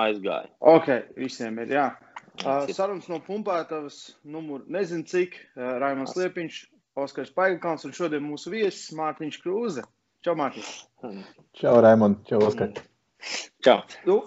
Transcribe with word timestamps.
aizgāja. 0.00 0.50
Ok, 0.58 0.90
visiem 1.18 1.58
ir. 1.62 1.74
Jā. 1.74 1.88
Uh, 2.42 2.66
sarunas 2.74 3.06
no 3.06 3.20
pumpētavas, 3.22 4.16
numuru 4.26 4.66
nezinu 4.74 5.06
cik, 5.06 5.36
uh, 5.54 5.76
Raimons 5.82 6.16
Liepiņš, 6.18 6.62
Oskars 6.98 7.30
Paigakāns 7.34 7.86
un 7.86 7.94
šodien 7.94 8.24
mūsu 8.26 8.50
viesis 8.54 8.94
Mārtiņš 8.98 9.38
Krūze. 9.42 9.84
Čau, 10.24 10.34
Mārtiņš! 10.40 10.72
Čau, 11.60 11.76
Raimond! 11.84 12.24
Čau, 12.26 12.40
Oskar! 12.46 12.74
Čau! 13.62 13.76
Nu, 14.08 14.18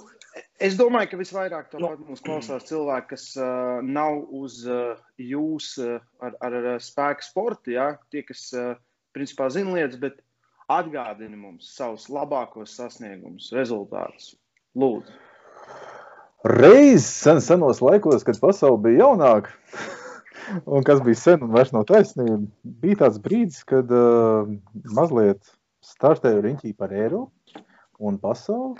es 0.64 0.78
domāju, 0.80 1.12
ka 1.12 1.20
visvairāk 1.20 1.70
tāpat 1.74 2.04
mūs 2.08 2.24
klausās 2.24 2.68
cilvēki, 2.70 3.10
kas 3.12 3.28
uh, 3.42 3.84
nav 3.84 4.22
uz 4.40 4.62
uh, 4.72 4.96
jūs 5.20 5.74
uh, 5.84 6.00
ar, 6.24 6.40
ar, 6.48 6.60
ar 6.76 6.84
spēku 6.84 7.28
sportu, 7.28 7.76
ja? 7.76 7.92
tie, 8.14 8.24
kas 8.28 8.48
uh, 8.56 8.76
principā 9.16 9.52
zina 9.52 9.76
lietas, 9.76 10.00
bet 10.00 10.24
atgādini 10.72 11.40
mums 11.40 11.74
savus 11.76 12.08
labākos 12.12 12.80
sasniegumus, 12.80 13.52
rezultātus. 13.56 14.36
Lūdzu! 14.78 15.27
Reiz 16.48 17.04
sen, 17.04 17.42
senos 17.42 17.82
laikos, 17.84 18.24
kad 18.24 18.38
pasaule 18.40 18.80
bija 18.86 19.02
jaunāka, 19.02 19.52
un 20.78 20.86
kas 20.88 21.02
bija 21.04 21.20
sen 21.20 21.42
un 21.44 21.52
vairs 21.52 21.74
nav 21.76 21.84
taisnība, 21.90 22.38
bija 22.84 23.02
tāds 23.02 23.18
brīdis, 23.24 23.66
kad 23.68 23.92
uh, 23.92 24.48
mazliet 24.96 25.42
startēju 25.84 26.46
riņķī 26.46 26.72
par 26.80 26.94
Eiropu 26.96 27.66
un 28.00 28.20
pasauli. 28.22 28.80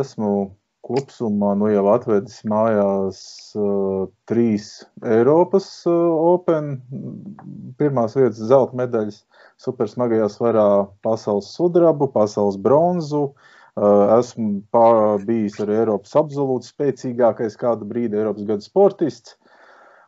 Esmu 0.00 0.32
kopsumā 0.82 1.52
nu 1.60 1.70
jau 1.70 1.86
atvedis 1.92 2.40
mājās 2.50 3.22
uh, 3.54 4.08
trīs 4.26 4.72
Eiropas 5.06 5.70
uh, 5.86 5.94
Open, 6.34 6.80
pirmās 7.78 8.18
vietas 8.18 8.42
zelta 8.50 8.80
medaļas, 8.82 9.22
supersmagajā 9.62 10.26
svarā 10.34 10.68
pasaules 11.06 11.54
sudrabu, 11.54 12.10
pasaules 12.10 12.58
bronzu, 12.58 13.28
uh, 13.30 13.50
Esmu 13.72 14.62
bijis 15.24 15.56
arī 15.64 15.78
Eiropas 15.80 16.12
absolūti 16.20 16.68
spēcīgākais 16.68 17.56
kādu 17.56 17.88
brīdi 17.88 18.20
Eiropas 18.20 18.44
gada 18.44 18.64
sportists. 18.64 19.38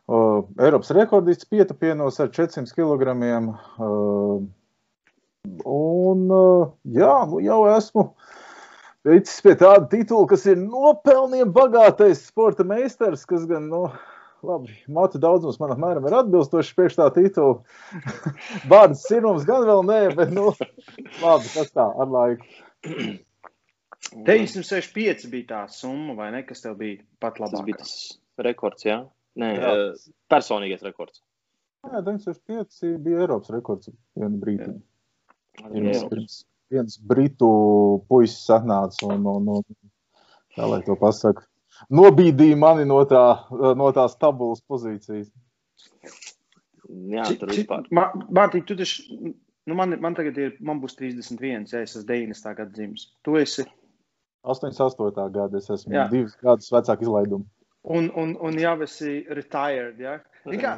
Eiropas 0.07 0.93
rekordists 0.93 1.49
pietupienos 1.49 2.19
ar 2.21 2.29
400 2.29 2.69
kg. 2.77 3.15
Un 5.65 6.27
jā, 6.93 7.15
nu 7.29 7.41
jau 7.41 7.61
esmu 7.73 8.09
ticis 9.05 9.41
pie 9.45 9.53
tāda 9.57 9.85
titula, 9.89 10.27
kas 10.29 10.45
ir 10.49 10.57
nopelniem 10.61 11.51
bagātais 11.53 12.23
sporta 12.29 12.65
meistars, 12.65 13.25
kas 13.29 13.45
gan, 13.49 13.67
nu, 13.69 13.83
labi, 14.45 14.73
matu 14.89 15.21
daudzums 15.21 15.59
man 15.61 15.75
apmēram 15.75 16.05
ir 16.05 16.17
atbilstoši 16.21 16.73
priekš 16.77 16.97
tā 17.01 17.11
titula. 17.17 17.59
Bārdas 18.71 19.05
sirmums 19.09 19.45
gan 19.49 19.65
vēl 19.69 19.85
nē, 19.89 20.01
bet, 20.17 20.33
nu, 20.33 20.51
labi, 21.21 21.53
tas 21.53 21.69
tā, 21.73 21.85
ar 21.85 22.13
laiku. 22.17 22.49
965 24.13 25.29
bija 25.31 25.47
tā 25.49 25.61
summa, 25.71 26.13
vai 26.17 26.31
ne? 26.35 26.43
Kas 26.47 26.63
tev 26.63 26.77
bija 26.79 27.01
pat 27.23 27.39
labāk? 27.41 27.57
Tas 27.57 27.67
bija 27.67 27.79
tas 27.81 27.93
rekords, 28.45 28.85
jā? 28.85 28.99
Nē, 29.41 29.49
jā. 29.57 29.71
personīgais 30.31 30.83
rekords. 30.85 31.21
Jā, 31.85 32.01
965 32.05 32.99
bija 33.03 33.23
Eiropas 33.25 33.51
rekords 33.53 33.91
vienu 34.17 34.39
brīdi. 34.41 34.69
Viens, 35.71 36.05
viens, 36.11 36.37
viens 36.71 36.99
britu 37.11 37.49
puisis 38.09 38.45
sanāca 38.47 39.09
un, 39.11 39.27
un, 39.31 39.51
un, 39.57 39.77
kā 40.55 40.67
lai 40.69 40.81
to 40.87 40.97
pasaka, 40.99 41.45
nobīdīja 41.93 42.57
mani 42.59 42.87
no, 42.89 43.01
tā, 43.09 43.23
no 43.77 43.91
tās 43.95 44.17
tabulas 44.21 44.63
pozīcijas. 44.67 45.29
Jā, 47.11 47.25
tur 47.39 47.51
vispār. 47.51 47.87
Mārtiņ, 47.91 48.65
tu 48.67 48.77
taču, 48.79 49.33
nu 49.65 49.77
man, 49.77 49.95
man 50.01 50.17
tagad 50.17 50.37
ir, 50.41 50.53
man 50.63 50.81
būs 50.83 50.97
31, 50.99 51.67
ja 51.71 51.81
es 51.85 51.95
esmu 51.95 52.05
90. 52.11 52.51
gada 52.59 52.71
dzimis. 52.75 53.09
Tu 53.25 53.39
esi 53.41 53.65
88. 54.45 55.27
gada. 55.33 55.57
Es 55.59 55.69
esmu 55.73 55.95
Jā. 55.97 56.07
divus 56.11 56.37
gadus 56.41 56.71
vecāk 56.73 57.03
izlaidumu. 57.05 57.45
Un, 57.85 58.07
un, 58.17 58.31
un 58.41 58.55
jau 58.57 58.73
esi 58.81 59.19
retired. 59.29 59.99
Ja? 60.01 60.17
Kā, 60.45 60.75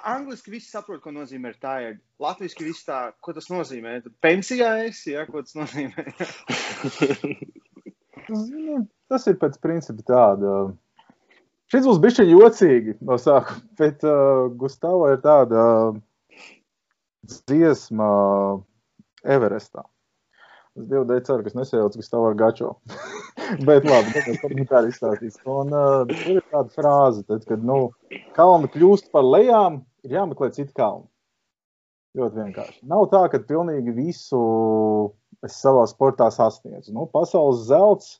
angliski 0.00 0.54
viss 0.54 0.72
saprot, 0.72 1.02
ko 1.04 1.12
nozīmē 1.12 1.52
retired. 1.54 2.00
Latvijas 2.20 2.56
viss 2.60 2.86
tā, 2.88 3.00
ko 3.24 3.34
tas 3.36 3.50
nozīmē. 3.52 3.98
Pensijā 4.24 4.72
esi, 4.86 5.14
ja? 5.16 5.26
ko 5.28 5.44
tas 5.44 5.56
nozīmē. 5.58 6.06
Nu, 8.30 8.84
tas 9.10 9.26
ir 9.26 9.38
pēc 9.40 9.56
principa 9.62 10.04
tāda. 10.06 10.54
Šis 11.70 11.86
būs 11.86 12.00
bijis 12.02 12.20
jocīgi 12.26 12.96
no 13.06 13.16
sākuma, 13.18 13.62
bet 13.78 14.04
uh, 14.06 14.48
Gustavā 14.58 15.12
ir 15.14 15.22
tāda 15.24 15.64
uh, 15.90 15.98
dziesma 17.30 18.10
Everestā. 19.22 19.84
Es 20.78 20.86
Dievu 20.86 21.04
dēļ 21.08 21.22
ceru, 21.26 21.42
ka 21.42 21.50
es 21.50 21.56
nesajaucu, 21.58 21.98
ka 21.98 22.06
stāv 22.06 22.26
ar 22.28 22.36
gačo. 22.38 22.74
Bet 23.68 23.86
labi, 23.88 24.12
es 24.20 24.38
komentāri 24.42 24.92
izstāstīšu. 24.92 25.42
Un 25.50 25.74
uh, 25.74 26.02
tur 26.06 26.36
ir 26.36 26.44
tāda 26.52 26.70
frāze, 26.76 27.24
tad, 27.26 27.42
kad, 27.48 27.64
nu, 27.66 27.80
kalni 28.36 28.70
kļūst 28.70 29.10
par 29.14 29.26
lejām, 29.26 29.80
ir 30.06 30.14
jāmeklē 30.20 30.52
citi 30.54 30.70
kalni. 30.76 31.08
Ļoti 32.18 32.42
vienkārši. 32.42 32.78
Nav 32.90 33.08
tā, 33.10 33.24
ka 33.30 33.42
pilnīgi 33.46 33.94
visu 33.94 34.40
es 35.46 35.58
savā 35.58 35.84
sportā 35.90 36.30
sasniedzu. 36.34 36.94
Nu, 36.94 37.06
pasaules 37.10 37.66
zelts 37.68 38.16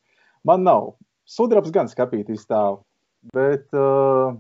man 0.47 0.67
nav. 0.67 0.95
Sudrabs 1.31 1.71
gan 1.75 1.91
skapīt 1.91 2.31
izstāv. 2.35 2.81
Bet, 3.35 3.67
uh, 3.77 4.35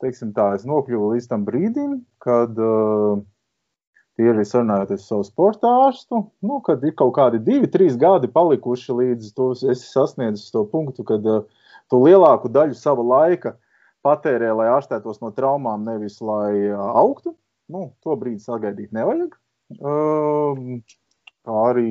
teiksim 0.00 0.32
tā, 0.36 0.54
es 0.56 0.64
nokļuvu 0.68 1.14
līdz 1.14 1.28
tam 1.32 1.44
brīdim, 1.48 1.98
kad 2.22 2.56
uh, 2.60 3.20
Tie 4.16 4.30
ir 4.32 4.38
sarunājoties 4.48 5.02
ar 5.02 5.04
savu 5.04 5.24
sporta 5.28 5.70
ārstu, 5.84 6.22
nu, 6.48 6.54
kad 6.64 6.84
ir 6.88 6.94
kaut 6.96 7.12
kādi 7.18 7.40
divi, 7.44 7.68
trīs 7.68 7.98
gadi 8.00 8.30
palikuši 8.32 8.94
līdz 8.96 9.34
tu 9.36 9.50
esi 9.52 9.90
sasniedzis 9.90 10.54
to 10.54 10.62
punktu, 10.72 11.04
kad 11.04 11.26
uh, 11.28 11.42
tu 11.92 12.00
lielāku 12.00 12.48
daļu 12.52 12.78
sava 12.78 13.04
laika 13.04 13.52
patērē, 14.06 14.54
lai 14.56 14.70
ārstētos 14.72 15.20
no 15.20 15.34
traumām, 15.36 15.84
nevis 15.84 16.16
lai 16.24 16.54
uh, 16.70 16.80
augtu. 17.02 17.34
Nu, 17.68 17.90
to 18.00 18.16
brīdi 18.16 18.40
sagaidīt 18.40 18.96
nevajag. 18.96 19.36
Uh, 19.76 20.64
kā 21.44 21.60
arī 21.74 21.86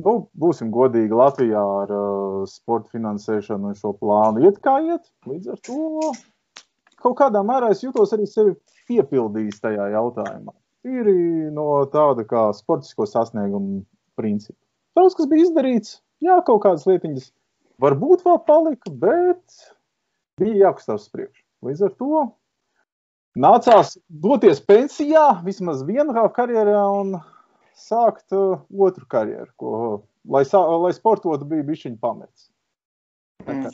nu, 0.00 0.16
būsim 0.32 0.72
godīgi 0.72 1.20
Latvijā 1.20 1.68
ar 1.84 1.92
uh, 1.92 2.42
sporta 2.48 2.88
finansēšanu 2.96 3.74
un 3.74 3.80
šo 3.84 3.92
plānu 4.00 4.48
iet 4.48 4.64
kā 4.64 4.78
iet. 4.88 5.12
Līdz 5.28 5.58
ar 5.58 5.62
to 5.68 6.16
kaut 7.04 7.20
kādā 7.20 7.44
mērā 7.44 7.74
es 7.76 7.84
jūtos 7.84 8.16
arī 8.16 8.24
sevi 8.32 8.56
piepildījis 8.88 9.60
tajā 9.60 9.92
jautājumā 9.92 10.56
tīri 10.84 11.50
no 11.54 11.66
tāda 11.92 12.26
kā 12.28 12.46
sportisko 12.56 13.06
sasniegumu 13.08 13.82
principa. 14.18 14.58
Daudz 14.94 15.16
kas 15.18 15.28
bija 15.30 15.48
izdarīts, 15.48 15.98
jā, 16.22 16.38
kaut 16.46 16.62
kādas 16.66 16.86
lietiņas 16.86 17.30
varbūt 17.82 18.24
vēl 18.26 18.40
palika, 18.46 18.92
bet 18.92 19.60
bija 20.40 20.68
jākustās 20.68 21.06
uz 21.06 21.12
priekšu. 21.14 21.42
Līdz 21.64 21.86
ar 21.88 21.94
to 21.98 22.24
nācās 23.40 23.94
doties 24.08 24.60
pensijā 24.62 25.26
vismaz 25.46 25.82
vienā 25.88 26.26
karjerā 26.36 26.84
un 27.00 27.16
sākt 27.74 28.34
uh, 28.36 28.60
otru 28.70 29.08
karjeru, 29.10 29.50
ko, 29.58 29.72
lai, 30.30 30.44
lai 30.84 30.92
sportotu, 30.94 31.48
bija 31.50 31.66
bišķiņa 31.66 31.98
pamets. 32.02 32.48
Mm. 33.48 33.66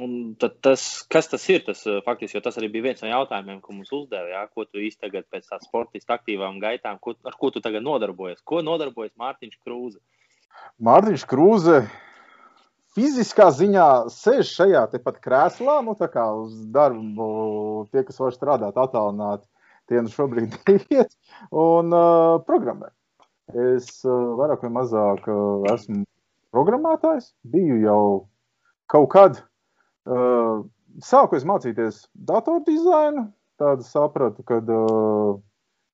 Un 0.00 0.12
tas, 0.40 0.82
kas 1.12 1.26
tas 1.28 1.42
ir, 1.52 1.60
tas 1.66 1.82
eh, 1.84 1.98
faktiski, 2.06 2.40
tas 2.40 2.56
arī 2.56 2.70
bija 2.72 2.86
viens 2.86 3.02
no 3.04 3.10
jautājumiem, 3.10 3.58
ko 3.60 3.74
mums 3.76 3.90
uzdeva, 3.92 4.30
jā, 4.30 4.40
ko 4.48 4.64
tu 4.64 4.80
īsti 4.80 5.04
tagad 5.04 5.26
pēc 5.28 5.50
tā 5.50 5.58
sportista 5.60 6.16
aktīvām 6.16 6.62
gaitām, 6.62 6.96
ko, 7.02 7.12
ar 7.28 7.36
ko 7.36 7.50
tu 7.52 7.60
tagad 7.60 7.84
nodarbojies? 7.84 8.40
Ko 8.40 8.62
nodarbojas 8.64 9.12
Mārtiņš 9.20 9.58
Krūze? 9.60 10.00
Mārtiņš 10.80 11.26
Krūze 11.28 11.82
fiziskā 12.96 13.50
ziņā 13.52 13.90
sēž 14.16 14.54
šajā 14.56 14.86
tepat 14.94 15.20
krēslā, 15.24 15.76
nu 15.84 15.92
tā 16.00 16.08
kā 16.12 16.24
uz 16.40 16.56
darbu 16.72 17.28
tie, 17.92 18.06
kas 18.08 18.24
var 18.24 18.32
strādāt 18.32 18.80
attālināti, 18.80 19.44
tie 19.92 20.00
nu 20.00 20.16
šobrīd 20.16 20.56
iet 20.96 21.12
un 21.52 21.92
uh, 21.92 22.40
programmē. 22.48 22.94
Es 23.76 23.98
uh, 24.08 24.36
vairāk 24.40 24.64
vai 24.64 24.74
mazāk 24.80 25.28
uh, 25.28 25.68
esmu 25.76 26.06
programmētājs, 26.56 27.34
biju 27.44 27.80
jau 27.84 28.04
kaut 28.88 29.12
kad 29.12 29.42
Uh, 30.02 30.64
sāku 31.04 31.38
es 31.38 31.46
mācīties 31.46 32.06
datordizainu. 32.28 33.28
Tādu 33.62 33.84
sapratu, 33.86 34.42
ka 34.46 34.58
uh, 34.58 35.36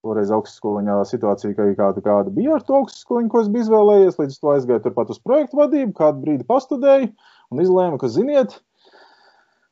toreiz 0.06 0.30
augstskoliņā 0.32 1.00
situācija 1.10 1.56
kā 1.56 1.66
kāda, 1.76 2.04
kāda 2.04 2.32
bija 2.32 2.56
ar 2.56 2.64
to 2.64 2.78
augstskoliņu, 2.78 3.28
ko 3.32 3.42
es 3.42 3.50
biju 3.52 3.66
izvēlējies. 3.66 4.16
Līdz 4.22 4.38
to 4.40 4.54
aizgāju 4.54 4.84
turpat 4.86 5.12
uz 5.12 5.20
projektu 5.20 5.60
vadību, 5.60 5.92
kādu 5.98 6.24
brīdi 6.24 6.48
pastudēju 6.48 7.10
un 7.52 7.62
izlēmu, 7.64 8.00
ka, 8.00 8.08
ziniet, 8.12 8.56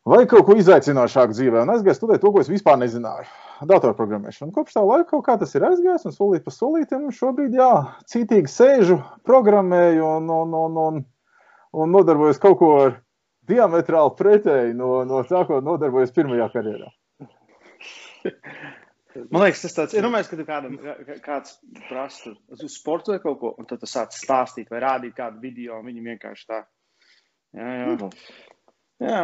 vai 0.09 0.25
kaut 0.29 0.44
ko 0.49 0.59
izaicinošāku 0.61 1.37
dzīvē, 1.37 1.65
un 1.65 1.73
aizgāju 1.77 1.99
studēt 2.00 2.25
to, 2.25 2.35
ko 2.35 2.44
es 2.44 2.53
vispār 2.53 2.77
nezināju. 2.83 3.29
Datorprogrammēšanu. 3.67 4.53
Kopš 4.53 4.77
tā 4.77 4.83
laika 4.85 5.09
kaut 5.15 5.25
kā 5.31 5.38
tas 5.41 5.55
ir 5.56 5.65
aizgājis, 5.65 6.05
un 6.05 6.12
solīt 6.12 6.44
pa 6.44 6.53
solītam, 6.53 7.09
šobrīd, 7.15 7.56
jā, 7.56 7.71
cītīgi 8.12 8.53
sēžu, 8.53 9.00
programmēju 9.25 10.05
un, 10.19 10.29
un, 10.43 10.56
un, 10.61 10.79
un, 10.83 11.03
un 11.73 11.97
nodarbojos 11.97 12.43
kaut 12.43 12.59
ko 12.61 12.73
ar 12.83 12.99
diametrāli 13.48 14.14
pretēji 14.19 14.76
no, 14.78 14.90
no 15.08 15.22
tā, 15.28 15.44
ko 15.48 15.60
nodarbojas 15.64 16.14
pirmajā 16.16 16.48
karjerā. 16.54 16.90
Man 19.32 19.46
liekas, 19.46 19.62
tas 19.64 19.76
tāds 19.76 19.96
ir. 19.96 20.04
Domāju, 20.04 20.28
ka 20.28 20.44
kādam, 20.44 20.75
kāds 21.25 21.56
prasa 21.87 22.34
uz 22.52 22.66
sporta 22.75 23.14
vai 23.14 23.20
kaut 23.22 23.38
ko, 23.40 23.54
un 23.56 23.69
tad 23.69 23.81
tu 23.81 23.88
sāc 23.88 24.12
stāstīt 24.12 24.69
vai 24.72 24.82
rādīt 24.84 25.16
kādu 25.16 25.40
video, 25.40 25.78
un 25.81 25.88
viņi 25.88 26.04
vienkārši 26.10 26.50
tā 26.50 26.58
Jā, 27.56 27.69
jā. 27.72 28.08
jā. 29.00 29.20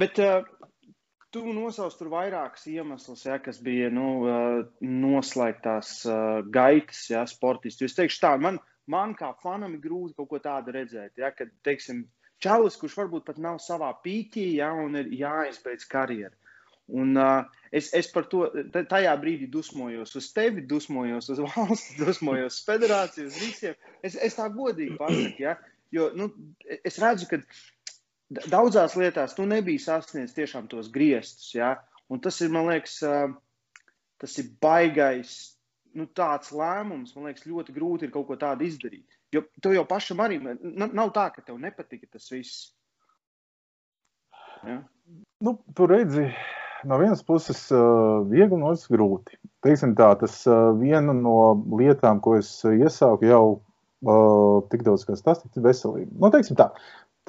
Bet 0.00 0.20
uh, 0.22 0.46
tu 1.34 1.42
nosauc 1.52 1.96
tur 1.98 2.10
vairākus 2.12 2.66
iemeslus, 2.72 3.26
ja, 3.26 3.36
kas 3.42 3.60
bija 3.64 3.90
nu, 3.92 4.06
uh, 4.24 4.62
noslēgtās 4.80 5.92
uh, 6.08 6.40
gaitas, 6.52 7.02
ja, 7.12 7.26
sportisti. 7.28 7.88
Es 7.88 7.98
teikšu 7.98 8.22
tā, 8.22 8.34
man, 8.40 8.60
man 8.90 9.12
kā 9.18 9.32
fanam 9.42 9.76
ir 9.76 9.84
grūti 9.84 10.16
kaut 10.18 10.30
ko 10.32 10.40
tādu 10.42 10.74
redzēt, 10.76 11.12
ja, 11.20 11.32
kad, 11.36 11.52
teiksim, 11.66 12.06
čalis, 12.42 12.78
kurš 12.80 12.96
varbūt 13.02 13.26
pat 13.28 13.40
nav 13.42 13.60
savā 13.62 13.90
pīķī, 14.04 14.46
ja, 14.60 14.70
un 14.72 14.98
ir 15.00 15.10
jāizbeidz 15.20 15.88
karjeru. 15.90 16.34
Un, 16.90 17.14
uh, 17.14 17.44
es, 17.70 17.92
es 17.94 18.08
par 18.10 18.26
to 18.30 18.48
tajā 18.74 19.12
brīdī 19.22 19.46
dusmojos 19.50 20.16
uz 20.18 20.30
tevi, 20.34 20.64
dusmojos 20.66 21.30
uz 21.30 21.42
valsts, 21.44 21.92
dusmojos 22.00 22.56
uz 22.56 22.64
federāciju, 22.66 23.28
uz 23.30 23.36
visiem. 23.38 23.76
Es, 24.02 24.16
es 24.18 24.38
tā 24.38 24.48
godīgi 24.50 24.98
pasaku, 24.98 25.44
ja? 25.44 25.54
jo 25.94 26.08
nu, 26.18 26.30
es 26.66 26.98
redzu, 27.02 27.28
ka 27.30 27.40
daudzās 28.50 28.96
lietās 28.98 29.36
tu 29.38 29.46
nebija 29.46 29.82
sasniedzis 29.86 30.36
tiešām 30.36 30.66
tos 30.70 30.90
griestus. 30.90 31.52
Ja? 31.54 31.76
Un 32.10 32.22
tas 32.24 32.40
ir, 32.42 32.50
man 32.54 32.66
liekas, 32.72 32.98
uh, 33.06 33.30
tas 34.20 34.36
ir 34.42 34.50
baigais. 34.62 35.38
Nu, 35.94 36.06
tāds 36.14 36.52
lēmums, 36.54 37.16
man 37.16 37.30
liekas, 37.30 37.46
ļoti 37.50 37.74
grūti 37.74 38.06
ir 38.06 38.12
kaut 38.14 38.28
ko 38.28 38.36
tādu 38.38 38.66
izdarīt. 38.66 39.19
Jo 39.34 39.44
tev 39.62 39.76
jau 39.76 39.86
pašam 39.86 40.20
arī 40.24 40.40
nav 40.42 41.12
tā, 41.14 41.28
ka 41.34 41.44
tev 41.46 41.58
nepatika 41.62 42.08
tas 42.10 42.26
viss. 42.32 42.70
Ja? 44.66 44.80
Nu, 45.40 45.54
tur 45.76 45.92
redzi, 45.94 46.26
no 46.84 46.98
vienas 47.00 47.22
puses 47.26 47.62
uh, 47.72 48.26
viegli, 48.28 48.58
no 48.58 48.72
otras 48.72 48.90
grūti. 48.92 49.38
Teiksim 49.64 49.94
tā, 49.98 50.10
tas 50.20 50.42
uh, 50.48 50.72
viena 50.78 51.14
no 51.16 51.36
lietām, 51.78 52.20
ko 52.24 52.36
es 52.40 52.50
iesāku 52.66 53.28
jau 53.30 53.44
uh, 53.54 54.66
tik 54.72 54.84
daudz, 54.86 55.06
kas 55.08 55.24
tas 55.24 55.42
ir 55.46 55.64
veselība. 55.64 56.10
Nu, 56.18 56.32
teiksim 56.34 56.58
tā, 56.58 56.70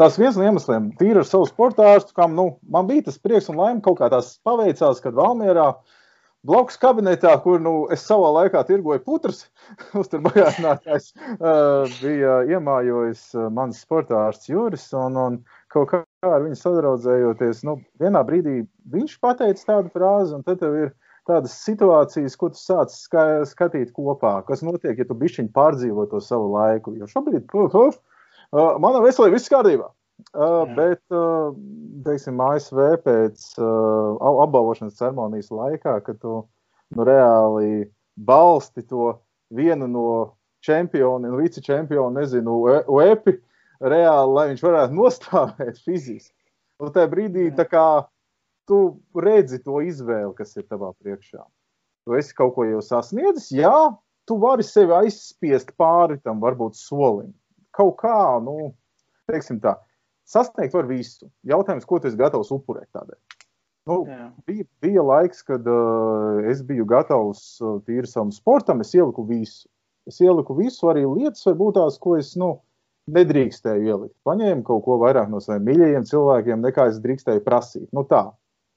tas 0.01 0.17
viens 0.19 0.37
no 0.37 0.45
iemesliem, 0.47 0.91
tīri 0.99 1.21
ar 1.21 1.27
savu 1.27 1.47
sporta 1.49 1.87
ārstu, 1.93 2.15
kam 2.17 2.35
nu, 2.37 2.47
man 2.73 2.89
bija 2.89 3.07
tas 3.07 3.21
prieks 3.21 3.49
un 3.51 3.61
laime 3.61 3.83
kaut 3.85 4.01
kā 4.01 4.11
tās 4.11 4.33
paveicās, 4.47 5.03
kad 5.03 5.17
Valmierā 5.17 5.71
blakus 6.47 6.79
kabinetā, 6.81 7.33
kur 7.43 7.61
nu, 7.61 7.73
es 7.93 8.03
savā 8.07 8.31
laikā 8.37 8.63
tirgoju 8.67 9.03
putras, 9.05 9.43
uzturbagātinātājs 10.01 11.11
uh, 11.13 11.85
bija 11.99 12.41
iemājojis 12.55 13.27
uh, 13.37 13.49
mans 13.53 13.81
sporta 13.85 14.17
ārsts 14.27 14.49
Juris. 14.51 14.87
Un, 14.97 15.19
un 15.21 15.37
kaut 15.73 15.91
kā 15.91 16.01
ar 16.27 16.41
viņu 16.45 16.57
sadraudzējoties, 16.59 17.63
nu, 17.67 17.77
vienā 18.01 18.23
brīdī 18.27 18.61
viņš 18.91 19.15
pateica 19.23 19.67
tādu 19.73 19.93
frāzi, 19.93 20.35
un 20.37 20.45
tad 20.47 20.61
tev 20.63 20.77
ir 20.79 20.91
tādas 21.29 21.53
situācijas, 21.61 22.35
ko 22.39 22.49
tu 22.51 22.59
sāc 22.59 22.93
ska 22.95 23.45
skatīt 23.47 23.93
kopā, 23.95 24.39
kas 24.47 24.65
notiek, 24.65 24.97
ja 24.97 25.07
tu 25.07 25.17
bišķiņi 25.17 25.53
pārdzīvo 25.55 26.09
to 26.11 26.21
savu 26.25 26.49
laiku. 26.55 26.97
Jo 26.97 27.09
šobrīd, 27.11 27.45
uh, 27.53 27.77
uh, 27.77 28.77
mana 28.81 29.03
veselība 29.05 29.37
viss 29.37 29.53
kārtībā. 29.53 29.91
Uh, 30.31 30.63
bet, 30.75 31.01
uh, 31.13 31.51
teiksim, 32.05 32.39
ASV 32.43 32.79
pēc 33.05 33.47
uh, 33.59 34.19
apbalvošanas 34.45 34.97
ceremonijas 34.99 35.51
laikā, 35.51 35.97
kad 36.05 36.19
tu 36.21 36.35
nu, 36.95 37.05
reāli 37.07 37.89
balsti 38.15 38.83
to 38.87 39.15
vienu 39.51 39.87
no 39.91 40.05
čempionu, 40.63 41.33
vice 41.39 41.63
čempionu, 41.63 42.19
nezinu, 42.19 42.59
UEPI, 42.91 43.35
reāli, 43.81 44.35
lai 44.37 44.47
viņš 44.51 44.63
varētu 44.65 44.97
nostāvēt 45.01 45.81
fiziski. 45.85 46.35
Un 46.81 46.93
tajā 46.93 47.09
brīdī 47.11 47.49
kā, 47.69 48.05
tu 48.69 48.79
redzi 49.17 49.59
to 49.61 49.81
izvēli, 49.85 50.33
kas 50.37 50.55
ir 50.57 50.65
tavā 50.69 50.93
priekšā. 51.01 51.43
Tu 52.05 52.17
esi 52.17 52.33
kaut 52.37 52.55
ko 52.55 52.65
jau 52.65 52.81
sasniedzis, 52.81 53.51
jā, 53.53 53.75
tu 54.25 54.37
vari 54.41 54.65
sevi 54.65 54.95
aizspiest 54.97 55.73
pāri 55.77 56.17
tam, 56.23 56.41
varbūt 56.41 56.77
solim. 56.79 57.29
Kaut 57.75 57.99
kā, 58.01 58.39
nu, 58.43 58.71
teiksim 59.29 59.59
tā, 59.61 59.75
sasniegt 60.31 60.75
var 60.77 60.89
visu. 60.89 61.29
Jautājums, 61.47 61.85
ko 61.87 61.99
tu 61.99 62.09
esi 62.09 62.19
gatavs 62.19 62.51
upurēt 62.55 62.89
tādēļ? 62.95 63.19
Nu, 63.89 64.03
Jā. 64.05 64.27
bija, 64.45 64.65
bija 64.83 65.03
laiks, 65.05 65.41
kad 65.45 65.65
uh, 65.67 66.41
es 66.51 66.61
biju 66.65 66.85
gatavs 66.89 67.43
uh, 67.63 67.79
tīri 67.87 68.09
savam 68.09 68.29
sportam, 68.33 68.83
es 68.85 68.93
ieliku 68.93 69.25
visu. 69.27 69.65
Es 70.09 70.19
ieliku 70.21 70.53
visu, 70.57 70.89
arī 70.89 71.05
lietas, 71.05 71.45
varbūt 71.47 71.77
tās, 71.77 71.97
ko 72.01 72.15
es, 72.17 72.35
nu, 72.39 72.55
nedrīkstēju 73.11 73.89
ielikt. 73.89 74.15
Paņēmu 74.27 74.65
kaut 74.67 74.85
ko 74.85 74.97
vairāk 75.01 75.29
no 75.31 75.41
saviem 75.41 75.65
mīļajiem 75.69 76.05
cilvēkiem, 76.09 76.61
nekā 76.65 76.87
es 76.91 77.01
drīkstēju 77.01 77.43
prasīt. 77.45 77.87
Nu, 77.95 78.05
tā, 78.09 78.27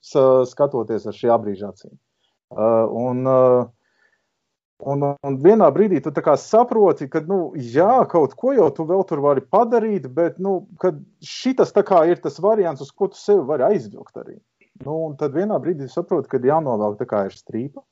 skatoties 0.05 1.07
ar 1.09 1.17
šī 1.17 1.37
brīža 1.45 1.73
acīm. 1.73 1.95
Uh, 2.55 2.85
un, 2.93 3.25
uh, 3.29 3.65
un, 4.83 5.05
un 5.23 5.37
vienā 5.43 5.69
brīdī 5.75 6.01
tu 6.03 6.13
saproti, 6.41 7.09
ka, 7.09 7.21
nu, 7.29 7.53
jā, 7.57 8.05
kaut 8.11 8.35
ko 8.35 8.53
jau 8.57 8.71
tu 8.75 8.87
vēl 8.89 9.05
tur 9.09 9.23
vari 9.25 9.41
padarīt, 9.41 10.09
bet 10.09 10.39
nu, 10.39 10.67
šis 11.23 11.55
ir 12.11 12.19
tas 12.23 12.41
variants, 12.41 12.83
uz 12.83 12.91
ko 12.91 13.09
tu 13.09 13.17
sevi 13.17 13.45
vari 13.47 13.63
aizvilkt 13.63 14.17
arī. 14.17 14.39
Nu, 14.85 15.07
un 15.09 15.17
tad 15.17 15.35
vienā 15.35 15.61
brīdī 15.63 15.89
saproti, 15.89 16.29
ka 16.29 16.43
jānovelk 16.43 16.99
tā 16.99 17.07
kā 17.07 17.25
ir 17.29 17.37
strīpa. 17.37 17.85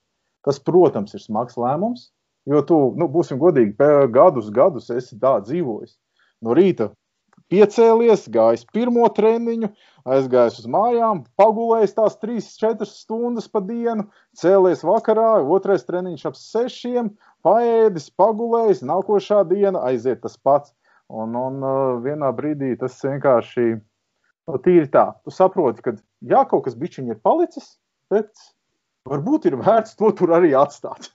Tas, 0.43 0.59
protams, 0.59 1.15
ir 1.15 1.23
smags 1.23 1.55
lēmums, 1.55 2.11
jo 2.51 2.63
tu, 2.67 2.79
nu, 2.99 3.07
būsim 3.07 3.39
godīgi, 3.39 3.77
gadus, 4.11 4.51
gadus 4.51 4.91
esi 4.91 5.19
tā 5.23 5.37
dzīvojis 5.45 5.95
no 6.43 6.57
rīta 6.59 6.91
piecēlies, 7.51 8.29
gājis 8.33 8.67
pirmo 8.75 9.07
treniņu, 9.17 9.71
aizgājis 10.13 10.61
uz 10.63 10.69
mājām, 10.71 11.23
pagulējis 11.41 11.97
tās 11.99 12.19
3-4 12.23 12.89
stundas 12.89 13.49
pa 13.51 13.63
dienu, 13.65 14.07
cēlies 14.39 14.85
vakarā, 14.87 15.43
otrais 15.57 15.87
treniņš 15.89 16.27
ap 16.31 16.39
6, 16.39 17.11
paēdis, 17.47 18.11
pagulējis, 18.19 18.85
nākošā 18.87 19.43
diena 19.51 19.83
aiziet 19.89 20.23
tas 20.27 20.39
pats. 20.39 20.75
Un, 21.13 21.35
un 21.37 21.59
uh, 21.61 21.79
vienā 22.01 22.31
brīdī 22.33 22.73
tas 22.81 22.95
vienkārši 23.05 23.67
nu, 23.75 24.59
tīri 24.65 24.89
tā. 24.93 25.11
Tu 25.27 25.35
saproti, 25.35 25.85
ka 25.85 25.93
jā, 26.25 26.45
kaut 26.49 26.65
kas 26.67 26.79
bišķiņi 26.79 27.13
ir 27.13 27.21
palicis, 27.25 27.75
bet 28.13 28.31
varbūt 29.09 29.51
ir 29.51 29.59
vērts 29.61 29.99
to 29.99 30.13
tur 30.17 30.33
arī 30.39 30.55
atstāt. 30.57 31.11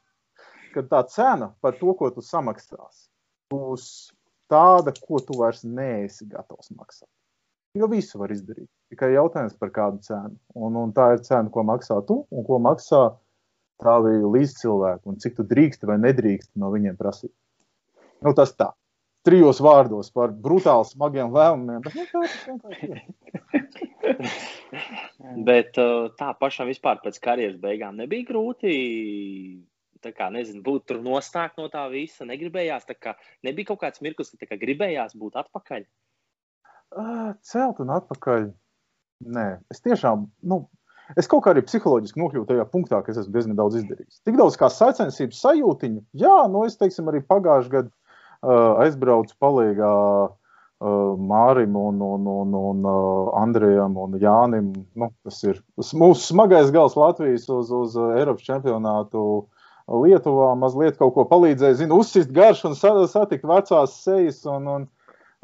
Kad 0.76 0.92
tā 0.92 1.02
cena 1.10 1.50
par 1.64 1.80
to, 1.80 1.96
ko 1.98 2.12
tu 2.14 2.22
samaksās, 2.22 3.08
būs 3.50 3.88
tāda, 4.52 4.94
ko 4.96 5.22
tu 5.24 5.38
vairs 5.40 5.64
neesi 5.66 6.28
gatavs 6.30 6.72
maksāt. 6.74 7.10
Jo 7.78 7.90
visu 7.92 8.18
var 8.22 8.32
izdarīt. 8.34 8.70
Tikai 8.92 9.12
jautājums 9.14 9.58
par 9.60 9.72
kādu 9.76 10.02
cenu. 10.06 10.36
Un, 10.56 10.78
un 10.80 10.94
tā 10.96 11.12
ir 11.16 11.24
cena, 11.26 11.52
ko 11.54 11.64
maksā 11.68 12.00
tu 12.08 12.24
un 12.32 12.46
ko 12.48 12.58
maksā 12.64 13.04
tavi 13.84 14.18
līdzcilvēki. 14.24 15.06
Un 15.12 15.20
cik 15.22 15.38
tu 15.38 15.46
drīkst 15.48 15.86
vai 15.90 16.00
nedrīkst 16.02 16.56
no 16.58 16.72
viņiem 16.74 16.98
prasīt. 16.98 17.34
Nu, 18.26 18.34
tas 18.38 18.56
tā. 18.58 18.72
Trijos 19.28 19.60
vārdos 19.62 20.10
par 20.16 20.32
brutāli 20.32 20.88
smagiem 20.88 21.34
lēmumiem. 21.36 21.82
Bet, 21.84 21.94
nu, 22.00 22.06
tā, 22.08 22.22
bet 25.50 25.80
uh, 25.83 26.07
tā 26.18 26.31
pašam 26.40 26.71
vispār 26.71 27.02
pēc 27.04 27.19
karjeras 27.21 27.60
beigām 27.62 28.00
nebija 28.00 28.30
grūti 28.30 28.71
kā, 30.06 30.30
nezinu, 30.33 30.63
būt 30.66 30.87
tur 30.92 31.01
nostākt 31.06 31.59
no 31.61 31.68
tā 31.73 31.85
visa. 31.92 32.27
Negribējās, 32.30 32.87
kā, 33.01 33.16
nebija 33.45 33.71
kaut 33.71 33.81
kāds 33.85 34.04
mirklis, 34.06 34.33
ka 34.37 34.49
kā, 34.49 34.59
gribējās 34.61 35.18
būt 35.19 35.39
atpakaļ. 35.44 35.85
Celt 37.44 37.83
un 37.83 37.94
atpakaļ. 37.97 38.49
Nē, 39.33 39.47
es 39.73 39.81
tiešām, 39.81 40.27
nu, 40.45 40.61
es 41.18 41.30
kaut 41.30 41.44
kā 41.45 41.54
arī 41.54 41.63
psiholoģiski 41.66 42.21
nokļuvu 42.21 42.47
tajā 42.51 42.66
punktā, 42.69 43.01
ka 43.01 43.11
es 43.13 43.21
esmu 43.23 43.33
diezgan 43.33 43.57
daudz 43.57 43.80
izdarījis. 43.80 44.21
Tik 44.27 44.37
daudz 44.37 44.57
kā 44.61 44.69
sacensības 44.71 45.39
sajūtiņu, 45.42 46.04
jā, 46.21 46.35
nu, 46.54 46.66
es 46.69 46.77
teiksim, 46.77 47.09
arī 47.09 47.23
pagājušajā 47.25 47.73
gadā 47.73 47.89
uh, 47.89 48.77
aizbraucu 48.85 49.33
palīgā 49.42 49.94
uh, 50.30 50.37
Mārim 51.31 51.75
un, 51.81 52.01
un, 52.06 52.30
un, 52.30 52.56
un 52.61 52.85
uh, 52.85 53.33
Andrejam 53.42 53.97
un 53.97 54.18
Jānim. 54.21 54.71
Nu, 54.94 55.11
tas 55.25 55.42
ir 55.47 55.61
mūsu 55.75 56.21
smagais 56.30 56.69
gals 56.75 56.97
Latvijas 56.99 57.49
uz, 57.49 57.73
uz 57.73 57.97
Eiropas 58.13 58.45
čempionātu 58.45 59.23
Lietuvā 59.88 60.52
mazliet 60.60 60.98
kaut 61.00 61.14
ko 61.16 61.24
palīdzēja, 61.30 61.80
zinu, 61.82 62.02
uzsist 62.04 62.34
garšu 62.36 62.74
un 62.74 62.76
satikt 62.78 63.48
vecās 63.48 63.94
sejas. 64.04 64.42
Un, 64.50 64.68
un, 64.68 64.90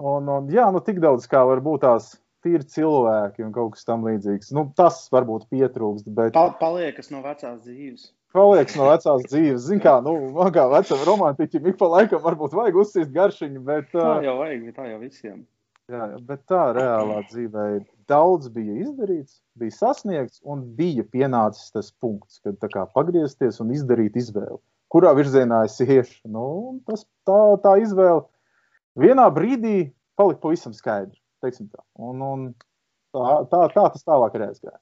un, 0.02 0.28
un, 0.28 0.50
jā, 0.52 0.68
nu 0.76 0.82
tik 0.84 1.00
daudz 1.04 1.30
kā 1.32 1.46
var 1.48 1.64
būt 1.64 1.86
tās 1.86 2.10
tīri 2.44 2.68
cilvēki 2.68 3.46
un 3.46 3.54
kaut 3.56 3.78
kas 3.78 3.88
tam 3.88 4.04
līdzīgs. 4.08 4.52
Nu, 4.56 4.68
tas 4.76 5.06
varbūt 5.14 5.48
pietrūkst. 5.54 6.10
Bet... 6.12 6.36
Pa, 6.36 6.50
paliekas 6.60 7.10
no 7.14 7.24
vecās 7.24 7.62
dzīves. 7.64 8.10
Paliekas 8.36 8.76
no 8.80 8.90
vecās 8.90 9.24
dzīves. 9.30 9.64
Zini, 9.70 9.84
kā, 9.86 9.96
nu, 10.04 10.18
kā 10.58 10.68
vecam 10.74 11.08
romantiķim 11.08 11.72
ik 11.72 11.80
pa 11.80 11.90
laikam 11.96 12.24
varbūt 12.24 12.58
vajag 12.60 12.84
uzsist 12.84 13.16
garšiņu, 13.16 13.64
bet. 13.68 13.92
Tā 13.96 14.20
jau 14.26 14.38
vajag, 14.42 14.70
tā 14.76 14.92
jau 14.92 15.00
visiem. 15.06 15.44
Jā, 15.92 16.06
bet 16.24 16.46
tā 16.48 16.70
reālā 16.76 17.22
dzīvē 17.28 17.64
daudz 18.14 18.52
bija 18.54 18.78
izdarīts, 18.86 19.40
bija 19.60 19.76
sasniegts, 19.76 20.40
un 20.46 20.64
bija 20.78 21.06
pienācis 21.10 21.74
tas 21.74 21.92
punkts, 22.04 22.40
kad 22.46 22.62
kā, 22.74 22.86
pagriezties 22.96 23.60
un 23.64 23.74
izdarīt 23.76 24.16
izvēli. 24.22 24.62
Kurā 24.94 25.16
virzienā 25.18 25.64
es 25.66 25.80
iešu? 25.82 26.30
Nu, 26.30 26.46
tas, 26.88 27.08
tā, 27.28 27.40
tā 27.64 27.78
izvēle 27.82 28.28
vienā 29.00 29.26
brīdī 29.34 29.92
palika 30.20 30.42
pavisam 30.44 30.76
skaidra. 30.78 31.18
Un, 32.00 32.22
un 32.24 32.44
tā, 33.14 33.24
tā, 33.52 33.64
tā 33.74 33.88
tas 33.96 34.06
tālāk 34.08 34.38
arī 34.38 34.52
aizgāja. 34.52 34.80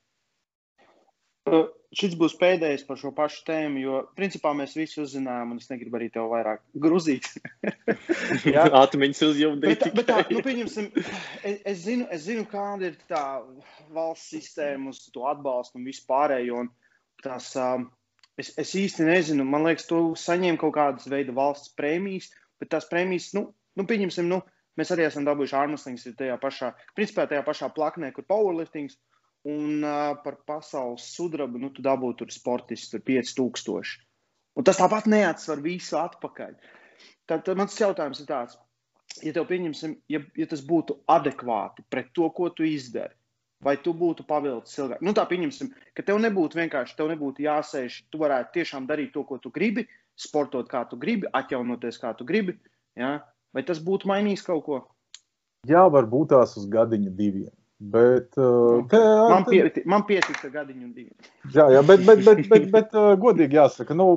Šis 1.95 2.15
būs 2.19 2.35
pēdējais 2.39 2.85
par 2.87 2.99
šo 2.99 3.11
pašu 3.15 3.43
tēmu, 3.47 3.81
jo 3.83 4.01
principā 4.15 4.53
mēs 4.55 4.75
visi 4.79 5.01
uzzinājām, 5.03 5.53
un 5.53 5.59
es 5.59 5.67
negribu 5.71 5.99
arī 5.99 6.07
tev 6.13 6.29
vairāk 6.31 6.63
grūzīt. 6.85 7.27
Atmiņas 8.83 9.23
uzjūdīt. 9.27 9.65
Bet, 9.67 9.83
bet 9.97 10.07
tā, 10.07 10.21
nu, 10.31 10.43
pieņemsim, 10.45 10.87
es, 10.95 11.57
es, 11.57 11.81
zinu, 11.83 12.07
es 12.15 12.23
zinu, 12.29 12.45
kāda 12.51 12.91
ir 12.91 12.99
tā 13.11 13.23
valsts 13.91 14.31
sistēma 14.37 14.93
uz 14.93 15.03
to 15.11 15.27
atbalstu 15.27 15.81
un 15.81 15.89
vispārējo. 15.89 16.63
Un 16.63 16.71
tās, 17.25 17.51
um, 17.59 17.89
es, 18.39 18.53
es 18.61 18.73
īsti 18.79 19.09
nezinu, 19.09 19.45
man 19.47 19.67
liekas, 19.67 19.89
tu 19.91 20.03
saņem 20.19 20.59
kaut 20.61 20.77
kādas 20.79 21.11
veida 21.11 21.35
valsts 21.35 21.75
prēmijas, 21.77 22.31
bet 22.61 22.71
tās 22.71 22.87
prēmijas, 22.87 23.33
nu, 23.35 23.49
nu 23.75 23.87
pieņemsim, 23.89 24.31
nu, 24.31 24.39
mēs 24.79 24.95
arī 24.95 25.09
esam 25.09 25.27
dabūjuši 25.27 25.59
ārmuslings 25.59 26.07
tajā 26.15 26.39
pašā, 26.39 26.71
principā 26.95 27.27
tajā 27.27 27.43
pašā 27.47 27.71
plaknē, 27.75 28.15
kur 28.15 28.27
powerliftings. 28.31 28.95
Un 29.49 29.81
uh, 29.81 30.11
par 30.21 30.37
pasaules 30.45 31.05
sudrabu, 31.15 31.57
nu, 31.57 31.71
tu 31.73 31.81
dabūji 31.81 32.19
tur 32.19 32.33
sportistu, 32.33 32.99
tur 32.99 33.05
5000. 33.07 33.95
Un 34.59 34.67
tas 34.67 34.77
tāpat 34.77 35.07
neatsver 35.09 35.63
visu 35.63 35.97
atpakaļ. 35.97 36.53
Tad, 37.29 37.45
tad 37.47 37.57
mans 37.57 37.79
jautājums 37.79 38.21
ir 38.21 38.27
tāds, 38.29 38.59
ja 39.23 39.33
tev 39.33 39.47
pieņemsim, 39.49 39.95
ja, 40.11 40.21
ja 40.37 40.47
tas 40.51 40.61
būtu 40.67 40.99
adekvāti 41.09 41.85
pret 41.89 42.11
to, 42.13 42.27
ko 42.35 42.51
tu 42.53 42.67
izdari, 42.67 43.15
vai 43.63 43.77
tu 43.81 43.93
būtu 43.97 44.25
pavilcis 44.27 44.77
ilgāk? 44.81 45.01
Nu, 45.05 45.15
tā 45.17 45.25
pieņemsim, 45.29 45.71
ka 45.97 46.05
tev 46.05 46.19
nebūtu 46.21 46.59
vienkārši, 46.59 46.97
tev 46.97 47.11
nebūtu 47.13 47.45
jāsēž, 47.45 48.01
tu 48.11 48.21
varētu 48.21 48.57
tiešām 48.59 48.89
darīt 48.89 49.13
to, 49.15 49.23
ko 49.27 49.39
tu 49.41 49.53
gribi, 49.53 49.87
sportot 50.19 50.69
kā 50.69 50.83
tu 50.89 50.99
gribi, 51.01 51.29
atjaunoties 51.33 52.01
kā 52.01 52.13
tu 52.17 52.27
gribi. 52.27 52.57
Ja? 52.99 53.19
Vai 53.55 53.63
tas 53.67 53.81
būtu 53.83 54.09
mainījis 54.11 54.45
kaut 54.47 54.65
ko? 54.67 54.83
Jā, 55.69 55.85
varbūt 55.93 56.33
tās 56.33 56.55
uz 56.57 56.67
gadiņu 56.69 57.13
diviem. 57.15 57.51
Bet, 57.81 58.37
uh, 58.37 58.83
te, 58.85 58.97
man, 59.01 59.45
pieti, 59.47 59.81
man 59.89 60.03
pietika 60.05 60.51
gadiņu 60.53 60.83
un 60.85 60.91
divi. 60.93 61.31
Jā, 61.49 61.65
jā 61.73 61.81
bet, 61.81 62.03
bet, 62.05 62.19
bet, 62.27 62.43
bet, 62.51 62.67
bet 62.75 62.91
uh, 62.93 63.15
godīgi 63.17 63.57
jāsaka, 63.57 63.97
nu, 63.97 64.11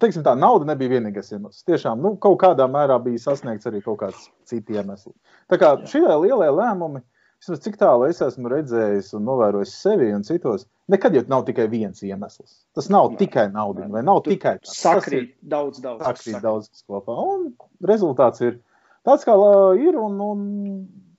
teiksim 0.00 0.24
tā, 0.24 0.32
nauda 0.38 0.70
nebija 0.70 0.94
vienīgais 0.94 1.28
iemesls. 1.34 1.66
Tiešām, 1.68 2.00
nu, 2.00 2.14
kaut 2.24 2.38
kādā 2.40 2.64
mērā 2.70 2.96
bija 3.04 3.20
sasniegts 3.26 3.68
arī 3.68 3.82
kaut 3.84 4.00
kāds 4.00 4.30
cits 4.48 4.72
iemesls. 4.72 5.12
Tā 5.52 5.60
kā 5.60 5.74
šie 5.90 6.06
lielie 6.06 6.48
lēmumi, 6.56 7.04
vismaz 7.42 7.60
cik 7.66 7.76
tālu 7.84 8.08
es 8.08 8.24
esmu 8.24 8.48
redzējis 8.54 9.12
un 9.18 9.28
novērojis 9.28 9.76
sevi 9.84 10.08
un 10.16 10.24
citos, 10.24 10.64
nekad 10.88 11.20
jau 11.20 11.26
nav 11.28 11.44
tikai 11.48 11.68
viens 11.68 12.00
iemesls. 12.00 12.62
Tas 12.72 12.88
nav 12.88 13.12
Nā. 13.12 13.20
tikai 13.26 13.50
nauda, 13.52 13.92
vai 13.92 14.04
nav 14.08 14.24
tu 14.24 14.32
tikai 14.32 14.56
tas. 14.62 14.76
Sakrīt 14.80 15.34
daudz, 15.52 15.84
daudz. 15.84 16.00
Sakrīt 16.08 16.40
daudz 16.40 16.72
kas 16.72 16.88
kopā. 16.88 17.20
Un 17.36 17.50
rezultāts 17.92 18.40
ir 18.44 18.62
tāds, 19.04 19.28
kā 19.28 19.36
ir, 19.76 20.00
un, 20.00 20.16
un 20.32 20.46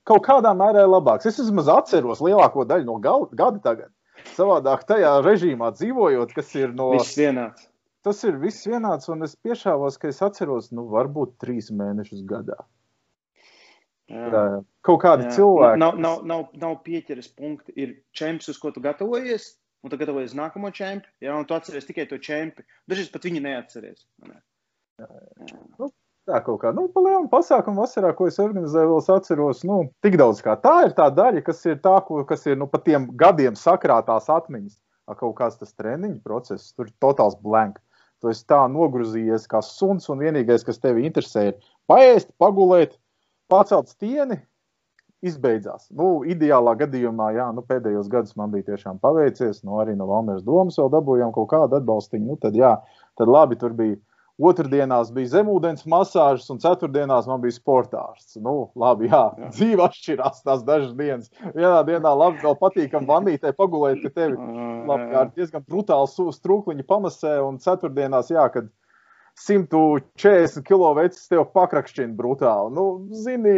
kaut 0.08 0.24
kādā 0.26 0.52
mērā 0.56 0.86
labāks. 0.88 1.28
Es 1.28 1.40
vismaz 1.42 1.70
atceros 1.72 2.22
lielāko 2.24 2.66
daļu 2.68 2.86
no 2.88 2.98
gada 3.02 3.58
tagad. 3.64 3.92
Savādāk 4.36 4.86
tajā 4.88 5.18
režīmā 5.24 5.72
dzīvojot, 5.76 6.32
kas 6.36 6.54
ir 6.58 6.72
no. 6.76 6.90
Viss 6.96 7.18
vienāds. 7.18 7.68
Tas 8.06 8.22
ir 8.22 8.38
viss 8.38 8.66
vienāds, 8.68 9.08
un 9.10 9.26
es 9.26 9.34
piešāvos, 9.42 9.98
ka 9.98 10.10
es 10.12 10.22
atceros, 10.22 10.70
nu, 10.74 10.84
varbūt 10.92 11.36
trīs 11.42 11.72
mēnešus 11.74 12.22
gadā. 12.28 12.58
Jā. 14.06 14.26
Jā, 14.30 14.42
kaut 14.86 15.00
kādi 15.02 15.26
jā. 15.26 15.32
cilvēki. 15.34 15.80
Nav, 15.82 15.96
nav, 15.98 16.20
nav, 16.30 16.44
nav 16.62 16.76
pieķeres 16.86 17.26
punkti. 17.34 17.74
Ir 17.74 17.96
čempions, 18.14 18.52
uz 18.52 18.60
ko 18.62 18.70
tu 18.70 18.82
gatavojies, 18.84 19.48
un 19.82 19.90
tu 19.90 19.98
gatavojies 19.98 20.36
nākamo 20.38 20.70
čempionu. 20.70 21.16
Jā, 21.24 21.34
un 21.34 21.48
tu 21.48 21.56
atceries 21.58 21.88
tikai 21.88 22.06
to 22.10 22.20
čempionu. 22.22 22.68
Dažreiz 22.86 23.10
pat 23.10 23.26
viņi 23.26 23.42
neatceries. 23.48 24.06
Ne? 24.28 24.38
Jā, 25.02 25.10
jā. 25.10 25.58
Nu, 25.80 25.90
Tā 26.26 26.40
kaut 26.42 26.58
kā, 26.64 26.72
nu, 26.74 26.88
pa 26.90 27.02
lielu 27.04 27.28
pasākumu 27.30 27.84
vasarā, 27.84 28.10
ko 28.18 28.26
es 28.26 28.40
organizēju, 28.42 28.88
vēl 28.90 29.02
es 29.02 29.10
atceros, 29.14 29.60
nu, 29.68 29.76
tik 30.02 30.16
daudz 30.18 30.40
kā 30.42 30.56
tā 30.58 30.74
ir 30.88 30.94
tā 30.96 31.06
daļa, 31.14 31.42
kas 31.46 31.60
ir 31.68 31.76
tā, 31.84 32.00
ko, 32.02 32.24
kas 32.26 32.42
ir, 32.48 32.56
nu, 32.58 32.66
pa 32.70 32.80
tiem 32.82 33.06
gadiem 33.20 33.54
sakrātās 33.58 34.26
atmiņas. 34.34 34.80
Kaut 35.20 35.36
kāds 35.38 35.60
tas 35.60 35.70
treniņu 35.78 36.18
process, 36.26 36.72
tur 36.74 36.90
totāls 37.02 37.36
blank. 37.38 37.78
Tu 38.18 38.32
esi 38.32 38.42
tā 38.50 38.64
nogruzījies 38.72 39.46
kā 39.46 39.60
suns, 39.62 40.08
un 40.10 40.24
vienīgais, 40.24 40.66
kas 40.66 40.82
tevi 40.82 41.06
interesē, 41.06 41.52
ir 41.52 41.70
paēst, 41.86 42.32
pagulēt, 42.42 42.96
pacelt 43.52 43.92
stieni, 43.92 44.40
izbeidzās. 45.22 45.86
Nu, 45.94 46.24
ideālā 46.26 46.74
gadījumā, 46.82 47.30
jā, 47.36 47.46
nu, 47.54 47.62
pēdējos 47.70 48.10
gados 48.10 48.34
man 48.40 48.50
bija 48.50 48.72
tiešām 48.72 48.98
paveicies, 48.98 49.62
nu, 49.62 49.78
arī 49.82 49.94
no 49.94 50.10
Valmēras 50.10 50.42
domas 50.46 50.80
vēl 50.80 50.90
dabūjām 50.96 51.30
kaut 51.36 51.52
kādu 51.54 51.78
atbalstiņu. 51.78 52.26
Nu, 52.32 52.38
tad, 52.42 52.58
jā, 52.58 52.74
tad 53.20 53.30
labi, 53.30 53.58
tur 53.62 53.78
bija 53.78 54.00
Otradienās 54.36 55.08
bija 55.16 55.30
zemūdens 55.38 55.86
masāžas, 55.88 56.50
un 56.52 56.58
ceturtdienās 56.60 57.24
man 57.30 57.40
bija 57.40 57.54
sportārs. 57.56 58.34
Nu, 58.36 58.66
labi, 58.76 59.08
jā, 59.08 59.22
jā. 59.40 59.48
dzīve 59.54 59.86
atšķirās 59.86 60.42
tās 60.44 60.64
dažas 60.66 60.90
dienas. 60.98 61.30
Vienā 61.54 61.78
dienā 61.88 62.12
labi, 62.12 62.42
vēl 62.44 62.58
patīkam 62.60 63.08
vanītē 63.08 63.54
pagulēt, 63.56 64.02
ka 64.04 64.12
tevi 64.12 64.36
labi, 64.90 65.06
ar 65.16 65.30
diezgan 65.32 65.64
brutāli 65.64 66.34
strūkliņi 66.36 66.84
pamasē, 66.84 67.38
un 67.46 67.56
ceturtdienās, 67.64 68.28
jā, 68.34 68.44
kad 68.52 68.68
140 69.40 70.64
kilo 70.68 70.90
vecs 70.96 71.28
tev 71.32 71.46
pakrakšķina 71.56 72.12
brutāli. 72.16 72.72
Nu, 72.76 72.84
zini, 73.24 73.56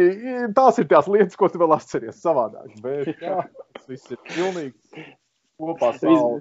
tās 0.55 0.79
ir 0.79 0.87
tās 0.91 1.07
lietas, 1.11 1.35
ko 1.39 1.51
tu 1.51 1.59
vēl 1.59 1.75
atceries 1.75 2.23
savādāk. 2.23 2.71
Bet, 2.83 3.11
jā, 3.19 3.43
tas 3.75 3.91
viss 3.91 4.15
ir 4.15 4.19
pilnīgi 4.31 5.05
kopā. 5.59 5.93
Savu. 5.99 6.39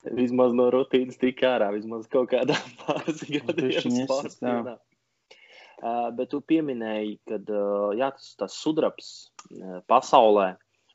Vismaz 0.00 0.54
no 0.56 0.70
rutīnas 0.72 1.18
tika 1.20 1.56
ārā, 1.56 1.68
vismaz 1.74 2.06
kaut 2.12 2.30
kādā 2.32 2.56
pāris 2.80 3.20
sportā. 4.06 4.78
Uh, 5.80 6.10
bet 6.12 6.28
tu 6.32 6.42
pieminēji, 6.44 7.14
ka 7.28 7.38
uh, 7.40 7.92
jā, 7.96 8.10
tas, 8.16 8.32
tas 8.36 8.56
sudrabs 8.60 9.10
uh, 9.56 9.78
pasaulē, 9.88 10.50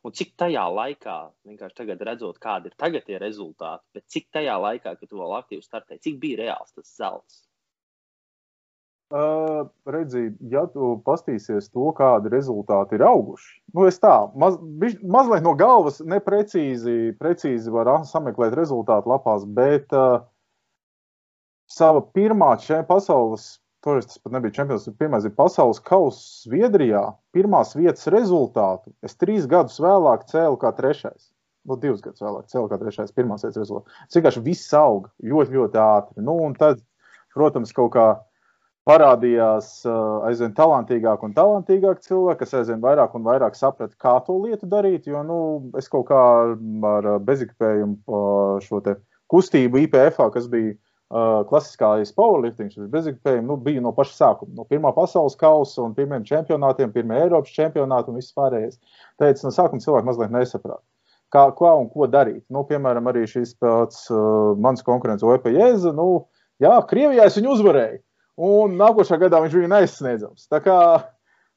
un 0.05 0.13
cik 0.13 0.35
tajā 0.37 0.65
laikā, 0.69 1.15
vienkārši 1.49 1.77
tagad 1.79 2.03
redzot, 2.05 2.37
kādi 2.41 2.69
ir 2.69 2.75
tagad 2.77 3.05
tie 3.07 3.17
rezultāti, 3.21 3.85
bet 3.97 4.05
cik 4.13 4.29
tajā 4.37 4.57
laikā, 4.61 4.93
kad 4.99 5.09
tu 5.09 5.17
vēl 5.21 5.33
aktīvi 5.39 5.65
startēji, 5.65 6.03
cik 6.05 6.19
bija 6.21 6.41
reāls 6.43 6.77
tas 6.77 6.93
zelts? 6.99 7.44
Uh, 9.15 9.69
redzi, 9.87 10.25
ja 10.51 10.65
tu 10.67 10.97
pastīsies 11.05 11.69
to, 11.71 11.85
kādi 11.95 12.27
rezultāti 12.33 12.97
ir 12.97 13.03
auguši, 13.07 13.53
nu 13.77 13.85
es 13.87 14.01
tā 14.03 14.11
maz, 14.35 14.57
biš, 14.81 14.97
mazliet 15.07 15.45
no 15.45 15.53
galvas 15.55 16.01
neprecīzi 16.03 17.13
precīzi 17.21 17.71
var 17.71 17.93
sameklēt 18.09 18.57
rezultātu 18.59 19.13
lapās, 19.13 19.45
bet 19.47 19.95
uh, 19.95 20.25
sava 21.71 22.01
pirmā 22.17 22.57
pasaules, 22.89 23.61
toreiz 23.85 24.09
tas 24.09 24.19
pat 24.19 24.35
nebija 24.35 24.57
čempions, 24.59 24.89
pirmais 24.99 25.23
ir 25.23 25.31
pasaules 25.37 25.79
kausa 25.79 26.49
Zviedrijā, 26.49 27.05
pirmās 27.31 27.71
vietas 27.77 28.11
rezultātu 28.11 28.91
es 29.01 29.15
trīs 29.15 29.47
gadus 29.47 29.79
vēlāk 29.79 30.27
cēlu 30.27 30.59
kā 30.59 30.75
trešais. 30.75 31.31
Nu, 31.63 31.79
divus 31.79 32.03
gadus 32.03 32.19
vēlāk 32.19 32.51
cēlu 32.51 32.67
kā 32.67 32.83
trešais, 32.83 33.15
pirmās 33.15 33.47
vietas 33.47 33.63
rezultāts. 33.63 34.11
Vienkārši 34.11 34.43
viss 34.43 34.75
auga 34.75 35.09
ļoti, 35.23 35.55
ļoti 35.55 35.85
ātri. 35.87 36.21
Nu, 36.21 36.35
un 36.43 36.53
tad, 36.59 36.83
protams, 37.33 37.71
kaut 37.71 37.93
kā 37.95 38.09
parādījās 38.85 39.69
aizvien 40.29 40.53
talantīgāk 40.57 41.23
un 41.25 41.33
talantīgāk 41.35 42.03
cilvēki, 42.05 42.39
kas 42.43 42.53
aizvien 42.61 42.83
vairāk 42.83 43.15
un 43.17 43.25
vairāk 43.25 43.57
saprata, 43.57 43.97
kā 44.01 44.13
to 44.27 44.37
lietu 44.43 44.69
darīt. 44.69 45.09
Jo 45.09 45.23
nu, 45.25 45.39
es 45.79 45.89
kaut 45.91 46.07
kā 46.11 46.21
ar 46.91 47.09
bezikpējumu 47.25 48.19
šo 48.65 48.81
kustību 49.33 49.81
IPF, 49.85 50.21
kas 50.35 50.49
bija 50.51 50.75
klasiskais 51.49 52.13
powerlifting, 52.17 52.71
tas 52.73 52.89
bezikpējums, 52.93 53.47
nu, 53.49 53.57
bija 53.61 53.81
no 53.81 53.93
paša 53.95 54.17
sākuma. 54.19 54.53
No 54.57 54.65
pirmā 54.69 54.93
pasaules 54.93 55.37
kausa 55.39 55.83
un 55.85 55.93
pirmiem 55.97 56.25
čempionātiem, 56.25 56.93
pirmie 56.93 57.19
Eiropas 57.23 57.53
čempionāti 57.57 58.11
un 58.11 58.21
viss 58.21 58.33
pārējais. 58.37 58.79
Teica, 59.21 59.45
no 59.45 59.53
sākuma 59.53 59.85
cilvēki 59.85 60.09
mazliet 60.09 60.33
nesaprata. 60.33 60.81
Kā, 61.33 61.49
kā 61.57 61.71
un 61.77 61.87
ko 61.91 62.05
darīt. 62.09 62.43
Nu, 62.53 62.63
piemēram, 62.69 63.09
arī 63.09 63.25
šis 63.27 63.55
pats 63.59 64.05
uh, 64.13 64.53
mans 64.61 64.85
konkurents 64.85 65.25
Oepa 65.25 65.53
Jēza. 65.53 65.93
Nu, 65.95 66.27
jā, 66.61 66.73
Krievijā 66.89 67.25
es 67.27 67.37
viņu 67.37 67.53
uzvarēju 67.57 68.01
un 68.37 68.77
nākošā 68.79 69.19
gadā 69.21 69.41
viņš 69.43 69.57
bija 69.59 69.71
nesasniedzams. 69.71 70.47
Tā 70.51 70.59
kā, 70.65 70.77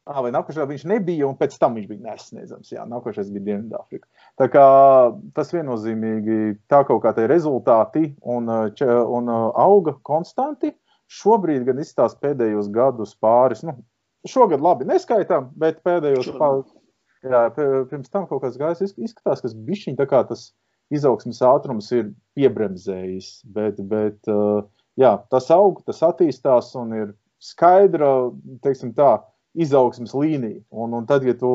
ah, 0.08 0.20
vai 0.25 0.32
nākošajā 0.35 0.66
viņš 0.70 0.87
nebija, 0.90 1.26
un 1.28 1.37
pēc 1.38 1.58
tam 1.61 1.76
viņš 1.78 1.88
bija 1.90 2.04
nesasniedzams. 2.06 2.73
Jā, 2.75 2.87
nākošais 2.88 3.30
bija 3.35 3.47
Dienvidāfrika. 3.50 4.08
Tā 4.40 4.49
kā 4.52 4.66
tas 5.37 5.52
viennozīmīgi 5.54 6.58
tā 6.70 6.82
kaut 6.88 7.02
kā 7.04 7.14
tie 7.16 7.28
rezultāti 7.30 8.12
un, 8.23 8.49
un 8.49 9.32
auga 9.35 9.97
konstanti. 10.06 10.75
Šobrīd 11.08 11.64
gan 11.64 11.78
izstāsta 11.80 12.20
pēdējos 12.20 12.66
gadus 12.68 13.14
pāris, 13.16 13.62
nu, 13.64 13.73
šogad 14.28 14.61
labi 14.61 14.85
neskaitām, 14.90 15.49
bet 15.56 15.80
pēdējos 15.87 16.35
pāris. 16.37 16.68
Jā, 17.25 17.49
pirms 17.50 18.12
tam 18.12 18.28
kaut 18.30 18.44
kas 18.44 18.58
gājis, 18.61 18.92
izskatās, 18.94 19.40
ka 19.42 19.50
bišķiņ 19.66 19.97
tā 19.99 20.06
kā 20.06 20.20
tas 20.28 20.50
izaugsmas 20.94 21.40
ātrums 21.44 21.88
ir 21.97 22.12
piebremzējis, 22.38 23.30
bet, 23.56 23.80
bet 23.90 24.30
uh, 24.30 24.62
jā, 24.99 25.14
tas 25.33 25.49
aug, 25.55 25.81
tas 25.87 26.02
attīstās 26.07 26.75
un 26.78 26.95
ir 26.97 27.09
skaidra, 27.43 28.31
teiksim 28.64 28.93
tā, 28.97 29.19
izaugsmas 29.59 30.14
līnija. 30.14 30.61
Un, 30.71 30.95
un 30.95 31.07
tad, 31.09 31.25
ja 31.26 31.35
tu 31.38 31.50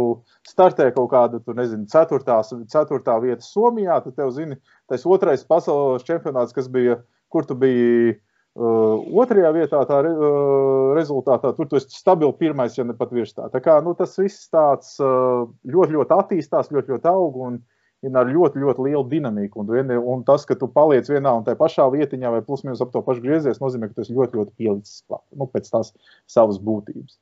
startē 0.48 0.90
kaut 0.96 1.12
kādu, 1.14 1.40
tu 1.44 1.56
nezini, 1.56 1.88
ceturtās, 1.92 2.52
ceturtā 2.72 3.18
vieta 3.24 3.46
Somijā, 3.46 4.00
tad 4.04 4.18
tev 4.18 4.34
zini, 4.36 4.60
tas 4.92 5.06
otrais 5.08 5.46
pasaules 5.48 6.06
čempionāts, 6.08 6.56
kas 6.56 6.70
bija, 6.72 6.98
kur 7.32 7.48
tu 7.48 7.56
biji 7.60 8.16
uh, 8.16 9.04
otrajā 9.24 9.54
vietā, 9.56 9.84
tā 9.90 10.02
uh, 10.10 10.92
rezultātā, 10.98 11.54
tur 11.56 11.70
tu 11.70 11.80
esi 11.80 11.94
stabili 11.96 12.34
pirmais, 12.40 12.76
ja 12.78 12.86
ne 12.88 12.98
pat 12.98 13.14
virs 13.16 13.36
tā. 13.38 13.48
Tā 13.54 13.62
kā, 13.64 13.78
nu, 13.86 13.96
tas 14.00 14.18
viss 14.20 14.50
tāds 14.54 14.98
uh, 15.02 15.46
ļoti, 15.64 15.96
ļoti 15.96 16.18
attīstās, 16.18 16.74
ļoti, 16.74 16.96
ļoti 16.96 17.12
aug 17.14 17.40
un 17.48 17.62
ir 18.04 18.18
ar 18.20 18.30
ļoti, 18.30 18.62
ļoti 18.64 18.86
lielu 18.88 19.04
dinamiku. 19.12 19.62
Un, 19.64 19.70
vien, 19.72 19.92
un 19.98 20.24
tas, 20.28 20.46
ka 20.48 20.58
tu 20.60 20.68
paliec 20.72 21.08
vienā 21.10 21.32
un 21.38 21.46
tajā 21.48 21.60
pašā 21.60 21.86
vietiņā 21.94 22.32
vai 22.36 22.42
plus 22.46 22.66
mīnus 22.66 22.84
ap 22.84 22.92
to 22.94 23.04
pašu 23.06 23.24
griezies, 23.24 23.62
nozīmē, 23.64 23.90
ka 23.90 24.02
tas 24.02 24.12
ļoti, 24.12 24.40
ļoti 24.40 24.56
pielicis 24.60 25.04
klāt 25.08 25.24
nu, 25.40 25.48
pēc 25.52 25.70
tās 25.72 25.94
savas 26.32 26.60
būtības. 26.64 27.18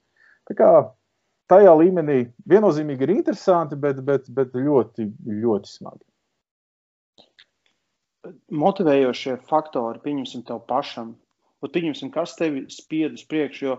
Tā 0.50 0.58
kā 0.58 0.72
tajā 1.52 1.76
līmenī 1.78 2.24
viennozīmīgi 2.50 3.06
ir 3.06 3.14
interesanti, 3.18 3.78
bet, 3.80 4.02
bet, 4.08 4.32
bet 4.34 4.58
ļoti, 4.58 5.08
ļoti 5.44 5.70
smagi. 5.70 6.04
Motivējošie 8.54 9.38
faktori, 9.50 10.02
pieņemsim, 10.04 10.46
tev 10.50 10.62
pašam. 10.70 11.16
Un 11.62 11.70
pieņemsim, 11.70 12.10
kas 12.14 12.34
tevi 12.38 12.66
spied 12.74 13.18
uz 13.18 13.24
priekšu, 13.30 13.66
jo 13.66 13.78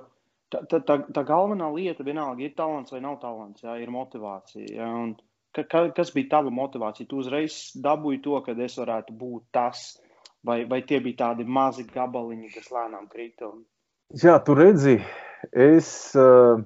tā, 0.55 0.63
tā, 0.71 0.79
tā, 0.87 1.01
tā 1.15 1.23
galvenā 1.27 1.67
lieta 1.75 2.07
vienalga 2.07 2.47
ir 2.47 2.55
talants 2.59 2.95
vai 2.95 3.01
nav 3.03 3.19
talants, 3.23 3.63
jā, 3.65 3.75
ir 3.83 3.91
motivācija. 3.91 4.67
Jā, 4.71 4.87
un, 4.87 5.15
uh, 5.17 5.32
Ka, 5.53 5.65
ka, 5.69 5.83
kas 5.97 6.13
bija 6.15 6.31
tava 6.39 6.53
motivācija? 6.55 7.09
Tu 7.09 7.19
uzreiz 7.21 7.57
dabūji 7.85 8.23
to, 8.25 8.39
ka 8.45 8.55
es 8.67 8.79
varētu 8.81 9.13
būt 9.21 9.43
tas, 9.53 9.83
vai, 10.49 10.63
vai 10.69 10.81
tie 10.89 11.01
bija 11.05 11.27
tādi 11.27 11.45
mazi 11.45 11.85
gabaliņi, 11.89 12.53
kas 12.55 12.71
lēnām 12.73 13.09
krita? 13.13 13.51
Un... 13.51 13.65
Jā, 14.23 14.39
tu 14.47 14.57
redzi, 14.57 14.97
es 15.53 15.91
uh, 16.17 16.63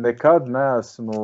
nekad 0.00 0.48
neesmu 0.52 1.18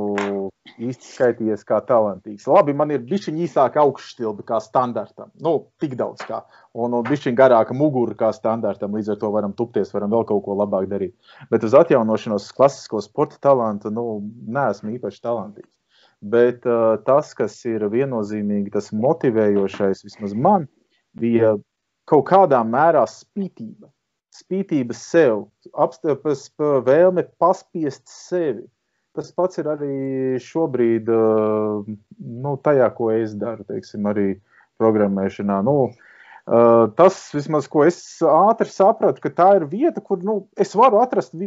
īsti 0.80 1.08
skaitījies 1.14 1.64
kā 1.68 1.78
talantīgs. 1.88 2.46
Labi, 2.50 2.74
man 2.76 2.92
ir 2.92 3.04
bišķiņa 3.08 3.42
īsāka 3.46 3.82
augšstilbe 3.84 4.44
kā 4.48 4.58
standartam. 4.64 5.30
Nu, 5.44 5.54
tik 5.80 5.94
daudz 6.00 6.24
kā. 6.28 6.42
Un, 6.74 6.96
un 6.96 7.06
bišķiņa 7.06 7.38
garāka 7.38 7.76
mugura 7.76 8.16
kā 8.24 8.32
standartam. 8.36 8.96
Līdz 8.96 9.14
ar 9.14 9.20
to 9.22 9.30
varam 9.34 9.54
tupties, 9.56 9.92
varam 9.94 10.12
vēl 10.12 10.26
kaut 10.28 10.44
ko 10.46 10.58
labāk 10.60 10.88
darīt. 10.90 11.16
Bet 11.52 11.64
uz 11.64 11.76
atjaunošanos 11.78 12.50
klasisko 12.56 13.02
sporta 13.04 13.40
talantu, 13.48 13.92
nu, 13.94 14.06
neesmu 14.58 14.96
īpaši 14.98 15.24
talantīgs. 15.24 15.72
Bet 16.25 16.64
uh, 16.64 16.97
tas, 17.04 17.35
kas 17.37 17.59
ir 17.69 17.85
viennozīmīgi 17.93 18.73
tas 18.73 18.88
motivējošais, 18.97 20.04
vismaz 20.07 20.33
man, 20.33 20.64
bija 21.21 21.57
kaut 22.09 22.25
kādā 22.31 22.62
mērā 22.64 23.04
spītība. 23.11 23.90
Spītība 24.35 24.97
sev, 24.99 25.45
apstāties 25.78 26.49
vēlme 26.87 27.26
paspiest 27.38 28.09
sevi. 28.11 28.64
Tas 29.14 29.28
pats 29.37 29.61
ir 29.61 29.69
arī 29.71 29.99
šobrīd, 30.43 31.12
uh, 31.12 31.85
nu, 32.19 32.57
tajā, 32.64 32.88
ko 32.97 33.12
es 33.14 33.37
daru, 33.38 33.66
teiksim, 33.69 34.09
arī 34.11 34.33
programmēšanā. 34.81 35.61
Nu, 35.69 35.93
Uh, 36.45 36.90
tas, 36.93 37.16
vismaz, 37.33 37.64
ko 37.73 37.87
es 37.88 37.97
ātri 38.21 38.69
sapratu, 38.69 39.23
ka 39.25 39.31
tā 39.33 39.47
ir 39.57 39.62
vieta, 39.64 40.02
kur 40.04 40.21
nu, 40.21 40.35
es 40.61 40.75
varu 40.76 40.99
atrast 41.00 41.33
vi 41.33 41.47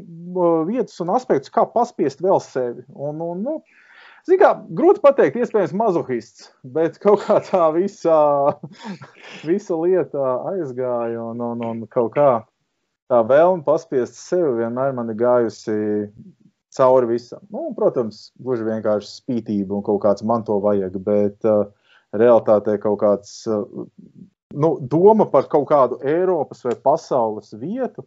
vietas 0.66 0.98
un 1.04 1.12
aspektus, 1.14 1.54
kā 1.54 1.68
paspiest 1.70 2.24
vēl 2.26 2.42
sevi. 2.42 2.82
Un, 2.96 3.22
un, 3.22 3.44
nu, 3.46 3.60
Kā, 4.28 4.50
grūti 4.76 5.00
pateikt, 5.00 5.38
iespējams, 5.40 5.74
mazohists, 5.78 6.50
bet 6.76 6.98
kaut 7.00 7.22
kā 7.24 7.38
tā 7.48 7.64
visa, 7.72 8.18
visa 9.48 9.78
lieta 9.80 10.34
aizgāja 10.52 11.30
un, 11.30 11.40
un, 11.40 11.64
un 11.64 11.86
kaut 11.88 12.12
kā 12.18 12.32
tā 13.08 13.22
vēlme 13.24 13.64
paspiest 13.64 14.20
sevi 14.20 14.58
vienmēr 14.60 14.92
man 14.98 15.14
ir 15.14 15.20
gājusi 15.22 15.78
cauri 16.76 17.08
visam. 17.14 17.42
Nu, 17.54 17.70
protams, 17.78 18.28
gluži 18.44 18.68
vienkārši 18.68 19.14
spītība 19.14 19.80
un 19.80 19.86
kaut 19.88 20.04
kāds 20.04 20.26
man 20.28 20.44
to 20.48 20.60
vajag, 20.64 21.00
bet 21.06 21.48
uh, 21.48 21.64
realitātē 22.18 22.78
kaut 22.84 23.00
kāds 23.06 23.40
uh, 23.48 23.64
nu, 24.54 24.76
doma 24.92 25.28
par 25.32 25.48
kaut 25.52 25.70
kādu 25.72 26.02
Eiropas 26.04 26.64
vai 26.68 26.76
pasaules 26.84 27.56
vietu 27.56 28.04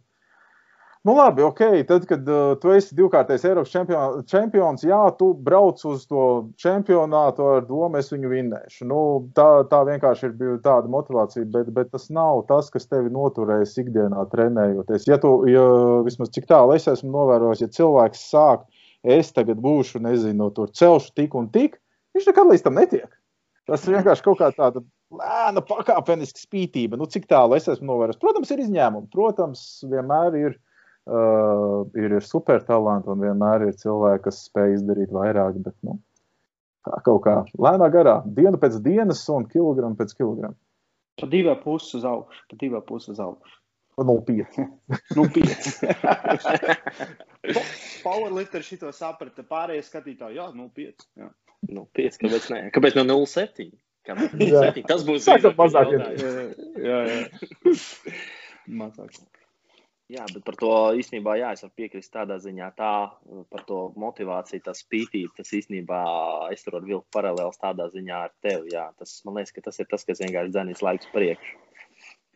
Nu, 1.03 1.15
labi, 1.17 1.41
ok. 1.41 1.59
Tad, 1.87 2.03
kad 2.05 2.27
uh, 2.29 2.51
tu 2.61 2.69
esi 2.75 2.93
divkārtais 2.93 3.41
Eiropas 3.49 3.71
čempion, 3.73 4.19
čempions, 4.29 4.83
jā, 4.85 4.99
tu 5.17 5.31
brauc 5.33 5.81
uz 5.89 6.03
to 6.05 6.25
čempionātu 6.61 7.47
ar 7.55 7.65
domu, 7.65 7.97
es 7.97 8.11
viņu 8.13 8.29
vinnēšu. 8.29 8.85
Nu, 8.91 8.99
tā, 9.33 9.47
tā 9.71 9.79
vienkārši 9.87 10.29
ir 10.29 10.59
tāda 10.61 10.91
motivācija, 10.93 11.47
bet, 11.55 11.71
bet 11.73 11.89
tas 11.95 12.05
nav 12.13 12.43
tas, 12.51 12.69
kas 12.69 12.85
tevi 12.85 13.09
noturēs 13.17 13.73
ikdienā 13.81 14.27
trenējoties. 14.29 15.09
Ja 15.09 15.17
tu, 15.23 15.33
ja, 15.49 15.65
vismaz 16.05 16.29
cik 16.37 16.45
tālu 16.53 16.77
es 16.77 16.85
esmu 16.93 17.09
novērojis, 17.17 17.65
ja 17.65 17.73
cilvēks 17.81 18.25
sāk, 18.35 18.69
es 19.01 19.33
tagad 19.33 19.57
būšu, 19.57 20.05
nezinu, 20.05 20.53
tur 20.53 20.69
celšu 20.69 21.15
tik 21.17 21.33
un 21.33 21.49
tik, 21.49 21.81
viņš 22.13 22.29
nekad 22.29 22.53
līdz 22.53 22.69
tam 22.69 22.77
netiek. 22.77 23.09
Tas 23.65 23.89
vienkārši 23.89 24.29
kaut 24.29 24.37
kā 24.37 24.53
tāda 24.53 24.85
lēna, 25.09 25.65
pakāpeniska 25.65 26.45
spītība. 26.45 26.97
Nu, 26.99 27.09
cik 27.09 27.25
tālu 27.29 27.57
es 27.57 27.65
esmu 27.71 27.89
novērojis. 27.89 28.21
Protams, 28.21 28.53
ir 28.53 28.67
izņēmumi. 28.67 29.09
Protams, 29.13 29.63
vienmēr 29.89 30.37
ir 30.37 30.61
uh, 31.09 31.81
ir, 31.97 32.17
ir 32.17 32.25
super 32.25 32.63
talanti 32.67 33.11
un 33.13 33.23
vienmēr 33.25 33.67
ir 33.67 33.77
cilvēki, 33.79 34.25
kas 34.27 34.43
spēj 34.49 34.77
izdarīt 34.79 35.13
vairāk. 35.15 35.61
Bet, 35.65 35.77
nu, 35.87 35.97
kā 36.87 37.01
kaut 37.07 37.23
kā 37.25 37.37
lēnā 37.61 37.87
garā, 37.93 38.19
diena 38.25 38.57
pēc 38.61 38.81
dienas 38.85 39.23
un 39.33 39.47
kilogramu 39.49 39.99
pēc 39.99 40.15
kilograma. 40.17 40.57
Pa 41.21 41.27
divām 41.29 41.59
pusēm 41.61 41.99
uz 41.99 42.05
augšu, 42.07 42.45
pa 42.49 42.61
divām 42.61 42.85
pusēm 42.87 43.17
uz 43.17 43.25
augšu. 43.27 43.57
0,5. 44.01 44.67
0,5. 45.13 45.83
Powerlifter 48.05 48.63
šito 48.65 48.91
saprata. 48.95 49.43
Pārējie 49.47 49.85
skatītāji, 49.85 50.39
jā, 50.39 50.47
0,5. 50.55 51.07
Jā. 51.19 51.29
0,5. 51.69 52.19
Kāpēc 52.23 52.49
ne? 52.53 52.61
Kāpēc 52.75 52.97
no 52.97 53.05
0,7? 53.09 53.71
Kāpēc 54.07 54.35
0,7? 54.39 54.85
Tas 54.89 55.05
būs 55.07 55.27
mazāk. 55.59 55.93
Jā, 55.93 56.31
jā. 56.89 56.99
jā. 57.11 57.75
mazāk. 58.81 59.40
Jā, 60.11 60.25
bet 60.27 60.43
par 60.43 60.57
to 60.59 60.69
īstenībā 60.99 61.37
jā, 61.39 61.53
es 61.55 61.63
varu 61.63 61.75
piekrist 61.79 62.11
tādā 62.11 62.35
ziņā, 62.43 62.67
tā 62.75 62.93
par 63.53 63.61
to 63.67 63.79
motivāciju, 64.01 64.63
tā 64.65 64.73
spītība. 64.75 65.31
Tas 65.37 65.53
īstenībā 65.55 65.99
es 66.51 66.65
tur 66.65 66.75
varu 66.75 66.89
vilkt 66.89 67.07
paralēlus 67.15 67.61
tādā 67.61 67.87
ziņā 67.93 68.17
ar 68.27 68.33
tevi. 68.43 68.73
Jā, 68.75 68.89
tas, 68.99 69.21
man 69.27 69.39
liekas, 69.39 69.53
ka 69.55 69.63
tas 69.69 69.79
ir 69.79 69.87
tas, 69.91 70.03
kas 70.07 70.23
vienkārši 70.23 70.51
dzenīs 70.51 70.83
laikus 70.83 71.11
priekšu. 71.13 71.61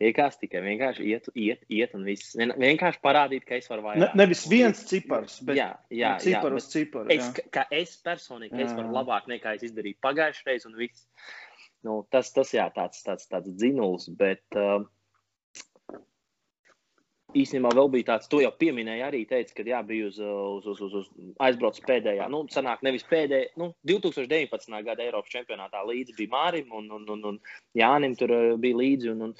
Vienkārši 0.00 0.40
tikai 0.44 0.60
vienkārši 0.64 1.04
iet, 1.08 1.28
iet, 1.40 1.62
iet 1.72 1.94
un 1.96 2.08
viss. 2.08 2.34
Vien, 2.36 2.52
vienkārši 2.60 3.00
parādīt, 3.04 3.46
ka 3.48 3.56
es 3.60 3.68
varu 3.68 3.86
vairāk. 3.90 4.02
Ne, 4.02 4.10
nevis 4.24 4.44
viens 4.48 4.82
cipars, 4.88 5.38
bet 5.44 5.60
jā, 5.60 5.70
jā, 5.92 6.16
cipars 6.20 6.60
uz 6.60 6.72
ciparu. 6.72 7.12
Es, 7.12 7.30
ka 7.52 7.64
es 7.72 7.96
personīgi 8.04 8.64
es 8.64 8.76
varu 8.76 8.92
labāk 8.96 9.28
nekā 9.32 9.56
es 9.56 9.68
izdarīju 9.68 10.00
pagājušajā 10.04 10.52
reizē 10.52 10.68
un 10.72 10.76
viss. 10.80 11.08
Nu, 11.84 12.02
tas, 12.12 12.28
tas 12.36 12.52
jā, 12.56 12.68
tāds, 12.76 13.04
tāds, 13.04 13.28
tāds 13.28 13.52
dzinuls, 13.56 14.08
bet. 14.16 14.44
Uh, 14.56 14.84
īstenībā 17.36 17.70
vēl 17.76 17.90
bija 17.92 18.08
tāds, 18.12 18.28
to 18.32 18.40
jau 18.42 18.50
pieminēja, 18.60 19.10
arī 19.10 19.22
teica, 19.28 19.54
ka 19.56 19.64
jā, 19.66 19.80
bija 19.86 20.08
uz, 20.08 20.18
uz, 20.20 20.66
uz, 20.72 20.82
uz, 20.86 20.96
uz 21.02 21.30
aizbraucis 21.46 21.84
pēdējā, 21.86 22.28
nu, 22.32 22.42
sanāk, 22.52 22.82
nevis 22.86 23.06
pēdējā, 23.10 23.52
nu, 23.60 23.70
2019. 23.88 24.76
gada 24.86 25.04
Eiropas 25.04 25.32
čempionātā 25.32 25.82
līdzi 25.86 26.16
bija 26.18 26.32
Mārim 26.34 26.74
un, 26.76 26.90
un, 26.98 27.06
un, 27.14 27.24
un 27.32 27.40
Jānim 27.76 28.16
tur 28.18 28.34
uh, 28.34 28.44
bija 28.60 28.80
līdzi. 28.80 29.12
Un, 29.14 29.28
un, 29.28 29.34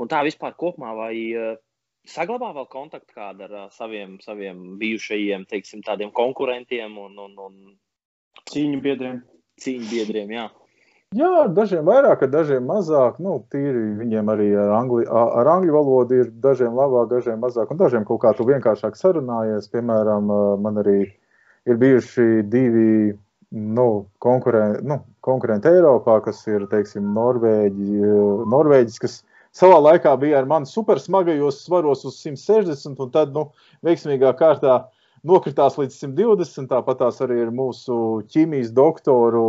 un 0.00 0.10
tā 0.10 0.22
vispār 0.26 0.56
kopumā 0.60 0.94
vai 0.98 1.14
uh, 1.34 1.52
saglabā 2.08 2.52
vēl 2.56 2.70
kontaktu 2.72 3.16
kādu 3.16 3.46
ar 3.46 3.56
uh, 3.64 3.68
saviem, 3.74 4.18
saviem 4.24 4.62
bijušajiem, 4.80 5.46
teiksim, 5.50 5.84
tādiem 5.86 6.12
konkurentiem 6.16 6.98
un, 7.00 7.18
un, 7.26 7.36
un 7.46 7.60
cīņu 8.50 8.80
biedriem. 8.84 9.22
Cīņu 9.60 9.90
biedriem, 9.90 10.30
jā. 10.32 10.48
Jā, 11.18 11.48
dažiem 11.50 11.88
vairāk, 11.88 12.20
dažiem 12.30 12.68
mazāk. 12.70 13.16
Nu, 13.18 13.40
tīri 13.50 13.80
viņiem 13.98 14.28
arī 14.30 14.44
ar, 14.54 14.68
angli, 14.76 15.02
ar 15.10 15.48
angļu 15.56 15.72
valodu 15.74 16.18
ir 16.20 16.28
dažiem 16.44 16.76
labāk, 16.78 17.08
dažiem 17.10 17.40
mazāk. 17.42 17.72
Un 17.74 17.80
dažiem 17.80 18.04
kaut 18.06 18.20
kā 18.22 18.30
tu 18.38 18.44
vienkāršāk 18.46 18.94
sarunājies. 18.94 19.66
Piemēram, 19.72 20.30
man 20.62 20.78
arī 20.84 21.00
ir 21.66 21.80
bijuši 21.80 22.44
divi 22.52 22.92
nu, 23.50 23.86
konkurenti, 24.22 24.84
nu, 24.86 25.00
konkurenti 25.26 25.72
Eiropā, 25.72 26.20
kas 26.28 26.44
ir 26.46 26.68
teiksim, 26.70 27.10
Norvēģi, 27.16 28.12
Norvēģis, 28.54 29.00
kas 29.02 29.18
savā 29.50 29.80
laikā 29.88 30.14
bija 30.22 30.38
ar 30.38 30.46
mani 30.46 30.70
super 30.70 31.02
smagajos 31.02 31.58
svaros 31.64 32.06
uz 32.06 32.20
160, 32.22 33.02
un 33.02 33.10
tad 33.10 33.34
nu, 33.34 33.48
veiksmīgā 33.82 34.30
kārtā 34.38 34.78
nokritās 35.26 35.74
līdz 35.82 35.98
120. 36.06 36.70
Tāpat 36.70 37.02
tās 37.02 37.18
arī 37.26 37.42
ir 37.48 37.50
mūsu 37.50 37.98
ķīmijas 38.30 38.70
doktoru 38.78 39.48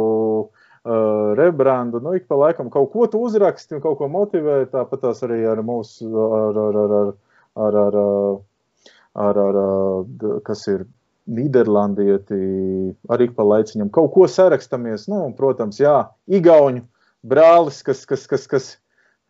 uh, 0.83 1.33
rebrandu. 1.37 2.01
Nu, 2.03 2.15
ik 2.17 2.27
pa 2.29 2.37
laikam 2.39 2.71
kaut 2.73 2.91
ko 2.93 3.07
tu 3.07 3.21
uzraksti 3.27 3.77
un 3.77 3.83
kaut 3.83 3.99
ko 3.99 4.09
motivē. 4.11 4.63
Tāpat 4.71 5.05
tās 5.05 5.21
arī 5.27 5.43
ar 5.49 5.61
mūsu, 5.65 6.09
ar, 6.09 6.61
ar, 6.67 6.79
ar, 6.85 6.95
ar, 7.01 7.13
ar, 7.67 7.77
ar, 7.81 7.99
ar, 9.13 9.43
ar, 9.45 9.61
ar 9.61 10.41
kas 10.47 10.67
ir 10.71 10.87
Nīderlandieti, 11.31 12.37
arī 13.13 13.27
pa 13.35 13.45
laiciņam 13.45 13.91
kaut 13.93 14.09
ko 14.15 14.25
sarakstamies. 14.27 15.05
Nu, 15.11 15.27
protams, 15.37 15.77
jā, 15.79 16.09
Igauņu 16.27 16.81
brālis, 17.21 17.83
kas, 17.85 18.01
kas, 18.09 18.25
kas, 18.27 18.47
kas 18.49 18.71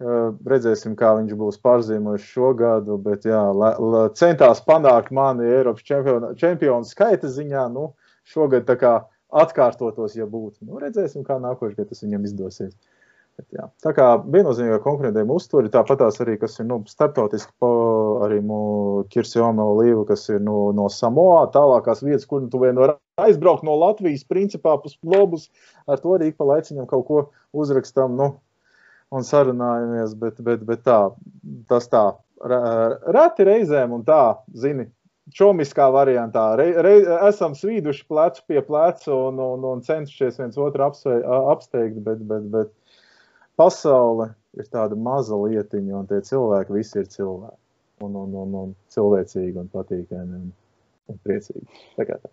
redzēsim, 0.02 0.96
kā 0.98 1.12
viņš 1.20 1.34
būs 1.38 1.60
pārzīmojis 1.62 2.30
šo 2.34 2.54
gadu, 2.58 2.98
bet 2.98 3.26
jā, 3.28 3.42
la, 3.54 3.76
la, 3.78 4.06
centās 4.18 4.64
panākt 4.66 5.12
mani 5.14 5.46
Eiropas 5.46 5.86
čempionu, 5.86 6.34
čempionu 6.40 6.88
skaita 6.88 7.30
ziņā. 7.30 7.68
Nu, 7.74 7.92
šogad 8.32 8.70
kā 8.82 8.96
atkārtotos, 9.32 10.16
ja 10.18 10.28
būtu. 10.30 10.66
Nu, 10.68 10.80
redzēsim, 10.82 11.26
kā 11.28 11.40
nākošais 11.42 11.78
gads 11.78 11.94
tas 11.94 12.04
viņam 12.06 12.28
izdosies. 12.28 12.76
Jā. 13.56 13.66
Tā 13.82 13.94
kā 13.96 14.06
viennozīmīgā 14.22 14.78
konkurentiem 14.84 15.32
uzturi, 15.34 15.72
tāpatās 15.72 16.20
arī, 16.22 16.36
kas 16.38 16.60
ir 16.62 16.68
nu, 16.70 16.82
starptautiski, 16.86 17.50
pa, 17.64 17.70
arī 18.28 18.38
Kirsjona 19.10 19.66
Līva, 19.80 20.04
kas 20.12 20.28
ir 20.30 20.44
no, 20.46 20.70
no 20.76 20.86
Samoā, 20.92 21.48
tālākās 21.56 22.04
vietas, 22.06 22.28
kur 22.30 22.44
tu 22.52 22.62
vien 22.62 22.78
var 22.78 22.98
aizbraukt 23.24 23.66
no 23.66 23.80
Latvijas, 23.80 24.28
principā, 24.30 24.76
pus 24.84 25.00
globus, 25.02 25.48
ar 25.88 26.04
to 26.04 26.14
arī 26.20 26.30
pa 26.36 26.46
laiciņam 26.52 26.90
kaut 26.92 27.08
ko 27.08 27.24
uzrakstam, 27.58 28.14
nu, 28.20 28.34
un 29.12 29.26
sarunājamies, 29.26 30.14
bet, 30.22 30.44
bet, 30.46 30.68
bet 30.68 30.86
tā, 30.86 31.00
tas 31.72 31.90
tā, 31.92 32.06
reti 32.46 33.48
reizēm 33.48 33.96
un 33.98 34.06
tā, 34.08 34.24
zini, 34.54 34.92
čomiskā 35.30 35.88
variantā. 35.94 36.52
Re, 36.60 36.68
re, 36.82 36.94
esam 37.30 37.56
svīduši 37.58 38.06
plecu 38.10 38.46
pie 38.50 38.62
pleca 38.66 39.14
un, 39.14 39.40
un, 39.40 39.66
un 39.74 39.84
cenšamies 39.86 40.40
viens 40.42 40.60
otru 40.60 40.88
apsve, 40.88 41.20
apsteigt, 41.54 42.00
bet, 42.06 42.24
bet, 42.28 42.48
bet 42.54 42.72
pasaule 43.60 44.32
ir 44.58 44.68
tāda 44.74 44.98
maza 44.98 45.38
lietiņa, 45.38 45.98
un 46.02 46.10
tie 46.10 46.22
cilvēki 46.28 46.76
visi 46.76 47.00
ir 47.02 47.12
cilvēki. 47.12 47.58
Un, 48.02 48.16
un, 48.18 48.32
un, 48.34 48.54
un 48.58 48.72
cilvēcīgi 48.90 49.60
un 49.62 49.68
patīkami 49.70 50.40
un, 50.40 50.48
un 51.12 51.20
priecīgi. 51.22 51.68
Tā 52.00 52.08
kā 52.10 52.18
tā. 52.18 52.32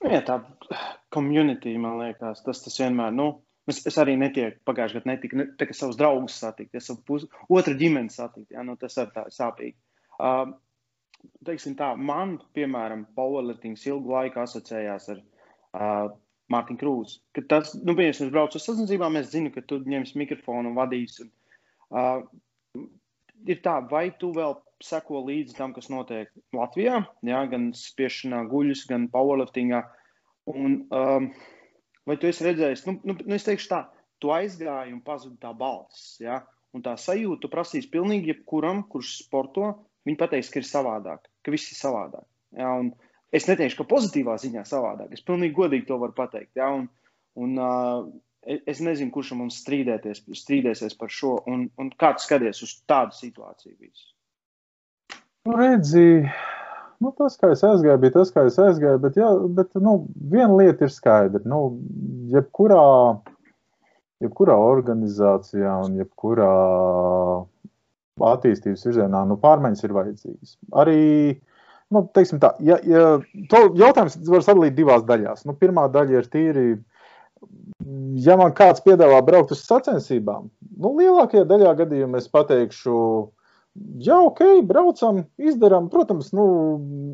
Jā, 0.00 0.18
tā 0.26 0.40
komunitī, 1.12 1.76
man 1.78 2.00
liekas, 2.00 2.40
tas, 2.42 2.62
tas 2.64 2.78
vienmēr, 2.80 3.12
nu, 3.14 3.28
es, 3.70 3.82
es 3.86 3.98
arī 4.00 4.16
netieku, 4.18 4.58
pagājušajā 4.66 5.02
gadā 5.02 5.10
netiku, 5.12 5.38
ne, 5.38 5.68
savus 5.76 5.98
draugus 6.00 6.38
satikt, 6.40 6.72
ja 6.74 6.82
savu 6.82 7.04
pus, 7.06 7.26
otru 7.52 7.76
ģimeni 7.78 8.10
satikt, 8.10 8.48
jā, 8.54 8.64
nu, 8.66 8.74
tas 8.80 8.96
ir 8.98 9.12
tā 9.14 9.26
sāpīgi. 9.34 9.76
Uh, 10.16 10.54
teiksim 11.46 11.76
tā, 11.78 11.92
man, 11.96 12.38
piemēram, 12.56 13.06
powerliftings 13.16 13.86
ilgu 13.88 14.14
laiku 14.14 14.42
asociējās 14.42 15.10
ar 15.14 15.20
uh, 15.20 16.12
Mārtiņu 16.50 16.80
Krūzu. 16.80 17.20
Kad 17.36 17.48
tas, 17.52 17.74
nu, 17.78 17.94
piemēram, 17.94 18.16
es 18.16 18.34
braucu 18.34 18.60
uz 18.60 18.66
sazināšanām, 18.66 19.20
es 19.20 19.30
zinu, 19.34 19.52
ka 19.54 19.64
tu 19.66 19.80
ņemsi 19.86 20.18
mikrofonu 20.20 20.72
un 20.72 20.78
vadīsi. 20.78 21.26
Un, 21.26 21.30
uh, 22.00 22.88
ir 23.48 23.62
tā, 23.64 23.78
vai 23.90 24.08
tu 24.20 24.32
vēl 24.36 24.56
seko 24.84 25.22
līdzi 25.26 25.56
tam, 25.58 25.74
kas 25.76 25.90
notiek 25.92 26.30
Latvijā, 26.56 27.02
jā, 27.26 27.40
gan 27.52 27.70
spiešanā, 27.76 28.44
guļus, 28.50 28.86
gan 28.90 29.08
powerliftingā. 29.12 29.82
Un, 30.50 30.80
um, 30.96 31.28
vai 32.08 32.16
tu 32.20 32.30
esi 32.30 32.46
redzējis, 32.46 32.86
nu, 32.88 32.96
nu, 33.06 33.16
nu 33.20 33.36
es 33.36 33.46
teikšu 33.46 33.70
tā, 33.70 33.82
tu 34.20 34.32
aizgāji 34.34 34.94
un 34.96 35.02
pazuda 35.04 35.36
tā 35.44 35.52
balss, 35.56 36.16
jā, 36.22 36.40
un 36.76 36.84
tā 36.84 36.96
sajūta 37.00 37.50
prasīs 37.52 37.88
pilnīgi 37.92 38.32
jebkuram, 38.32 38.82
kurš 38.90 39.20
sporto, 39.24 39.72
Viņi 40.08 40.20
pateiks, 40.20 40.48
ka 40.52 40.62
ir 40.62 40.66
savādāk, 40.68 41.28
ka 41.44 41.52
viss 41.52 41.72
ir 41.74 41.78
savādāk. 41.78 42.24
Ja, 42.56 42.72
es 43.36 43.46
neteikšu, 43.50 43.82
ka 43.82 43.90
pozitīvā 43.90 44.36
ziņā 44.40 44.64
savādāk. 44.68 45.12
Es 45.14 45.24
pilnīgi 45.26 45.56
godīgi 45.58 45.88
to 45.90 45.98
varu 46.00 46.16
pateikt. 46.16 46.54
Ja, 46.58 46.70
un, 46.74 46.86
un, 47.38 47.58
uh, 47.60 48.06
es 48.42 48.80
nezinu, 48.84 49.12
kurš 49.14 49.34
mums 49.38 49.60
strīdēties, 49.62 50.24
strīdēsies 50.40 50.96
par 51.00 51.12
šo, 51.12 51.36
un, 51.50 51.68
un 51.80 51.92
kā 52.00 52.14
tu 52.16 52.24
skaties 52.24 52.62
uz 52.64 52.78
tādu 52.88 53.16
situāciju. 53.18 53.76
Visu. 53.76 54.08
Nu, 55.48 55.56
redzi, 55.56 56.06
nu, 57.00 57.12
tas, 57.16 57.36
kā 57.40 57.52
es 57.54 57.64
aizgāju, 57.66 58.00
bija 58.00 58.16
tas, 58.18 58.32
kā 58.34 58.46
es 58.48 58.58
aizgāju. 58.60 59.02
Bet, 59.04 59.20
jā, 59.20 59.28
bet 59.60 59.76
nu, 59.80 59.98
viena 60.32 60.56
lieta 60.56 60.88
ir 60.88 60.94
skaidra. 60.94 61.44
Nu, 61.48 61.62
jebkurā, 62.32 62.82
jebkurā 64.24 64.56
organizācijā 64.72 65.76
un 65.84 66.00
jebkurā 66.00 66.52
attīstības 68.28 68.86
virzienā, 68.88 69.24
nu, 69.28 69.38
pārmaiņas 69.40 69.86
ir 69.86 69.96
vajadzīgas. 69.96 70.54
Arī, 70.82 71.00
nu, 71.94 72.04
tā, 72.14 72.52
ja, 72.66 72.78
ja 72.86 73.04
to 73.52 73.64
jautājums 73.80 74.18
var 74.28 74.46
sadalīt 74.46 74.76
divās 74.78 75.04
daļās. 75.08 75.46
Nu, 75.48 75.56
pirmā 75.58 75.88
daļa 75.92 76.20
ir 76.20 76.30
tīri, 76.32 76.66
ja 78.20 78.36
man 78.40 78.54
kāds 78.56 78.82
piedāvā 78.84 79.20
braukt 79.26 79.54
uz 79.54 79.64
sacensībām, 79.64 80.48
nu, 80.80 80.94
lielākajā 81.00 81.46
daļā 81.48 81.74
gadījumā 81.82 82.20
es 82.20 82.28
pateikšu, 82.32 82.96
jā, 84.04 84.18
ok, 84.28 84.42
braucam, 84.68 85.24
izdarām. 85.40 85.88
Protams, 85.92 86.32
nu, 86.36 86.46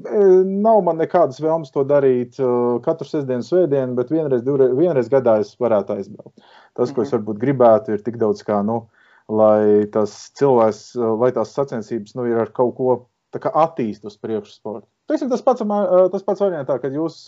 e, 0.08 0.24
nav 0.66 0.82
man 0.86 1.00
nekādas 1.02 1.40
vēlmes 1.42 1.72
to 1.74 1.84
darīt 1.88 2.40
e, 2.40 2.50
katru 2.86 3.08
sestdienu, 3.08 3.46
svētdienu, 3.46 3.96
bet 3.98 4.12
vienreiz, 4.14 4.44
divreiz, 4.46 4.74
vienreiz 4.78 5.10
gadā 5.12 5.38
es 5.44 5.54
varētu 5.60 5.98
aizbraukt. 5.98 6.36
Tas, 6.76 6.92
ko 6.92 7.04
es 7.04 7.10
mhm. 7.10 7.18
varbūt 7.18 7.42
gribētu, 7.42 7.96
ir 7.96 8.06
tik 8.06 8.18
daudz 8.22 8.44
kā, 8.46 8.62
nu, 8.66 8.84
lai 9.32 9.86
tas 9.92 10.14
cilvēks, 10.38 10.82
lai 11.20 11.32
tās 11.34 11.54
sacensības 11.56 12.14
nu, 12.18 12.26
ir 12.30 12.44
ar 12.44 12.52
kaut 12.54 12.76
ko 12.78 12.96
attīstītu 13.36 14.08
uz 14.08 14.18
priekšu 14.22 14.54
sporta. 14.54 14.86
Teiksim, 15.10 15.30
tas 15.30 15.42
pats, 15.44 15.64
tas 16.12 16.24
pats 16.26 16.42
variantā, 16.42 16.78
kad 16.82 16.94
jūs, 16.94 17.24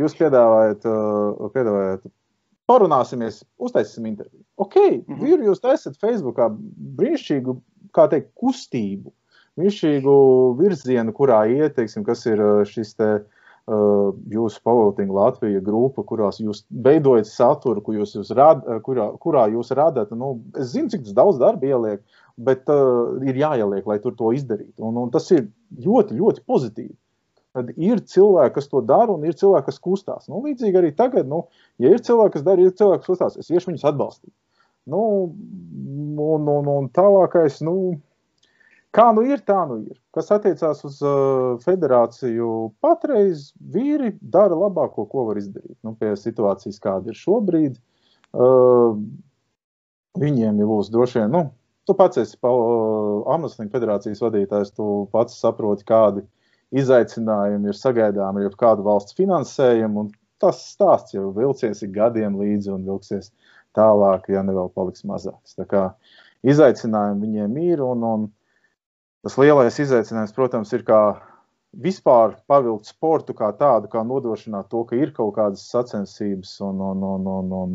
jūs 0.00 0.16
piedāvājat, 0.18 0.84
piedāvājat 1.54 2.08
parunāsimies, 2.70 3.42
uztaisīsim 3.58 4.08
interviju. 4.10 4.44
Ok, 4.60 4.76
mm 4.76 5.00
-hmm. 5.06 5.22
vīri, 5.22 5.48
jūs 5.48 5.64
esat 5.64 5.98
Facebookā 6.00 6.50
brīnišķīgu, 6.98 7.56
kā 7.96 8.06
teikt, 8.10 8.32
kustību, 8.34 9.12
brīnišķīgu 9.58 10.16
virzienu, 10.58 11.12
kurā 11.12 11.44
iet, 11.50 11.76
teiksim, 11.76 12.04
kas 12.04 12.26
ir 12.26 12.42
šis 12.64 12.94
te, 12.94 13.14
uh, 13.14 13.20
Uh, 13.20 13.39
jūsu 13.70 14.60
Powerlifting 14.66 15.12
Latvija 15.14 15.60
grupa, 15.64 16.02
kurās 16.06 16.40
jūs 16.42 16.64
veidojat 16.70 17.28
saturu, 17.28 17.82
kur 17.84 17.98
jūs, 18.00 18.16
jūs 18.16 18.32
rad, 18.36 18.64
uh, 18.66 18.80
kurā, 18.84 19.10
kurā 19.22 19.46
jūs 19.52 19.70
radat. 19.76 20.10
Nu, 20.16 20.38
es 20.58 20.72
zinu, 20.74 20.90
cik 20.92 21.06
daudz 21.16 21.38
darba 21.40 21.68
ieliek, 21.68 22.02
bet 22.40 22.70
uh, 22.72 23.20
ir 23.26 23.38
jāieliek, 23.38 23.86
lai 23.86 24.00
tur 24.02 24.16
to 24.18 24.32
izdarītu. 24.36 24.76
Un, 24.82 24.98
un 25.04 25.14
tas 25.14 25.28
ir 25.34 25.46
ļoti, 25.86 26.18
ļoti 26.18 26.44
pozitīvi. 26.48 26.94
Tad 27.56 27.72
ir 27.82 27.98
cilvēki, 28.06 28.54
kas 28.58 28.70
to 28.70 28.82
dara, 28.86 29.10
un 29.10 29.24
ir 29.26 29.34
cilvēki, 29.38 29.66
kas 29.70 29.80
kustās. 29.82 30.28
Nu, 30.30 30.42
līdzīgi 30.44 30.78
arī 30.78 30.92
tagad, 30.94 31.26
nu, 31.30 31.44
ja 31.82 31.90
ir 31.90 32.02
cilvēki, 32.06 32.36
kas 32.36 32.46
dara, 32.46 32.62
ir 32.62 32.76
cilvēki, 32.78 33.02
kas 33.02 33.10
kustās, 33.10 33.40
es 33.42 33.50
iešu 33.50 33.72
viņus 33.72 33.88
atbalstīt. 33.90 34.34
Nu, 34.90 35.00
un, 36.30 36.46
un, 36.50 36.70
un 36.70 36.86
tālākais, 36.94 37.58
nu, 37.66 37.98
Kā 38.96 39.06
nu 39.14 39.22
ir, 39.22 39.38
tā 39.46 39.60
nu 39.70 39.76
ir. 39.84 39.98
Kas 40.14 40.32
attiecās 40.34 40.82
uz 40.86 40.96
uh, 41.06 41.60
federāciju, 41.62 42.72
patreiz 42.82 43.50
vīri 43.74 44.16
dara 44.20 44.56
labāko, 44.58 45.04
ko 45.10 45.28
var 45.28 45.38
izdarīt. 45.38 45.76
Nu, 45.86 45.94
pie 45.98 46.16
situācijas, 46.18 46.80
kāda 46.82 47.12
ir 47.12 47.18
šobrīd, 47.18 47.76
uh, 48.34 48.98
viņiem 50.18 50.58
jau 50.58 50.68
būs 50.72 50.90
droši 50.90 51.20
vien, 51.20 51.30
nu, 51.36 51.44
tu 51.86 51.94
pats 51.94 52.18
esi 52.18 52.34
uh, 52.42 53.22
Amnesty 53.30 53.68
federācijas 53.70 54.24
vadītājs, 54.24 54.74
tu 54.74 54.88
pats 55.14 55.38
saproti, 55.38 55.86
kādi 55.86 56.26
izaicinājumi 56.74 57.70
ir 57.70 57.78
sagaidāmi 57.78 58.46
ar 58.46 58.58
kādu 58.58 58.86
valsts 58.86 59.14
finansējumu, 59.18 60.08
tas 60.42 60.64
stāsts 60.72 61.14
jau 61.14 61.30
vilcies 61.36 61.84
gadiem 61.94 62.38
līdzi 62.40 62.74
un 62.74 62.90
vilksies 62.90 63.30
tālāk, 63.78 64.26
ja 64.34 64.42
ne 64.42 64.54
vēl 64.56 64.70
paliks 64.74 65.06
mazāks. 65.06 65.54
Tā 65.58 65.66
kā 65.70 65.86
izaicinājumi 66.42 67.26
viņiem 67.26 67.58
ir, 67.62 67.82
un, 67.86 68.06
un 68.06 68.28
Tas 69.26 69.36
lielais 69.36 69.76
izaicinājums, 69.82 70.32
protams, 70.32 70.72
ir 70.72 70.84
kā 70.86 71.00
vispār 71.76 72.34
pavilkt 72.50 72.88
sportu 72.88 73.34
kā 73.36 73.50
tādu, 73.58 73.90
kā 73.92 74.02
nodrošināt 74.06 74.70
to, 74.72 74.82
ka 74.88 74.96
ir 74.96 75.12
kaut 75.16 75.34
kādas 75.36 75.66
sacensības. 75.70 76.56
Un, 76.64 76.80
un, 76.80 77.04
un, 77.14 77.30
un, 77.36 77.54
un, 77.60 77.74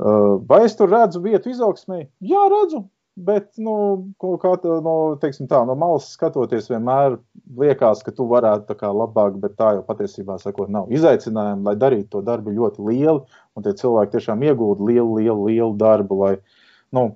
uh, 0.00 0.34
vai 0.48 0.64
es 0.68 0.76
tur 0.78 0.92
redzu 0.92 1.22
vietu 1.24 1.50
izaugsmē? 1.52 2.04
Jā, 2.24 2.46
redzu. 2.52 2.84
Bet, 3.14 3.52
nu, 3.62 3.74
kā 4.18 4.54
no, 4.82 4.94
tā, 5.22 5.58
no 5.68 5.74
malas 5.78 6.08
skatoties, 6.16 6.66
vienmēr 6.66 7.20
liekas, 7.60 8.00
ka 8.02 8.10
tu 8.10 8.26
varētu 8.26 8.74
tā 8.74 8.90
labāk, 8.90 9.36
bet 9.42 9.54
tā 9.60 9.68
jau 9.76 9.84
patiesībā 9.86 10.34
sakot, 10.42 10.66
nav. 10.74 10.90
Izaicinājumi, 10.90 11.62
lai 11.68 11.76
darītu 11.78 12.08
to 12.16 12.24
darbu, 12.26 12.56
ļoti 12.56 12.82
lieli, 12.88 13.20
un 13.54 13.66
tie 13.66 13.74
cilvēki 13.78 14.16
tiešām 14.16 14.42
iegūda 14.48 14.88
lielu, 14.90 15.20
lielu, 15.20 15.46
lielu 15.46 15.76
darbu, 15.78 16.18
lai 16.24 16.32
nu, 16.94 17.12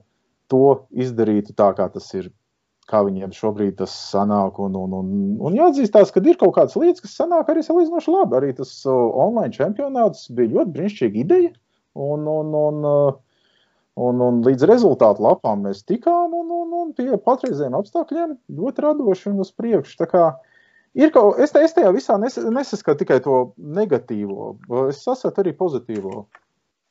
to 0.47 0.85
izdarītu 0.95 1.59
tā, 1.59 1.73
kā 1.75 1.89
tas 1.91 2.07
ir 2.15 2.31
kā 2.89 3.03
viņiem 3.07 3.35
šobrīd 3.37 3.79
tas 3.83 3.95
sanāk. 4.13 4.59
Un, 4.65 4.77
un, 4.81 4.97
un, 4.99 5.15
un 5.45 5.57
jāatzīstās, 5.59 6.13
ka 6.15 6.23
ir 6.25 6.41
kaut 6.41 6.57
kādas 6.57 6.77
lietas, 6.81 7.05
kas 7.05 7.17
sanāk 7.21 7.51
arī 7.53 7.65
salīdzinoši 7.67 8.15
labi. 8.15 8.39
Arī 8.41 8.53
tas 8.59 8.75
online 8.89 9.55
čempionāts 9.55 10.29
bija 10.35 10.55
ļoti 10.57 10.77
brīnišķīga 10.77 11.25
ideja. 11.25 11.55
Un, 11.99 12.27
un, 12.31 12.53
un, 12.55 12.85
uh, 12.87 13.17
un, 13.99 14.21
un 14.23 14.43
līdz 14.47 14.67
rezultātu 14.71 15.25
lapām 15.25 15.65
mēs 15.67 15.83
tikām, 15.89 16.35
un, 16.37 16.53
un, 16.55 16.75
un 16.83 16.93
pie 16.97 17.11
patreizējiem 17.25 17.77
apstākļiem 17.79 18.37
ļoti 18.61 18.85
radoši 18.85 19.33
un 19.33 19.43
uz 19.45 19.51
priekšu. 19.57 20.09
Ir 20.99 21.13
kaut, 21.15 21.39
es, 21.43 21.53
te, 21.55 21.63
es 21.63 21.75
tajā 21.77 21.91
visā 21.95 22.17
nes, 22.21 22.39
nesaskatu 22.55 23.05
tikai 23.05 23.19
to 23.25 23.41
negatīvo, 23.59 24.55
es 24.89 25.03
saskatu 25.05 25.45
arī 25.45 25.53
pozitīvo. 25.59 26.25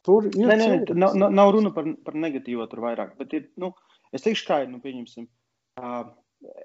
Tur 0.07 0.29
ir. 0.29 0.37
Nē, 0.47 0.55
nē, 0.61 0.95
nav, 0.95 1.17
nav 1.35 1.51
runa 1.55 1.73
par, 1.75 1.89
par 2.05 2.15
negatīvo, 2.15 2.67
tur 2.71 2.85
vairāk. 2.85 3.17
Bet 3.19 3.33
ir, 3.35 3.49
nu, 3.59 3.73
es 4.15 4.23
teikšu, 4.23 4.61
ir, 4.63 4.69
nu, 4.71 4.79
pieņemsim, 4.83 5.25
Uh, 5.77 6.09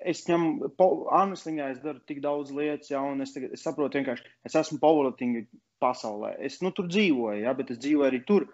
es 0.04 0.24
ņemu, 0.28 0.72
Anusliņā 1.16 1.68
es 1.74 1.82
daru 1.84 2.02
tik 2.08 2.20
daudz 2.24 2.52
lietas, 2.54 2.90
ja, 2.92 3.02
un 3.04 3.24
es, 3.24 3.32
tagad, 3.34 3.54
es 3.56 3.64
saprotu 3.64 4.00
vienkārši, 4.00 4.26
es 4.48 4.56
esmu 4.58 4.78
powerlifting 4.82 5.46
pasaulē. 5.82 6.34
Es 6.44 6.60
nu, 6.64 6.72
tur 6.76 6.90
dzīvoju, 6.90 7.42
ja, 7.44 7.54
bet 7.58 7.72
es 7.74 7.80
dzīvoju 7.82 8.08
arī 8.10 8.22
tur. 8.28 8.48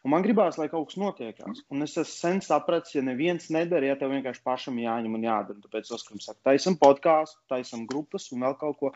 Un 0.00 0.14
man 0.14 0.24
gribās, 0.24 0.56
lai 0.56 0.70
kaut 0.72 0.88
kas 0.88 1.00
notiekās. 1.00 1.60
Un 1.68 1.84
es 1.84 1.92
esmu 1.92 2.08
sen 2.08 2.38
sapratis, 2.44 2.94
ja 2.96 3.02
neviens 3.04 3.50
nedara, 3.52 3.90
ja 3.90 3.98
tev 4.00 4.14
vienkārši 4.14 4.44
pašam 4.46 4.78
jāņem 4.80 5.18
un 5.18 5.26
jādara. 5.26 5.60
Tāpēc 5.66 5.90
es 5.92 6.06
saku, 6.24 6.40
taisam 6.46 6.78
podkāstu, 6.80 7.42
taisam 7.52 7.84
grupas 7.90 8.30
un 8.32 8.46
vēl 8.46 8.56
kaut 8.62 8.78
ko. 8.80 8.92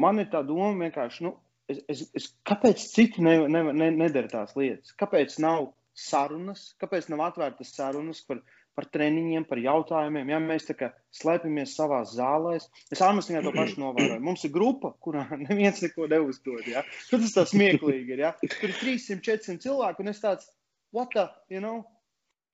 Man 0.00 0.22
ir 0.22 0.30
tā 0.32 0.40
doma 0.46 0.72
vienkārši, 0.86 1.26
nu, 1.26 1.34
es, 1.68 1.82
es, 1.92 2.04
es, 2.16 2.30
kāpēc 2.48 2.80
citi 2.94 3.24
ne, 3.24 3.36
ne, 3.52 3.66
ne, 3.76 3.90
nedara 3.98 4.30
tās 4.32 4.56
lietas? 4.56 4.96
Kāpēc 5.00 5.36
nav 5.44 5.74
sarunas, 5.94 6.70
kāpēc 6.80 7.10
nav 7.12 7.26
atvērtas 7.28 7.76
sarunas 7.76 8.24
par, 8.24 8.40
par 8.74 8.88
treniņiem, 8.94 9.46
par 9.48 9.60
jautājumiem. 9.62 10.32
Ja 10.34 10.40
mēs 10.42 10.68
tā 10.68 10.76
kā 10.78 10.90
slēpjamies 11.14 11.76
savā 11.78 12.00
zālēs, 12.10 12.66
es 12.94 13.02
Ārmestiņā 13.04 13.44
to 13.46 13.54
pašu 13.54 13.80
novēroju. 13.82 14.22
Mums 14.24 14.44
ir 14.48 14.54
grupa, 14.54 14.94
kurā 15.04 15.26
neviens 15.46 15.82
neko 15.84 16.08
neuzdod. 16.10 16.66
Ja? 16.70 16.84
Tur 17.10 17.22
tas 17.24 17.36
tā 17.38 17.46
smieklīgi 17.52 18.16
ir. 18.16 18.26
Ja? 18.26 18.34
Tur 18.42 18.70
ir 18.70 18.76
300, 18.82 19.22
400 19.24 19.64
cilvēku, 19.66 20.04
un 20.04 20.14
es 20.14 20.22
tāds, 20.24 20.50
what 20.94 21.14
the, 21.14 21.28
you 21.52 21.62
know? 21.62 21.84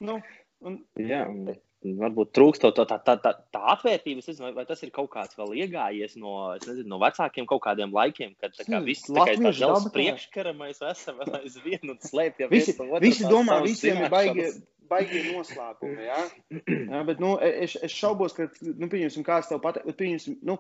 Nu, 0.00 0.20
un, 0.64 0.80
Jā, 0.96 1.26
bet 1.46 1.60
varbūt 1.84 2.32
trūkst 2.36 2.64
tā, 2.64 2.70
tā, 2.76 2.98
tā, 3.00 3.14
tā, 3.22 3.32
tā 3.54 3.60
atvērtība. 3.74 4.20
Es 4.20 4.28
nezinu, 4.28 4.50
vai, 4.56 4.64
tas 4.68 4.82
ir 4.84 4.92
kaut 4.94 5.10
kāds 5.14 5.38
vēl 5.38 5.54
iegājies 5.62 6.16
no, 6.20 6.34
nezinu, 6.60 6.88
no 6.92 6.98
vecākiem 7.00 7.46
kaut 7.48 7.62
kādiem 7.64 7.94
laikiem, 7.96 8.34
kad 8.40 8.52
tā 8.56 8.66
kā 8.68 8.82
viss 8.84 9.08
tā 9.08 9.24
kā 9.24 9.36
ir 9.36 9.44
tāds 9.46 9.86
priekškara, 9.94 10.52
mēs 10.58 10.82
esam 10.90 11.20
vēl 11.22 11.38
aizvien 11.40 11.94
un 11.94 12.00
slēpjamies. 12.04 12.52
Visi, 12.52 12.90
visi 13.06 13.30
domā, 13.30 13.60
visiem 13.64 14.02
ir 14.04 14.12
baigi, 14.12 14.50
baigi 14.90 15.22
noslēpumi, 15.30 16.08
jā? 16.10 16.18
jā, 16.92 17.00
bet, 17.08 17.22
nu, 17.22 17.36
es, 17.46 17.78
es 17.80 17.94
šaubos, 17.94 18.36
ka, 18.36 18.50
nu, 18.66 18.90
pieņemsim, 18.90 19.24
kāds 19.26 19.48
tev 19.50 19.62
pateikt, 19.64 19.94
pieņemsim, 20.00 20.40
nu, 20.48 20.58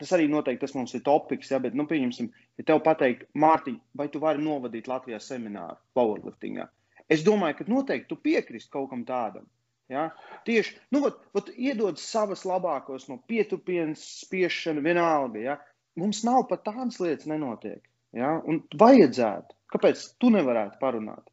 tas 0.00 0.10
arī 0.16 0.26
noteikti 0.32 0.64
tas 0.64 0.74
mums 0.74 0.96
ir 0.98 1.04
topiks, 1.06 1.52
jā, 1.52 1.60
bet, 1.62 1.76
nu, 1.78 1.86
pieņemsim, 1.90 2.32
ja 2.58 2.66
tev 2.72 2.82
pateikt, 2.86 3.28
Mārtiņ, 3.38 3.78
vai 3.98 4.08
tu 4.10 4.22
vari 4.24 4.42
novadīt 4.42 4.90
Latvijas 4.90 5.28
semināru 5.30 5.78
powerliftingā? 5.94 6.66
Es 7.08 7.22
domāju, 7.24 7.60
ka 7.60 7.70
noteikti 7.70 8.10
tu 8.10 8.18
piekrist 8.20 8.72
kaut 8.72 8.90
kam 8.90 9.06
tādam. 9.08 9.46
Ja? 9.88 10.10
Tieši 10.44 10.76
nu, 10.94 11.02
vat, 11.04 11.20
vat, 11.36 11.48
iedod 11.56 12.00
savas 12.00 12.44
labākos 12.48 13.08
no 13.08 13.18
pietupienas, 13.30 14.02
spiešana, 14.24 14.84
vienalga. 14.84 15.40
Ja? 15.40 15.56
Mums 15.98 16.22
nav 16.28 16.44
pat 16.50 16.66
tādas 16.68 17.00
lietas, 17.02 17.28
nenotiek. 17.30 17.80
Ja? 18.16 18.36
Un 18.44 18.62
vajadzētu. 18.78 19.56
Kāpēc 19.72 20.04
tu 20.20 20.32
nevarētu 20.32 20.80
parunāt? 20.80 21.24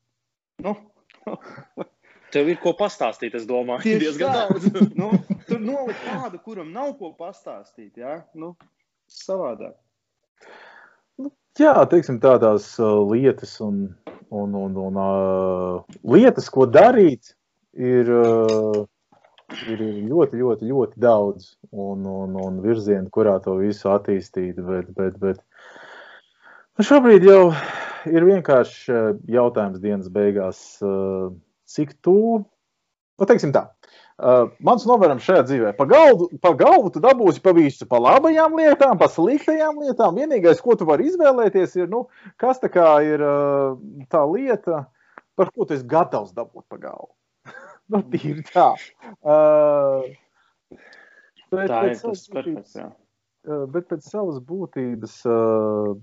Nu? 0.63 0.75
Tev 2.35 2.49
ir 2.51 2.57
ko 2.59 2.73
pastāstīt, 2.75 3.35
es 3.37 3.45
domāju, 3.47 3.85
Tieši 3.85 4.01
diezgan 4.01 4.33
tā. 4.33 4.45
daudz. 4.47 4.65
nu, 5.01 5.11
tur 5.47 5.61
nolikt 5.63 6.01
tādu, 6.07 6.41
kuram 6.43 6.71
nav 6.75 6.95
ko 6.99 7.13
pastāstīt. 7.15 7.99
Ja? 8.01 8.17
Nu, 8.35 8.55
savādāk. 9.11 9.77
Nu, 11.21 11.31
jā, 11.59 11.75
teiksim, 11.91 12.19
tādās 12.23 12.73
uh, 12.81 12.97
lietas 13.11 13.55
un, 13.63 13.87
un, 14.31 14.55
un, 14.65 14.75
un 14.87 14.99
uh, 14.99 15.97
lietas, 16.03 16.49
ko 16.51 16.67
darīt, 16.67 17.35
ir, 17.75 18.09
uh, 18.09 18.83
ir 19.67 19.83
ļoti, 19.83 20.39
ļoti, 20.39 20.69
ļoti 20.71 21.01
daudz 21.01 21.51
un, 21.71 22.05
un, 22.07 22.35
un 22.39 22.61
virzienu, 22.63 23.09
kurā 23.13 23.37
to 23.43 23.57
visu 23.59 23.91
attīstīt. 23.93 24.59
Bet, 24.63 24.91
bet, 24.97 25.19
bet 25.21 25.43
nu 26.75 26.87
šobrīd 26.87 27.27
jau 27.27 27.41
ir 28.09 28.27
vienkārši 28.31 28.91
uh, 28.93 29.07
jautājums 29.31 29.83
dienas 29.83 30.11
beigās, 30.13 30.61
uh, 30.83 31.31
cik 31.69 31.97
tu, 32.05 32.17
nu, 32.43 33.27
teiksim 33.27 33.55
tā. 33.55 33.67
Uh, 34.15 34.45
mans 34.63 34.85
novērojums 34.87 35.25
šajā 35.27 35.41
dzīvē, 35.43 35.71
pa 35.75 35.83
galvu, 35.91 36.29
pa 36.39 36.53
galvu 36.55 36.93
tu 36.95 37.01
dabūsi 37.03 37.41
pa 37.43 37.51
visu, 37.55 37.83
pa 37.91 37.99
labajām 37.99 38.55
lietām, 38.55 38.95
pa 38.95 39.09
sliktajām 39.11 39.81
lietām. 39.83 40.15
Vienīgais, 40.15 40.61
ko 40.63 40.77
tu 40.79 40.87
vari 40.87 41.09
izvēlēties, 41.09 41.75
ir, 41.81 41.89
nu, 41.91 42.05
kas 42.39 42.63
tā 42.63 42.71
kā 42.71 42.93
ir 43.03 43.19
uh, 43.19 43.75
tā 44.07 44.23
lieta, 44.31 44.85
par 45.35 45.51
ko 45.51 45.67
tu 45.67 45.75
esi 45.75 45.83
gatavs 45.91 46.31
dabūt 46.31 46.63
pa 46.71 46.79
galvu. 46.79 47.11
Nu, 47.91 48.01
tīri 48.13 48.45
tā. 48.49 48.69
Uh, 49.21 50.05
bet, 51.51 51.67
tā 51.71 51.81
ir 51.91 51.97
tas 52.01 52.27
perfekts, 52.33 52.77
jā. 52.81 52.91
Uh, 53.45 53.65
bet 53.69 53.89
pēc 53.91 54.07
savas 54.09 54.39
būtības 54.41 55.19
uh, 55.29 55.93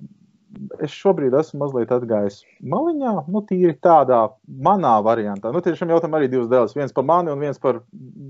es 0.85 0.93
šobrīd 0.95 1.35
esmu 1.37 1.63
mazliet 1.63 1.93
atgājis 1.95 2.43
maliņā, 2.73 3.13
nu, 3.33 3.43
tīri 3.49 3.75
tādā 3.85 4.21
manā 4.67 4.95
variantā. 5.05 5.53
Nu, 5.55 5.63
tiešām 5.65 5.93
jautājumam 5.93 6.19
arī 6.21 6.29
divas 6.33 6.51
daļas. 6.53 6.77
Viens 6.77 6.95
par 6.95 7.07
mani 7.09 7.33
un 7.33 7.43
viens 7.43 7.61
par, 7.63 7.81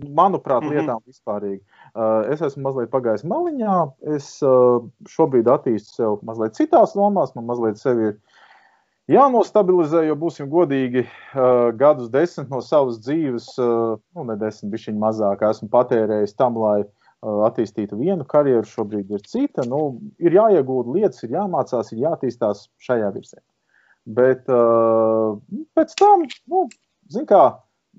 manuprāt, 0.06 0.62
mhm. 0.62 0.72
lietām 0.72 1.00
mm 1.00 1.02
-hmm. 1.02 1.12
vispārīgi. 1.12 1.60
Uh, 1.92 2.32
es 2.32 2.44
esmu 2.48 2.68
mazliet 2.68 2.92
pagājis 2.94 3.26
maliņā. 3.28 3.78
Es 4.16 4.28
uh, 4.46 4.84
šobrīd 5.16 5.50
attīstu 5.50 5.98
sev 5.98 6.20
mazliet 6.22 6.56
citās 6.58 6.96
lomās. 6.98 7.34
Man 7.34 7.50
mazliet 7.50 7.82
sevi 7.82 8.12
ir 8.12 8.16
jānostabilizē, 9.10 10.04
jo 10.06 10.16
būsim 10.18 10.50
godīgi, 10.52 11.06
gadus 11.78 12.10
desmit 12.12 12.50
no 12.52 12.60
savas 12.64 13.00
dzīves, 13.02 13.48
nu, 13.58 14.26
ne 14.28 14.36
desmit, 14.40 14.70
bišķiņ 14.74 14.98
mazāk 15.02 15.42
esmu 15.48 15.70
patērējis 15.72 16.36
tam, 16.38 16.58
lai 16.62 16.82
attīstītu 17.22 17.98
vienu 18.00 18.26
karjeru, 18.26 18.66
šobrīd 18.66 19.10
ir 19.14 19.22
cita. 19.26 19.66
Nu, 19.68 19.98
ir 20.22 20.34
jāiegūda 20.34 20.96
lietas, 20.96 21.22
ir 21.22 21.36
jāmācās, 21.36 21.92
ir 21.92 22.04
jātīstās 22.06 22.66
šajā 22.82 23.12
virzienā. 23.14 23.46
Bet 24.06 24.48
pēc 25.78 25.94
tam, 26.00 26.26
nu, 26.50 26.64
zin 27.14 27.28
kā, 27.30 27.44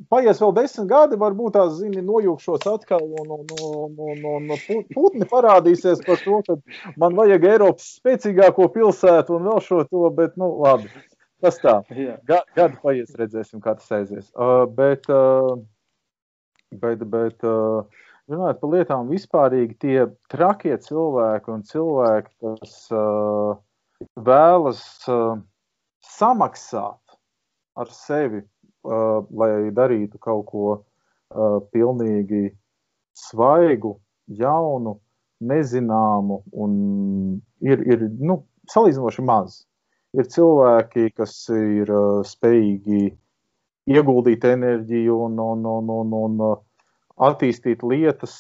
paies 0.10 0.42
vēl 0.42 0.54
desmit 0.58 0.90
gadi, 0.90 1.18
varbūt 1.20 1.56
tās 1.58 1.76
zini, 1.80 2.04
nojūkšos 2.06 2.66
atkal, 2.70 3.04
un, 3.22 3.34
un, 3.38 3.48
un, 3.62 3.98
un, 4.34 4.54
un 4.54 4.86
putni 4.94 5.28
parādīsies 5.30 6.04
par 6.06 6.22
to, 6.24 6.40
ka 6.48 6.58
man 7.02 7.18
vajag 7.18 7.48
Eiropas 7.52 7.90
spēcīgāko 8.00 8.70
pilsētu 8.74 9.38
un 9.38 9.50
vēl 9.50 9.62
šo 9.66 9.84
to, 9.90 10.06
bet, 10.18 10.38
nu, 10.42 10.50
labi. 10.64 10.90
Tas 11.44 11.60
tā. 11.60 11.82
Ga, 12.30 12.40
gadu 12.56 12.80
paies, 12.84 13.12
redzēsim, 13.20 13.60
kā 13.64 13.76
tas 13.76 13.92
aizies. 13.92 14.30
Uh, 14.32 14.64
bet, 14.78 15.10
uh, 15.12 15.58
bet, 16.72 17.04
bet 17.12 17.44
uh, 17.48 17.84
runājot 18.32 18.62
par 18.62 18.72
lietām 18.72 19.12
vispārīgi, 19.12 19.76
tie 19.84 19.98
trakie 20.32 20.78
cilvēki 20.86 21.52
un 21.52 21.66
cilvēki, 21.68 22.32
kas 22.46 22.78
uh, 22.96 23.60
vēlas 24.16 24.86
uh, 25.12 25.36
samaksāt 26.16 27.20
ar 27.76 27.92
sevi 27.92 28.44
lai 28.84 29.72
darītu 29.76 30.20
kaut 30.22 30.46
ko 30.50 30.66
pilnīgi 31.74 32.50
svaigu, 33.18 33.98
jaunu, 34.28 34.98
nezināmu 35.44 36.40
un 36.54 36.74
ir, 37.64 37.84
ir 37.84 38.08
nu, 38.20 38.44
salīdzinoši 38.72 39.26
maz. 39.28 39.64
Ir 40.14 40.28
cilvēki, 40.30 41.10
kas 41.18 41.34
ir 41.54 41.90
spējīgi 42.28 43.08
ieguldīt 43.90 44.46
enerģiju 44.46 45.16
un, 45.26 45.40
un, 45.42 45.66
un, 45.66 45.90
un, 45.98 46.14
un 46.20 46.44
attīstīt 47.28 47.84
lietas, 47.84 48.36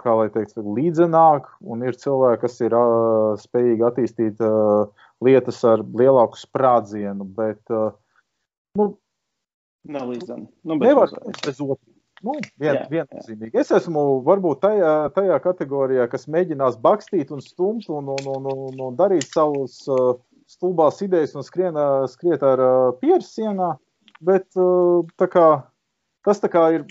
kā 0.00 0.14
lai 0.16 0.30
teikt, 0.32 0.56
līdzenāk, 0.56 1.50
un 1.60 1.84
ir 1.84 1.98
cilvēki, 2.00 2.40
kas 2.46 2.56
ir 2.64 2.76
spējīgi 3.44 3.86
attīstīt 3.90 4.40
lietas 5.20 5.60
ar 5.68 5.84
lielāku 5.84 6.40
sprādzienu, 6.40 7.26
bet 7.36 7.60
uh, 7.74 7.92
nu, 8.78 8.92
Nav 9.88 10.10
līdzami. 10.10 10.46
Nu, 10.62 10.76
Nevar 10.76 11.08
bez 11.44 11.60
otra. 11.60 11.80
Nu, 12.20 12.34
vien, 12.60 12.76
jā, 12.76 12.82
viennozīmīgi. 12.90 13.54
Jā. 13.54 13.62
Es 13.62 13.70
esmu 13.72 14.02
varbūt 14.26 14.60
tajā, 14.60 14.92
tajā 15.16 15.38
kategorijā, 15.40 16.04
kas 16.12 16.28
mēģinās 16.28 16.76
bakstīt 16.84 17.32
un 17.32 17.40
stumt 17.40 17.88
un, 17.88 18.10
un, 18.12 18.26
un, 18.34 18.48
un, 18.52 18.82
un 18.90 18.98
darīt 18.98 19.24
savus 19.30 19.78
uh, 19.88 20.18
stulbās 20.50 21.00
idejas 21.06 21.32
un 21.38 21.46
skrien, 21.46 21.78
skriet 22.12 22.44
ar 22.44 22.60
uh, 22.60 22.76
pieru 23.00 23.24
sienā. 23.24 23.72
Bet 24.20 24.44
uh, 24.60 25.00
kā, 25.32 25.46
tas 26.28 26.44
kā 26.52 26.66
ir 26.76 26.84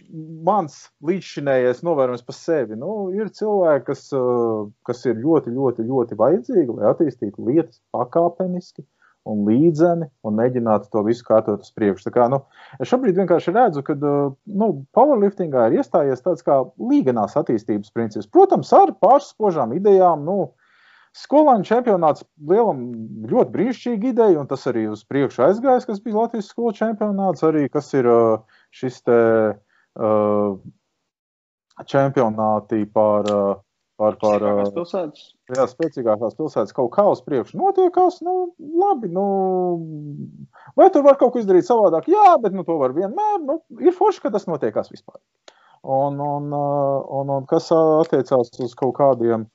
mans 0.48 0.88
līdzšinējais 1.06 1.84
novērojums 1.86 2.26
par 2.26 2.40
sevi. 2.40 2.80
Nu, 2.82 3.12
ir 3.14 3.30
cilvēki, 3.30 3.86
kas, 3.92 4.08
uh, 4.18 4.66
kas 4.90 5.06
ir 5.06 5.22
ļoti, 5.22 5.54
ļoti, 5.54 5.86
ļoti 5.92 6.18
vajadzīgi, 6.18 6.80
lai 6.80 6.90
attīstītu 6.90 7.46
lietas 7.52 7.78
pakāpeniski. 7.94 8.82
Un 9.28 9.42
līdzeni 9.46 10.08
un 10.26 10.38
mēģinātu 10.40 10.88
to 10.94 11.04
visu 11.06 11.26
kārtot 11.28 11.66
uz 11.66 11.74
priekšu. 11.76 12.12
Kā, 12.16 12.30
nu, 12.32 12.40
es 12.80 12.90
šobrīd 12.90 13.20
vienkārši 13.20 13.52
redzu, 13.54 13.84
ka 13.86 13.98
nu, 14.00 14.70
powerliftingā 14.96 15.68
ir 15.68 15.82
iestājies 15.82 16.24
tāds 16.24 16.46
kā 16.46 16.62
līganās 16.80 17.36
attīstības 17.38 17.92
princips. 17.94 18.30
Protams, 18.32 18.72
ar 18.74 18.96
pārspožām 19.04 19.76
idejām. 19.76 20.24
Nu, 20.26 20.40
Skolēnu 21.18 21.66
čempionāts 21.66 22.22
lielam 22.48 22.84
ļoti 23.30 23.52
brīnišķīga 23.56 24.12
ideja, 24.12 24.40
un 24.40 24.50
tas 24.50 24.68
arī 24.70 24.86
uz 24.92 25.02
priekšu 25.10 25.42
aizgājis, 25.48 25.88
kas 25.90 26.02
bija 26.06 26.20
Latvijas 26.20 26.52
skolu 26.54 26.74
čempionāts, 26.78 27.42
arī 27.48 27.64
kas 27.74 27.90
ir 27.98 28.10
šis 28.78 29.02
te 29.10 29.18
uh, 29.58 30.60
čempionāti 31.90 32.84
par 32.94 33.32
uh, 33.34 33.58
par, 34.00 34.16
par 34.22 34.44
pilsētas. 34.76 35.30
Jā, 35.52 35.66
spēcīgākās 35.68 36.38
pilsētas 36.38 36.76
kaut 36.76 36.92
kā 36.96 37.06
uz 37.12 37.22
priekšu 37.26 37.60
notiekās. 37.60 38.22
Nu, 38.26 38.52
labi, 38.60 39.10
nu, 39.12 39.26
vai 40.80 40.90
tur 40.94 41.04
var 41.08 41.20
kaut 41.20 41.34
ko 41.36 41.42
izdarīt 41.44 41.68
savādāk? 41.68 42.08
Jā, 42.12 42.36
bet 42.42 42.56
nu, 42.56 42.64
to 42.68 42.78
var 42.80 42.96
vienmēr. 42.96 43.40
Nu, 43.44 43.60
ir 43.84 43.96
forši, 43.96 44.24
ka 44.24 44.34
tas 44.36 44.48
notiekās 44.50 44.92
vispār. 44.94 45.20
Un, 45.80 46.20
un, 46.20 46.52
un, 46.54 47.34
un 47.38 47.48
kas 47.50 47.70
attiecās 47.72 48.52
uz 48.60 48.76
kaut 48.80 48.98
kādiem 48.98 49.46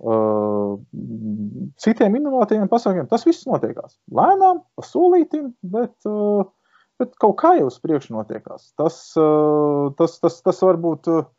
uh, 0.00 0.76
citiem 1.80 2.16
inovatīviem 2.20 2.70
pasākumiem, 2.72 3.08
tas 3.10 3.26
viss 3.28 3.44
notiekās 3.48 3.98
lēnām, 4.16 4.62
pa 4.76 4.86
solītim, 4.88 5.50
bet, 5.60 5.94
uh, 6.08 6.48
bet 7.00 7.12
kaut 7.20 7.36
kā 7.42 7.52
jau 7.60 7.68
uz 7.68 7.76
priekšu 7.84 8.16
notiekās. 8.16 8.72
Tas, 8.80 9.00
uh, 9.20 9.92
tas, 10.00 10.16
tas, 10.24 10.40
tas 10.44 10.62
varbūt. 10.64 11.12
Uh, 11.12 11.32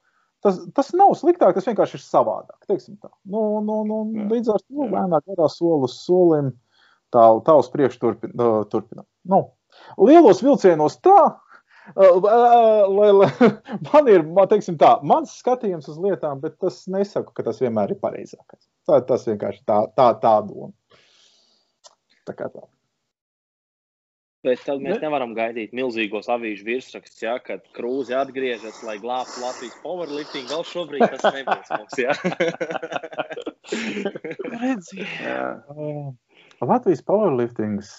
Tas, 0.45 0.59
tas 0.77 0.91
nav 0.93 1.15
sliktāk, 1.17 1.55
tas 1.57 1.65
vienkārši 1.65 1.97
ir 1.97 2.03
savādāk. 2.03 2.59
Nu, 3.25 3.63
nu, 3.65 3.79
nu, 3.89 4.03
līdz 4.29 4.51
ar 4.53 4.61
to 4.61 4.89
lēnāk 4.91 5.25
garā 5.31 5.47
soli 5.49 5.87
uz 5.87 5.95
solim 6.03 6.51
tā, 7.15 7.23
tā 7.47 7.55
uz 7.57 7.71
priekšu 7.73 8.01
turpin, 8.03 8.35
turpinām. 8.69 9.07
Nu, 9.31 9.41
lielos 9.97 10.43
vilcienos 10.45 10.99
tā, 11.05 11.17
lai, 11.95 13.09
lai, 13.17 13.31
man 13.89 14.11
ir 14.11 14.27
teiksim, 14.51 14.77
tā, 14.81 14.95
mans 15.01 15.33
skatījums 15.41 15.89
uz 15.91 15.97
lietām, 16.01 16.39
bet 16.43 16.59
tas 16.61 16.83
nesaku, 16.91 17.33
ka 17.33 17.45
tas 17.49 17.61
vienmēr 17.63 17.95
ir 17.95 18.01
pareizākais. 18.03 18.67
Tā, 18.85 19.01
tas 19.09 19.25
vienkārši 19.29 19.63
tā, 19.65 19.81
tā, 19.97 20.11
tā 20.21 20.37
doma. 20.45 20.73
Tā 22.25 22.37
kā 22.37 22.49
tā. 22.49 22.65
Bet 24.45 24.61
tad 24.61 24.81
mēs 24.83 24.99
ne? 24.99 25.07
nevaram 25.07 25.31
gaidīt 25.37 25.71
milzīgos 25.73 26.27
avīžu 26.29 26.67
virsrakstus, 26.67 27.23
ja, 27.23 27.37
kad 27.41 27.63
krūze 27.73 28.13
atgriežas, 28.19 28.81
lai 28.85 28.99
glābtu 29.01 29.41
Latvijas 29.41 29.77
powerlifting. 29.81 30.45
Vēl 30.51 30.65
šobrīd 30.69 31.05
tas 31.15 31.25
nebūs 31.33 31.71
mums. 31.73 31.95
Ja. 32.03 32.13
Redzi, 34.61 35.07
Latvijas 36.61 37.01
powerliftings, 37.07 37.95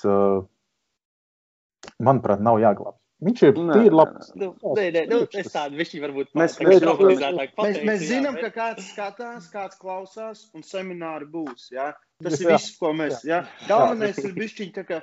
manuprāt, 1.99 2.45
nav 2.47 2.61
jāglābj. 2.63 3.01
Viņš 3.27 3.43
ir 3.47 3.55
tīri 3.57 3.95
labs. 3.97 4.31
Nē, 4.37 4.87
nē, 4.93 5.03
nu, 5.09 5.23
es 5.41 5.49
tādu 5.49 5.79
viņš 5.81 5.93
varbūt 6.03 6.35
mēs, 6.37 6.59
mēs, 6.61 6.85
mēs, 6.85 7.55
mēs, 7.57 7.79
mēs 7.89 8.03
zinām, 8.11 8.37
ka 8.39 8.51
kāds 8.53 8.91
skatās, 8.93 9.49
kāds 9.55 9.81
klausās, 9.81 10.45
un 10.55 10.67
semināri 10.69 11.27
būs. 11.33 11.71
Ja? 11.73 11.95
Tas 12.23 12.37
ir 12.43 12.53
viss, 12.53 12.77
ko 12.77 12.93
mēs. 12.95 13.25
Ja? 13.27 13.47
Galvenais 13.71 14.21
ir 14.21 14.37
bišķiņ 14.37 14.75
tā 14.77 14.85
kā 14.91 15.01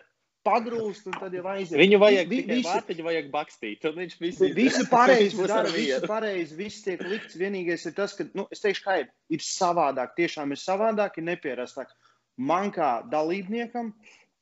pagrūst, 0.47 1.07
un 1.09 1.17
tad 1.17 1.35
jau 1.35 1.43
aiziet. 1.51 1.77
Viņu 1.79 1.99
vajag 2.01 2.31
vi, 2.31 2.41
tikai 2.43 2.59
vārtiņu 2.67 3.05
vajag 3.07 3.29
bakstīt, 3.33 3.85
viņš 3.97 4.17
visu, 4.21 4.49
visu 4.55 4.87
pareizi 4.91 5.47
dara, 5.51 5.71
visu 5.73 6.01
pareizi, 6.09 6.57
viss 6.59 6.83
tiek 6.85 7.03
likts. 7.07 7.37
Vienīgais 7.39 7.87
ir 7.89 7.95
tas, 7.97 8.15
ka, 8.17 8.27
nu, 8.37 8.47
es 8.53 8.63
teikšu, 8.63 8.87
kā 8.87 8.97
ir, 9.03 9.13
ir 9.33 9.45
savādāk, 9.45 10.17
tiešām 10.19 10.55
ir 10.55 10.61
savādāk, 10.61 11.19
ir 11.19 11.29
nepierastāk. 11.31 11.95
Man 12.41 12.73
kā 12.73 12.97
dalībniekam 13.11 13.93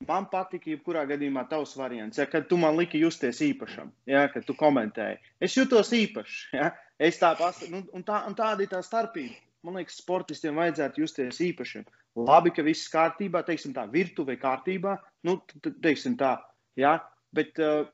Man 0.10 0.26
patika, 0.32 0.70
jebkurā 0.72 1.04
gadījumā, 1.10 1.44
tavs 1.50 1.76
variants. 1.78 2.18
Ja, 2.18 2.26
kad 2.30 2.48
tu 2.50 2.58
man 2.58 2.78
liki 2.80 3.02
justies 3.02 3.42
īpašam, 3.46 3.92
ja, 4.10 4.26
kad 4.34 4.48
tu 4.48 4.56
komentēji, 4.58 5.20
es 5.46 5.58
jutos 5.58 5.92
īpašs. 5.94 6.38
Ja, 6.58 6.72
es 6.98 7.20
tā 7.22 7.36
pastu, 7.38 7.70
nu, 7.74 7.84
un, 7.94 8.06
tā, 8.08 8.24
un 8.30 8.38
tāda 8.38 8.66
ir 8.66 8.72
tā 8.72 8.82
starpība. 8.86 9.38
Man 9.62 9.78
liekas, 9.78 10.00
sportistiem 10.02 10.58
vajadzētu 10.58 11.04
justies 11.04 11.42
īpašiem. 11.46 11.86
Labi, 12.20 12.52
ka 12.52 12.64
viss 12.66 12.90
kārtībā, 12.92 13.44
teiksim 13.48 13.74
tā, 13.76 13.86
virtuvē 13.92 14.36
kārtībā, 14.40 14.98
nu, 15.28 15.38
teiksim 15.84 16.18
tā, 16.20 16.36
ja, 16.80 16.98
bet, 17.36 17.60
uh, 17.64 17.86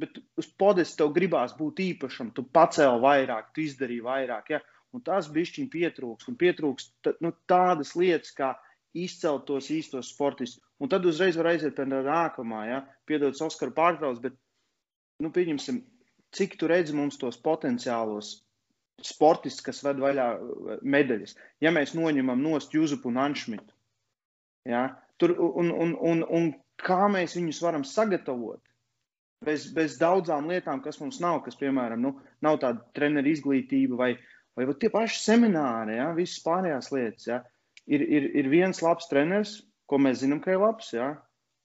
bet 0.00 0.18
uz 0.40 0.50
podes 0.60 0.92
tev 0.98 1.14
gribās 1.16 1.54
būt 1.56 1.80
īpašam, 1.80 2.34
tu 2.36 2.44
pacēli 2.44 3.00
vairāk, 3.00 3.48
tu 3.54 3.64
izdarīji 3.64 4.04
vairāk, 4.04 4.52
ja, 4.52 4.60
un 4.92 5.04
tas 5.06 5.30
bišķiņ 5.32 5.70
pietrūks, 5.72 6.28
un 6.28 6.36
pietrūks 6.40 6.90
nu, 7.24 7.32
tādas 7.48 7.94
lietas, 7.96 8.34
kā 8.36 8.52
izcelt 8.92 9.46
tos 9.48 9.70
īstos 9.72 10.12
sportistus. 10.12 10.60
Un 10.82 10.90
tad 10.92 11.06
uzreiz 11.08 11.38
var 11.38 11.52
aiziet 11.54 11.76
pie 11.78 11.86
nākamā, 11.88 12.66
ja? 12.68 12.82
piedod 13.08 13.38
Oskaru 13.46 13.72
pārtrauc, 13.72 14.20
bet, 14.20 14.36
nu, 15.22 15.30
pieņemsim, 15.32 15.80
cik 16.36 16.58
tu 16.60 16.68
redzi 16.68 16.96
mums 16.96 17.16
tos 17.20 17.38
potenciālos 17.40 18.42
sportistus, 19.02 19.64
kas 19.64 19.80
ved 19.86 20.02
vaļā 20.02 20.26
uh, 20.36 20.74
medaļas. 20.82 21.36
Ja 21.64 21.72
mēs 21.74 21.94
noņemam 21.98 22.42
nost 22.42 22.74
Juzupu 22.74 23.10
un 23.12 23.20
Anšmitu, 23.22 23.72
ja? 24.68 24.90
Tur, 25.22 25.36
un, 25.38 25.70
un, 25.70 25.94
un, 26.02 26.22
un 26.26 26.50
kā 26.82 27.06
mēs 27.12 27.36
viņus 27.38 27.62
varam 27.62 27.86
sagatavot, 27.86 28.60
bez, 29.46 29.68
bez 29.74 29.96
daudzām 30.00 30.48
lietām, 30.50 30.82
kas 30.82 30.98
mums 31.02 31.20
nav, 31.22 31.40
kas, 31.46 31.58
piemēram, 31.60 32.02
nu, 32.02 32.16
nav 32.42 32.58
tāda 32.62 32.82
treneru 32.96 33.30
izglītība 33.30 33.98
vai, 33.98 34.12
vai 34.58 34.66
tie 34.74 34.90
paši 34.90 35.22
semināri, 35.22 36.00
ja? 36.00 36.10
visas 36.16 36.42
pārējās 36.46 36.90
lietas. 36.94 37.28
Ja? 37.30 37.42
ir, 37.86 38.02
ir, 38.02 38.28
ir 38.38 38.50
viens 38.52 38.82
labs 38.82 39.08
treneris, 39.10 39.56
ko 39.90 39.98
mēs 40.02 40.22
zinām, 40.22 40.40
ka 40.42 40.54
ir 40.54 40.62
labs. 40.62 40.92
Jā. 40.94 41.14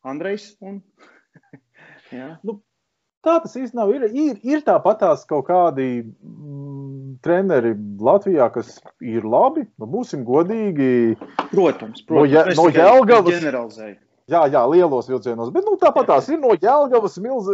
Andrejs. 0.08 0.50
Un... 0.64 0.82
nu, 2.48 2.60
tā 3.26 3.38
tas 3.44 3.58
īstenībā 3.60 3.88
ir. 3.96 4.08
Ir, 4.12 4.42
ir 4.56 4.66
tāpatās 4.68 5.26
kaut 5.30 5.48
kādi 5.50 5.90
treneri 7.26 7.74
Latvijā, 8.04 8.50
kas 8.54 8.78
ir 9.04 9.26
labi. 9.28 9.66
Nu, 9.80 9.88
būsim 9.92 10.26
godīgi. 10.28 11.16
Protams, 11.52 12.04
protams. 12.08 12.10
No, 12.10 12.26
ja, 12.30 12.46
no. 12.58 12.68
Generalizēju. 13.32 13.98
Jā, 14.28 14.42
jā, 14.52 14.62
lielos 14.68 15.08
vilcienos. 15.08 15.54
Bet 15.56 15.64
nu, 15.64 15.78
tāpat 15.80 16.10
tās 16.10 16.26
ir 16.28 16.42
no 16.42 16.52
Jelgavas 16.52 17.16
milz, 17.24 17.48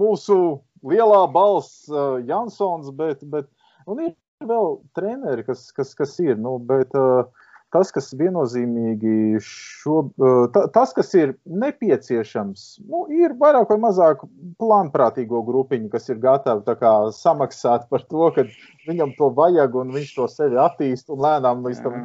mūsu 0.00 0.36
lielā 0.86 1.26
balss 1.32 1.90
Jansons, 2.24 2.88
bet, 2.96 3.20
bet 3.28 3.50
ir 4.00 4.14
vēl 4.48 4.78
treneri, 4.96 5.44
kas, 5.44 5.68
kas, 5.76 5.92
kas 5.98 6.14
ir. 6.24 6.38
Nu, 6.40 6.56
bet, 6.56 6.96
uh, 6.96 7.28
tas, 7.76 7.92
kas 7.92 8.08
viennozīmīgi 8.16 9.40
šo, 9.44 9.98
tas, 10.72 10.94
kas 10.96 11.12
ir 11.18 11.34
nepieciešams, 11.44 12.64
nu, 12.88 13.04
ir 13.12 13.36
vairāk 13.40 13.68
vai 13.72 13.78
mazāk 13.82 14.24
plānprātīgo 14.62 15.42
grupiņu, 15.46 15.90
kas 15.92 16.08
ir 16.12 16.22
gatavi 16.22 16.78
kā, 16.80 16.94
samaksāt 17.12 17.86
par 17.92 18.06
to, 18.08 18.30
ka 18.36 18.46
viņam 18.88 19.12
to 19.18 19.30
vajag 19.36 19.76
un 19.82 19.92
viņš 19.96 20.16
to 20.16 20.30
sevi 20.32 20.58
attīst 20.62 21.12
un 21.12 21.22
lēnām 21.26 21.62
līdz 21.66 21.84
tam. 21.84 22.00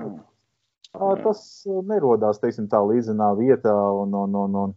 Tas 1.24 1.42
nerodās, 1.88 2.42
teiksim, 2.44 2.68
tā 2.68 2.82
līdzenā 2.84 3.32
vietā. 3.40 3.72
Un, 3.72 4.12
un, 4.12 4.34
un, 4.36 4.58
un 4.66 4.74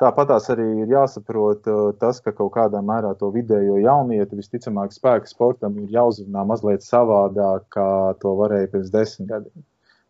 tāpat 0.00 0.32
arī 0.38 0.68
ir 0.84 0.94
jāsaprot 0.94 1.68
tas, 2.00 2.22
ka 2.24 2.32
kaut 2.32 2.54
kādā 2.56 2.80
mērā 2.80 3.12
to 3.20 3.28
vidējo 3.34 3.76
jaunieti 3.82 4.38
visticamāk 4.38 4.96
spēka 4.96 5.28
sportam 5.28 5.76
ir 5.82 5.92
jāuzrunā 5.92 6.46
mazliet 6.48 6.86
savādāk, 6.86 7.68
kā 7.76 7.90
to 8.22 8.32
varēja 8.40 8.72
pirms 8.72 8.94
desmit 8.94 9.28
gadiem 9.34 9.66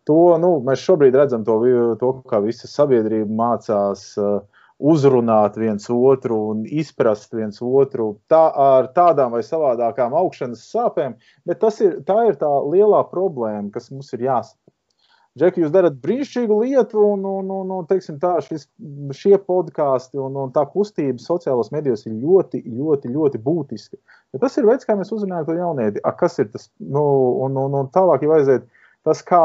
to 0.09 0.21
nu, 0.41 0.55
mēs 0.65 0.85
šobrīd 0.85 1.17
redzam, 1.19 1.45
to, 1.45 1.59
to 2.01 2.13
kā 2.31 2.41
visa 2.45 2.71
sabiedrība 2.71 3.29
mācās 3.41 4.11
uh, 4.21 4.41
uzrunāt 4.79 5.59
viens 5.59 5.89
otru 5.91 6.39
un 6.53 6.63
izprast 6.65 7.35
viens 7.35 7.59
otru 7.65 8.13
tā, 8.31 8.45
ar 8.49 8.93
tādām 8.95 9.35
vai 9.35 9.43
savādākām 9.43 10.15
augšanas 10.17 10.63
sāpēm. 10.71 11.19
Bet 11.49 11.67
ir, 11.83 11.99
tā 12.07 12.19
ir 12.31 12.39
tā 12.41 12.51
lielā 12.71 13.03
problēma, 13.11 13.69
kas 13.75 13.91
mums 13.91 14.13
ir 14.15 14.29
jāsaprot. 14.29 14.65
Džeki, 15.39 15.63
jūs 15.63 15.71
darat 15.71 15.99
brīnišķīgu 16.03 16.55
lietu, 16.65 16.99
un, 16.99 17.23
un, 17.29 17.51
un, 17.55 17.69
un 17.77 17.87
teiksim, 17.87 18.17
tā, 18.23 18.33
šis, 18.43 18.65
šie 19.15 19.37
podkāsti 19.39 20.19
un, 20.19 20.35
un 20.47 20.55
tā 20.55 20.65
kustība 20.73 21.21
sociālajos 21.23 21.71
medijos 21.75 22.07
ir 22.09 22.17
ļoti, 22.19 22.65
ļoti, 22.65 23.13
ļoti 23.15 23.41
būtiska. 23.45 24.01
Ja 24.35 24.41
tas 24.43 24.59
ir 24.59 24.67
veids, 24.67 24.89
kā 24.89 24.97
mēs 24.99 25.13
uzrunājam 25.15 25.47
to 25.47 25.59
jaunieti. 25.61 26.03
A, 26.03 26.15
kas 26.17 26.41
ir 26.43 26.51
tas? 26.55 26.67
Nu, 26.83 27.05
un, 27.45 27.61
un, 27.61 27.77
un 27.83 27.91
tālāk 27.95 28.27
jau 28.27 28.35
aiziet 28.35 28.67
tas, 29.07 29.23
kā 29.23 29.45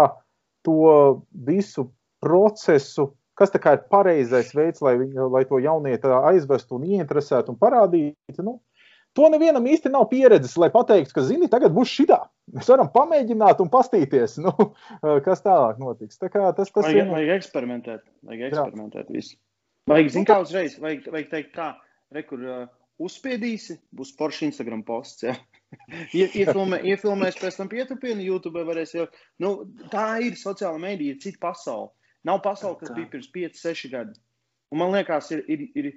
to 0.66 1.24
visu 1.46 1.90
procesu, 2.24 3.12
kas 3.38 3.54
ir 3.56 3.82
pareizais 3.92 4.54
veids, 4.56 4.84
lai, 4.86 4.96
viņu, 5.02 5.30
lai 5.34 5.44
to 5.50 5.60
jaunieti 5.62 6.12
aizvestu 6.20 6.78
un 6.78 6.86
ieinteresētu 6.88 7.54
un 7.54 7.60
parādītu. 7.60 8.46
Nu, 8.46 8.60
to 9.18 9.30
nevienam 9.34 9.66
īsti 9.70 9.92
nav 9.94 10.08
pieredzes, 10.12 10.56
lai 10.62 10.70
pateiktu, 10.74 11.16
ka, 11.16 11.24
zini, 11.26 11.50
tagad 11.52 11.74
būs 11.76 11.92
šitā. 11.94 12.20
Mēs 12.54 12.70
varam 12.72 12.92
pamēģināt 12.94 13.64
un 13.64 13.72
paskatīties, 13.74 14.38
nu, 14.44 14.54
kas 15.26 15.44
tālāk 15.46 15.82
notiks. 15.82 16.20
Tā 16.22 16.30
kā 16.34 16.52
tas, 16.52 16.70
tas 16.70 16.88
vajag, 16.88 17.00
vien... 17.00 17.12
vajag 17.16 17.34
eksperimentēt, 17.40 18.06
vajag 18.30 18.48
eksperimentēt 18.52 19.12
visu. 19.14 19.36
Vajag, 19.92 20.14
zin, 20.16 20.28
kā 20.28 20.40
uzreiz, 20.40 20.78
vajag, 20.80 21.10
vajag 21.12 21.32
teikt 21.34 21.56
tā, 21.58 21.74
rekur 22.16 22.44
uh, 22.48 22.64
uzspiedīsi, 23.04 23.82
būs 23.96 24.14
porši 24.20 24.48
Instagram 24.52 24.86
posts. 24.88 25.26
Ja? 25.28 25.36
Iefilmē, 26.14 26.80
iefilmēs, 26.94 27.40
pēc 27.42 27.60
tam 27.60 27.70
pietupini, 27.72 28.28
YouTube 28.28 28.64
varēs 28.68 28.96
jau. 28.98 29.08
Nu, 29.42 29.56
tā 29.94 30.08
ir 30.26 30.38
sociāla 30.40 30.82
mēdīja, 30.82 31.16
ir 31.16 31.22
cita 31.24 31.42
pasaule. 31.48 31.92
Nav 32.28 32.40
pasaule, 32.44 32.80
kas 32.80 32.94
bija 32.96 33.10
pirms 33.12 33.30
5, 33.34 33.60
6 33.60 33.92
gadi. 33.92 34.16
Un 34.72 34.80
man 34.80 34.94
liekas, 34.96 35.30
ir, 35.36 35.44
ir, 35.52 35.66
ir 35.78 35.90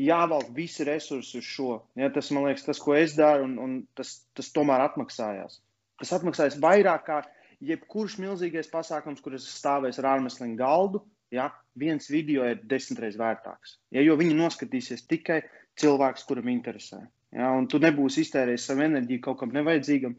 jāvelk 0.00 0.52
visi 0.56 0.86
resursi 0.88 1.40
uz 1.40 1.48
šo. 1.48 1.74
Ja, 1.98 2.08
tas, 2.14 2.30
man 2.34 2.46
liekas, 2.48 2.64
tas, 2.66 2.80
ko 2.82 2.96
es 2.96 3.16
daru, 3.18 3.44
un, 3.48 3.58
un 3.62 3.74
tas, 3.98 4.14
tas 4.38 4.48
tomēr 4.54 4.86
atmaksājās. 4.86 5.60
Tas 5.98 6.14
atmaksājas 6.16 6.58
vairāk 6.62 7.04
kā 7.06 7.20
jebkurš 7.68 8.18
milzīgais 8.22 8.70
pasākums, 8.72 9.22
kur 9.22 9.36
es 9.38 9.46
stāvēju 9.58 9.98
ar 10.02 10.12
ārmesliņu 10.14 10.58
galdu. 10.58 11.02
Ja, 11.34 11.50
viens 11.76 12.08
video 12.08 12.46
ir 12.48 12.62
desmitreiz 12.64 13.18
vērtāks. 13.20 13.76
Ja, 13.92 14.00
jo 14.00 14.16
viņi 14.16 14.36
noskatīsies 14.38 15.04
tikai 15.10 15.42
cilvēks, 15.78 16.24
kuram 16.28 16.48
interesē. 16.48 17.02
Ja, 17.36 17.52
un 17.52 17.68
tu 17.68 17.80
nebūsi 17.82 18.24
iztērējis 18.24 18.70
savu 18.70 18.86
enerģiju 18.86 19.24
kaut 19.24 19.40
kam 19.42 19.52
nevajadzīgam. 19.56 20.16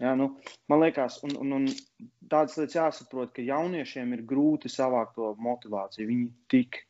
Ja, 0.00 0.14
nu, 0.18 0.28
man 0.70 0.80
liekas, 0.82 1.18
un, 1.26 1.34
un, 1.42 1.56
un 1.58 1.66
tādas 2.30 2.56
lietas 2.58 2.78
jāsaprot, 2.78 3.32
ka 3.34 3.44
jauniešiem 3.44 4.14
ir 4.16 4.22
grūti 4.28 4.70
savākt 4.72 5.16
to 5.18 5.34
motivāciju. 5.42 6.08
Viņi 6.08 6.28
tik 6.52 6.80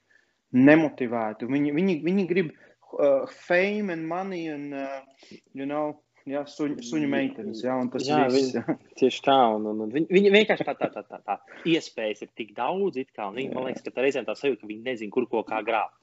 nemotivēti. 0.52 1.48
Viņi, 1.48 1.74
viņi, 1.76 1.98
viņi 2.04 2.28
grib 2.30 2.52
uh, 2.52 3.24
fame 3.48 3.96
and 3.96 4.06
money 4.08 4.46
un, 4.52 4.70
uh, 4.76 5.38
you 5.56 5.66
know, 5.66 5.96
Jā, 6.28 6.44
suņu, 6.46 6.84
suņu 6.86 7.08
meitenes. 7.10 7.64
Jā, 7.64 7.74
tas 7.90 8.04
jā, 8.06 8.20
viss, 8.30 8.52
jā. 8.54 8.62
tieši 9.00 9.24
tā. 9.26 9.38
Un, 9.56 9.66
un, 9.72 9.80
un 9.86 9.94
viņi, 9.94 10.06
viņi 10.12 10.30
vienkārši 10.36 10.66
tā, 10.68 10.74
tā, 10.78 10.88
tā, 10.94 11.02
tā, 11.08 11.18
tā 11.26 11.38
iespējas 11.66 12.22
ir 12.22 12.30
tik 12.38 12.52
daudz, 12.54 13.00
kā, 13.10 13.26
un 13.26 13.40
viņi, 13.40 13.50
man 13.56 13.66
liekas, 13.66 13.82
ka 13.88 14.04
reizēm 14.04 14.28
tā 14.28 14.36
sajūta, 14.38 14.60
ka 14.62 14.70
viņi 14.70 14.86
nezina, 14.86 15.14
kur 15.14 15.26
ko 15.30 15.42
kā 15.48 15.58
grābt. 15.66 15.98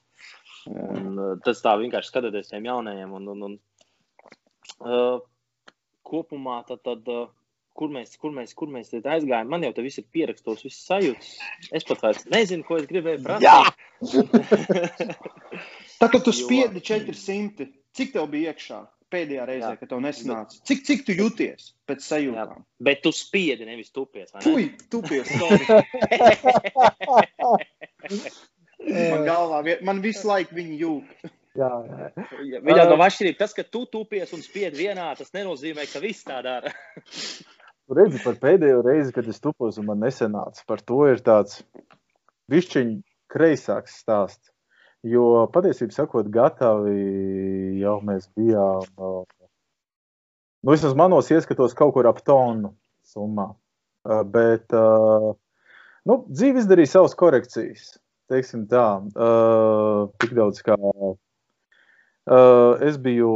Un, 0.68 1.14
uh, 1.16 1.32
tas 1.44 1.62
tā 1.64 1.72
vienkārši 1.80 2.12
skatoties 2.12 2.52
tiem 2.52 2.68
jaunajiem. 2.68 3.14
Un, 3.16 3.30
un, 3.32 3.46
un, 3.48 3.56
uh, 4.80 5.20
kopumā 6.06 6.60
tad, 6.68 6.82
tad, 6.86 7.08
uh, 7.08 7.28
kur 7.80 7.88
mēs, 7.92 8.12
kur 8.20 8.32
mēs, 8.36 8.52
kur 8.58 8.68
mēs 8.72 8.90
aizgājām. 8.98 9.50
Man 9.50 9.64
jau 9.64 9.72
te 9.76 9.82
viss 9.84 10.00
ir 10.02 10.06
pierakstos, 10.12 10.64
viss 10.66 10.86
sajūtas. 10.88 11.28
Es 11.76 11.84
pat 11.88 11.98
vairs 12.04 12.22
nezinu, 12.32 12.62
ko 12.66 12.72
es 12.80 12.86
gribēju 12.90 13.20
prasīt. 13.24 13.46
Tā 16.00 16.06
kā 16.12 16.18
tu 16.24 16.32
spiedi 16.36 16.78
400, 16.84 17.68
cik 17.96 18.08
tev 18.16 18.24
bija 18.32 18.46
iekšā? 18.54 18.80
Pēdējā 19.10 19.44
reizē, 19.48 19.72
kad 19.80 19.88
tev 19.90 20.00
nesanāca. 20.04 20.54
Cik, 20.70 20.80
cik 20.86 21.00
tu 21.08 21.12
jūties 21.18 21.60
pēc 21.90 22.00
sajūtām? 22.04 22.60
Jā, 22.60 22.64
bet 22.86 22.98
tu 23.02 23.10
spiedi, 23.16 23.62
nevis 23.66 23.90
tupies. 23.90 24.28
Ne? 24.36 24.40
Fui, 24.44 24.64
tupies. 24.92 25.26
man 29.10 29.22
galvā, 29.26 29.58
man 29.88 29.96
visu 30.04 30.24
laiku 30.30 30.52
viņi 30.60 30.74
jūt. 30.84 31.06
Jā, 31.58 31.70
jā. 32.46 32.60
Viņam 32.62 32.92
nav 32.92 33.02
atšķirība. 33.08 33.38
Tas, 33.40 33.54
ka 33.56 33.64
tu 33.66 33.82
tupies 33.90 34.30
un 34.36 34.42
spied 34.44 34.76
vienā, 34.78 35.08
tas 35.18 35.32
nenozīmē, 35.34 35.86
ka 35.90 36.02
viss 36.02 36.26
tā 36.26 36.38
dara. 36.46 36.70
Redzi, 37.90 38.20
par 38.22 38.36
pēdējo 38.38 38.84
reizi, 38.86 39.10
kad 39.16 39.26
es 39.30 39.42
tupos 39.42 39.80
un 39.82 39.88
man 39.88 39.98
nesenāca, 40.04 40.62
par 40.68 40.82
to 40.86 41.00
ir 41.10 41.22
tāds 41.26 41.64
višķiņ 42.52 42.92
kreisāks 43.30 43.98
stāsts. 44.04 44.52
Jo 45.02 45.48
patiesībā 45.50 45.96
sakot, 45.96 46.28
gatavi 46.30 47.80
jau 47.80 47.96
mēs 48.04 48.28
bijām. 48.36 48.84
Nu, 50.60 50.74
vismaz 50.74 50.94
manos 50.98 51.30
ieskatos 51.32 51.74
kaut 51.74 51.94
kur 51.96 52.06
ap 52.10 52.20
tonu 52.22 52.74
summā. 53.08 53.48
Bet 54.30 54.70
nu, 54.70 56.18
dzīve 56.28 56.62
izdarīja 56.62 56.98
savas 56.98 57.16
korekcijas. 57.18 57.94
Teiksim 58.30 58.68
tā, 58.70 58.84
tik 60.20 60.36
daudz 60.36 60.60
kā 60.62 60.76
Uh, 62.30 62.78
es 62.86 62.94
biju, 63.02 63.28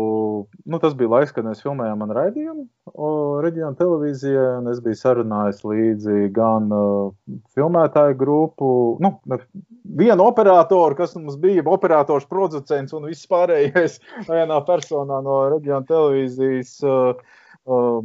nu, 0.64 0.78
tas 0.78 0.92
bija 0.94 1.10
laiks, 1.10 1.32
kad 1.34 1.42
mēs 1.42 1.64
filmējām 1.64 1.98
manu 1.98 2.14
raidījumu 2.14 3.40
reģionu 3.42 3.74
televīzijā, 3.80 4.44
es 4.70 4.78
biju 4.84 4.98
sarunājis 5.00 5.64
līdzi 5.66 6.28
gan 6.36 6.68
uh, 6.70 7.08
filmētāju 7.58 8.14
grupu, 8.20 8.68
nu, 9.02 9.10
vienu 9.98 10.28
operatoru, 10.28 10.94
kas 11.00 11.16
mums 11.18 11.34
bija 11.42 11.64
operators, 11.66 12.28
producents 12.30 12.94
un 12.94 13.08
viss 13.10 13.26
pārējais 13.26 13.98
vienā 14.30 14.60
personā 14.68 15.18
no 15.26 15.40
reģionu 15.56 15.90
televīzijas, 15.90 16.76
uh, 16.86 17.34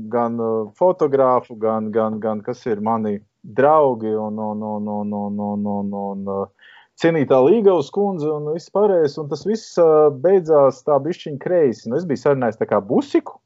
gan 0.10 0.42
fotogrāfu, 0.80 1.60
gan, 1.62 1.92
gan, 1.94 2.18
gan, 2.24 2.42
kas 2.42 2.66
ir 2.66 2.82
mani 2.82 3.20
draugi 3.44 4.16
un, 4.16 4.42
un, 4.42 4.66
un, 4.74 4.90
un, 4.90 5.14
un, 5.14 5.40
un, 5.54 5.70
un, 5.70 5.94
un, 5.94 6.34
un 6.34 6.48
cienītā 7.00 7.40
Līgavas 7.46 7.92
kundze 7.96 8.30
un 8.32 8.52
viss 8.56 8.72
pārējais. 8.76 9.18
Un 9.22 9.30
tas 9.32 9.46
viss 9.48 9.78
beidzās 10.24 10.84
tā 10.88 11.00
bišķiņa 11.04 11.42
kreisi. 11.44 11.88
Nu, 11.90 12.00
es 12.00 12.08
biju 12.10 12.24
sarunājis 12.24 12.60
tā 12.60 12.68
kā 12.70 12.82
busiku, 12.84 13.40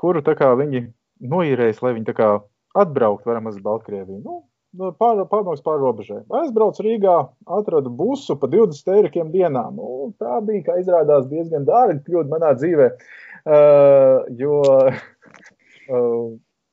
kuru 0.00 0.22
tā 0.26 0.36
kā 0.38 0.52
viņi 0.58 0.86
noīrēs, 1.30 1.82
lai 1.84 1.94
viņi 1.96 2.08
tā 2.10 2.16
kā 2.16 2.30
atbraukt 2.78 3.26
varam 3.26 3.50
uz 3.50 3.58
Baltkrieviju. 3.62 4.20
Nu, 4.24 4.40
nu 4.78 4.92
pār, 4.98 5.24
pārmauks 5.30 5.64
pār 5.64 5.80
robežai. 5.82 6.22
Aizbraucu 6.40 6.84
Rīgā, 6.86 7.16
atradu 7.58 7.92
busu 7.94 8.36
pa 8.40 8.50
20 8.50 8.92
eirikiem 8.96 9.32
dienā. 9.34 9.66
Nu, 9.74 10.10
tā 10.20 10.38
bija, 10.46 10.68
kā 10.68 10.78
izrādās, 10.82 11.28
diezgan 11.32 11.66
dārga 11.68 11.98
kļūda 12.06 12.32
manā 12.32 12.54
dzīvē, 12.58 12.90
uh, 12.94 14.28
jo 14.40 14.60
uh, 15.94 16.28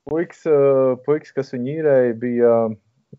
puiks, 0.10 0.46
uh, 0.50 0.94
puiks, 1.08 1.34
kas 1.36 1.54
viņu 1.56 1.80
īrēja, 1.80 2.20
bija 2.22 2.54
uh, 2.68 2.78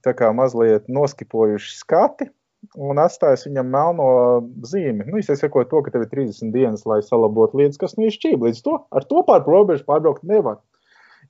tā 0.08 0.16
kā 0.16 0.32
mazliet 0.34 0.88
noskipojuši 0.88 1.76
skati 1.76 2.30
un 2.78 2.98
atstājis 3.00 3.46
viņam 3.46 3.68
melno 3.72 4.08
zīmi. 4.66 5.06
Nu, 5.08 5.20
es 5.20 5.30
saku 5.40 5.62
to, 5.70 5.82
ka 5.84 5.92
tev 5.94 6.06
ir 6.06 6.10
30 6.12 6.54
dienas, 6.54 6.86
lai 6.88 7.00
salabotu 7.06 7.60
lietas, 7.60 7.78
kas 7.80 7.94
nu 7.98 8.08
ir 8.08 8.14
šķīvi. 8.14 8.48
Līdz 8.48 8.64
to 8.66 8.78
ar 8.90 9.06
to 9.08 9.22
pār 9.26 9.44
robežu 9.46 9.86
pārbraukt 9.88 10.26
nevar. 10.26 10.58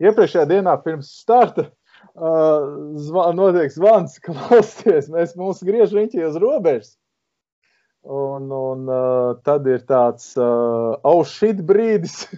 Iepriekšējā 0.03 0.47
dienā 0.49 0.77
pirms 0.85 1.11
starta 1.21 1.67
uh, 1.67 2.95
zva, 3.03 3.29
notiek 3.37 3.73
zvans, 3.75 4.17
ka 4.23 4.35
valsties, 4.37 5.11
mēs 5.13 5.37
mūs 5.39 5.65
griež 5.67 5.95
riņķi 5.97 6.25
uz 6.31 6.39
robežas. 6.41 6.95
Un, 8.09 8.47
un 8.55 8.87
uh, 8.89 9.35
tad 9.45 9.67
ir 9.69 9.83
tāds 9.89 10.31
uh, 10.39 10.95
oh 11.05 11.25
shit 11.27 11.61
brīdis, 11.67 12.29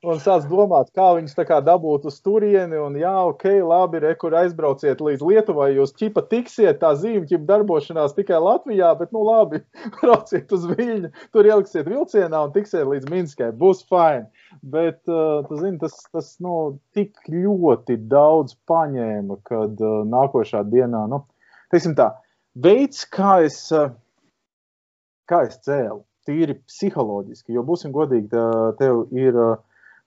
un 0.00 0.20
sāc 0.22 0.46
domāt, 0.48 0.88
kā 0.96 1.10
viņus 1.16 1.36
kā 1.44 1.58
dabūt 1.64 2.06
uz 2.08 2.16
turieni. 2.24 2.78
Un, 2.80 2.96
jā, 2.98 3.12
ok, 3.28 3.44
labi, 3.66 4.00
re, 4.04 4.14
kur 4.20 4.34
aizbrauciet 4.38 5.02
līdz 5.04 5.24
Lietuvai. 5.26 5.70
Jūs 5.76 5.92
ķipa 5.98 6.24
tiksiet, 6.30 6.80
tā 6.80 6.94
zīme 6.98 7.28
ķipa 7.28 7.48
darbošanās 7.50 8.16
tikai 8.16 8.40
Latvijā, 8.40 8.94
bet, 9.00 9.12
nu, 9.16 9.24
labi, 9.28 9.60
brauciet 10.00 10.52
uz 10.56 10.66
Viļņu, 10.70 11.12
tur 11.34 11.50
ieliksiet 11.50 11.88
vilcienā 11.90 12.44
un 12.46 12.54
tiksiet 12.56 12.88
līdz 12.88 13.12
Minskai. 13.12 13.52
Būs 13.60 13.84
fine. 13.90 14.30
Bet, 14.62 15.02
tu 15.04 15.60
zini, 15.60 15.76
tas, 15.82 15.96
tas 16.14 16.34
nu, 16.44 16.80
tik 16.96 17.20
ļoti 17.28 18.00
daudz 18.10 18.56
paņēma, 18.70 19.40
kad 19.46 19.80
uh, 19.84 20.02
nākošā 20.08 20.64
dienā, 20.72 21.04
nu, 21.12 21.22
teiksim 21.72 21.94
tā, 21.98 22.14
veids, 22.56 23.04
kā 23.12 23.42
es, 23.44 23.66
uh, 23.76 23.92
kā 25.28 25.44
es 25.48 25.60
cēlu. 25.66 26.06
Tīri 26.28 26.58
psiholoģiski, 26.68 27.54
jo 27.56 27.62
būsim 27.66 27.94
godīgi, 27.94 28.28
tev 28.78 28.98
ir 29.16 29.38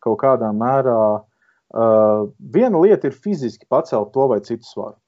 kaut 0.03 0.19
kādā 0.23 0.51
mērā. 0.55 1.03
Uh, 1.73 2.29
viena 2.53 2.81
lieta 2.83 3.09
ir 3.09 3.15
fiziski 3.17 3.65
pacelt 3.65 4.11
to 4.13 4.27
vai 4.29 4.43
citu 4.45 4.67
svaru. 4.67 4.99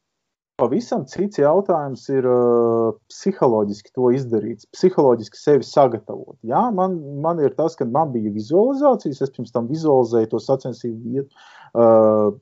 Pavisam 0.56 1.02
cits 1.12 1.36
jautājums 1.42 2.06
ir 2.14 2.26
uh, 2.32 2.94
psiholoģiski 3.12 3.92
to 3.92 4.08
izdarīt, 4.16 4.62
psiholoģiski 4.72 5.36
sevi 5.36 5.68
sagatavot. 5.68 6.38
Jā, 6.48 6.62
man, 6.72 6.96
man 7.26 7.42
ir 7.44 7.52
tas, 7.58 7.76
ka 7.76 7.84
man 7.84 8.14
bija 8.14 8.32
vizualizācijas, 8.32 9.20
es 9.26 9.34
pirms 9.36 9.52
tam 9.52 9.68
vizualizēju 9.68 10.32
to 10.32 10.40
sacensību 10.40 11.12
vietu. 11.18 11.44
Uh, 11.76 12.40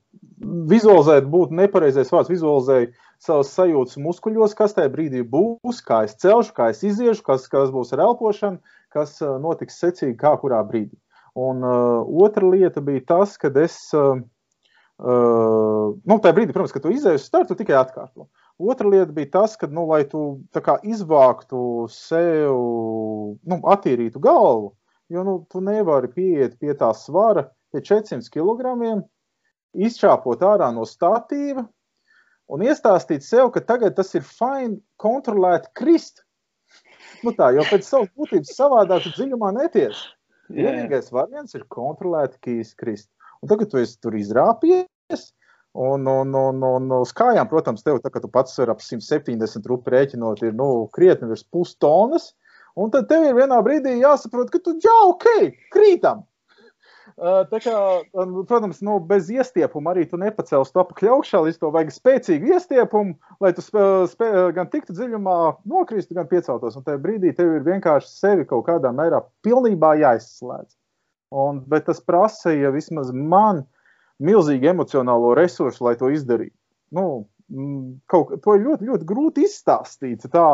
vizualizēt 0.70 1.26
būtu 1.32 1.58
nepareizais 1.58 2.14
vārds. 2.14 2.30
Vizualizēju 2.30 2.92
savas 3.26 3.50
sajūtas 3.56 3.98
muskuļos, 4.06 4.54
kas 4.62 4.78
tajā 4.78 4.94
brīdī 4.94 5.24
būs, 5.34 5.82
kā 5.82 6.04
es 6.06 6.14
celšu, 6.22 6.54
kā 6.54 6.70
es 6.70 6.86
iziešu, 6.86 7.26
kas, 7.26 7.50
kas 7.50 7.74
būs 7.74 7.90
ar 7.96 8.04
elpošanu, 8.06 8.62
kas 8.94 9.18
uh, 9.26 9.40
notiks 9.42 9.82
secīgi, 9.82 10.14
kā 10.22 10.36
kurā 10.38 10.62
brīdī. 10.70 10.94
Un 11.34 11.64
uh, 11.66 12.06
otra 12.22 12.46
lieta 12.46 12.80
bija 12.84 13.02
tas, 13.08 13.34
ka 13.40 13.50
es, 13.58 13.76
uh, 13.96 14.20
uh, 15.02 15.88
nu, 16.06 16.18
tajā 16.22 16.36
brīdī, 16.36 16.54
protams, 16.54 16.74
kad 16.74 16.84
tu 16.84 16.92
izēji 16.94 17.18
uz 17.18 17.26
startu, 17.26 17.54
tu 17.54 17.64
tikai 17.64 17.74
atkārto. 17.80 18.28
Otra 18.62 18.86
lieta 18.86 19.10
bija 19.16 19.32
tas, 19.40 19.56
ka, 19.58 19.66
nu, 19.66 19.88
lai 19.90 20.04
tu 20.06 20.22
kā, 20.54 20.78
izvāktu 20.86 21.88
sev, 21.90 22.54
nu, 23.50 23.58
attīrītu 23.74 24.22
galvu, 24.22 24.76
jo 25.10 25.26
nu, 25.26 25.40
tu 25.50 25.62
nevari 25.64 26.12
pieiet 26.14 26.54
pie 26.62 26.76
tā 26.78 26.92
svara, 26.94 27.48
pie 27.74 27.82
400 27.82 28.30
kg, 28.30 29.02
izčāpot 29.74 30.46
ārā 30.46 30.70
no 30.70 30.86
statīva 30.86 31.66
un 32.46 32.62
iestāstīt 32.62 33.24
sev, 33.26 33.50
ka 33.50 33.62
tagad 33.64 33.96
tas 33.98 34.14
ir 34.14 34.22
fini 34.22 34.78
kontrolēt 35.00 35.72
krist. 35.74 36.22
Nu 37.24 37.32
tā, 37.34 37.50
jo 37.56 37.64
pēc 37.66 37.86
savas 37.86 38.10
būtības 38.14 38.54
savādāk 38.54 39.06
dziļumā 39.14 39.50
neties. 39.58 39.98
Vienīgais 40.52 41.12
variants 41.14 41.56
ir 41.56 41.64
kontrolēti 41.72 42.40
kīs 42.44 42.74
krist. 42.76 43.08
Un 43.42 43.50
tagad 43.50 43.70
tu 43.72 43.80
esi 43.80 43.96
tur 44.00 44.16
izrāpies. 44.18 45.30
Un, 45.74 46.06
un, 46.06 46.30
un, 46.38 46.60
un 46.62 46.92
uz 47.00 47.10
kājām, 47.18 47.48
protams, 47.50 47.82
tev, 47.82 47.98
tā, 47.98 48.12
tu 48.22 48.28
pats 48.30 48.60
ar 48.62 48.70
ap 48.70 48.82
170 48.84 49.66
rupu 49.66 49.90
rēķinot, 49.90 50.44
ir 50.46 50.54
nu, 50.54 50.86
krietni 50.94 51.26
virs 51.32 51.42
pustonas. 51.50 52.30
Un 52.78 52.92
tad 52.94 53.08
tev 53.10 53.26
ir 53.26 53.34
vienā 53.34 53.58
brīdī 53.62 53.96
jāsaprot, 53.98 54.52
ka 54.52 54.60
tu 54.62 54.76
jau 54.82 55.00
ok, 55.10 55.26
krītam. 55.74 56.22
Tā 57.14 57.58
kā, 57.60 57.78
protams, 58.48 58.80
nu, 58.84 58.96
bez 59.04 59.28
iestiepuma 59.32 59.92
arī 59.92 60.06
tu 60.08 60.18
nepacēlies 60.20 60.72
to 60.72 60.80
apakšu 60.82 61.10
augšā, 61.14 61.42
līdz 61.44 61.58
to 61.60 61.70
vajag 61.74 61.92
spēcīgu 61.94 62.54
iestiepumu, 62.54 63.14
lai 63.44 63.52
tu 63.56 63.64
spē, 63.64 63.84
spē, 64.10 64.30
gan 64.56 64.70
tiktu 64.72 64.96
dziļumā, 64.96 65.36
nokristu, 65.70 66.16
gan 66.16 66.30
pieceltos. 66.30 66.78
Un 66.78 66.86
tajā 66.86 67.02
brīdī 67.04 67.34
tev 67.36 67.58
ir 67.58 67.68
vienkārši 67.68 68.10
sevi 68.10 68.48
kaut 68.48 68.66
kādā 68.70 68.92
mērā 68.96 69.20
pilnībā 69.44 69.94
jāizslēdz. 70.00 70.72
Un, 71.44 71.60
bet 71.68 71.86
tas 71.90 72.00
prasīja 72.00 72.72
vismaz 72.74 73.12
man 73.12 73.64
milzīgu 74.22 74.70
emocionālo 74.72 75.34
resursu, 75.36 75.84
lai 75.86 75.96
to 76.00 76.10
izdarītu. 76.14 76.56
Nu, 76.94 77.26
kaut, 78.10 78.32
to 78.42 78.56
ir 78.56 78.64
ļoti, 78.64 78.88
ļoti 78.88 79.08
grūti 79.08 79.44
izstāstīt 79.48 80.24
tā 80.32 80.48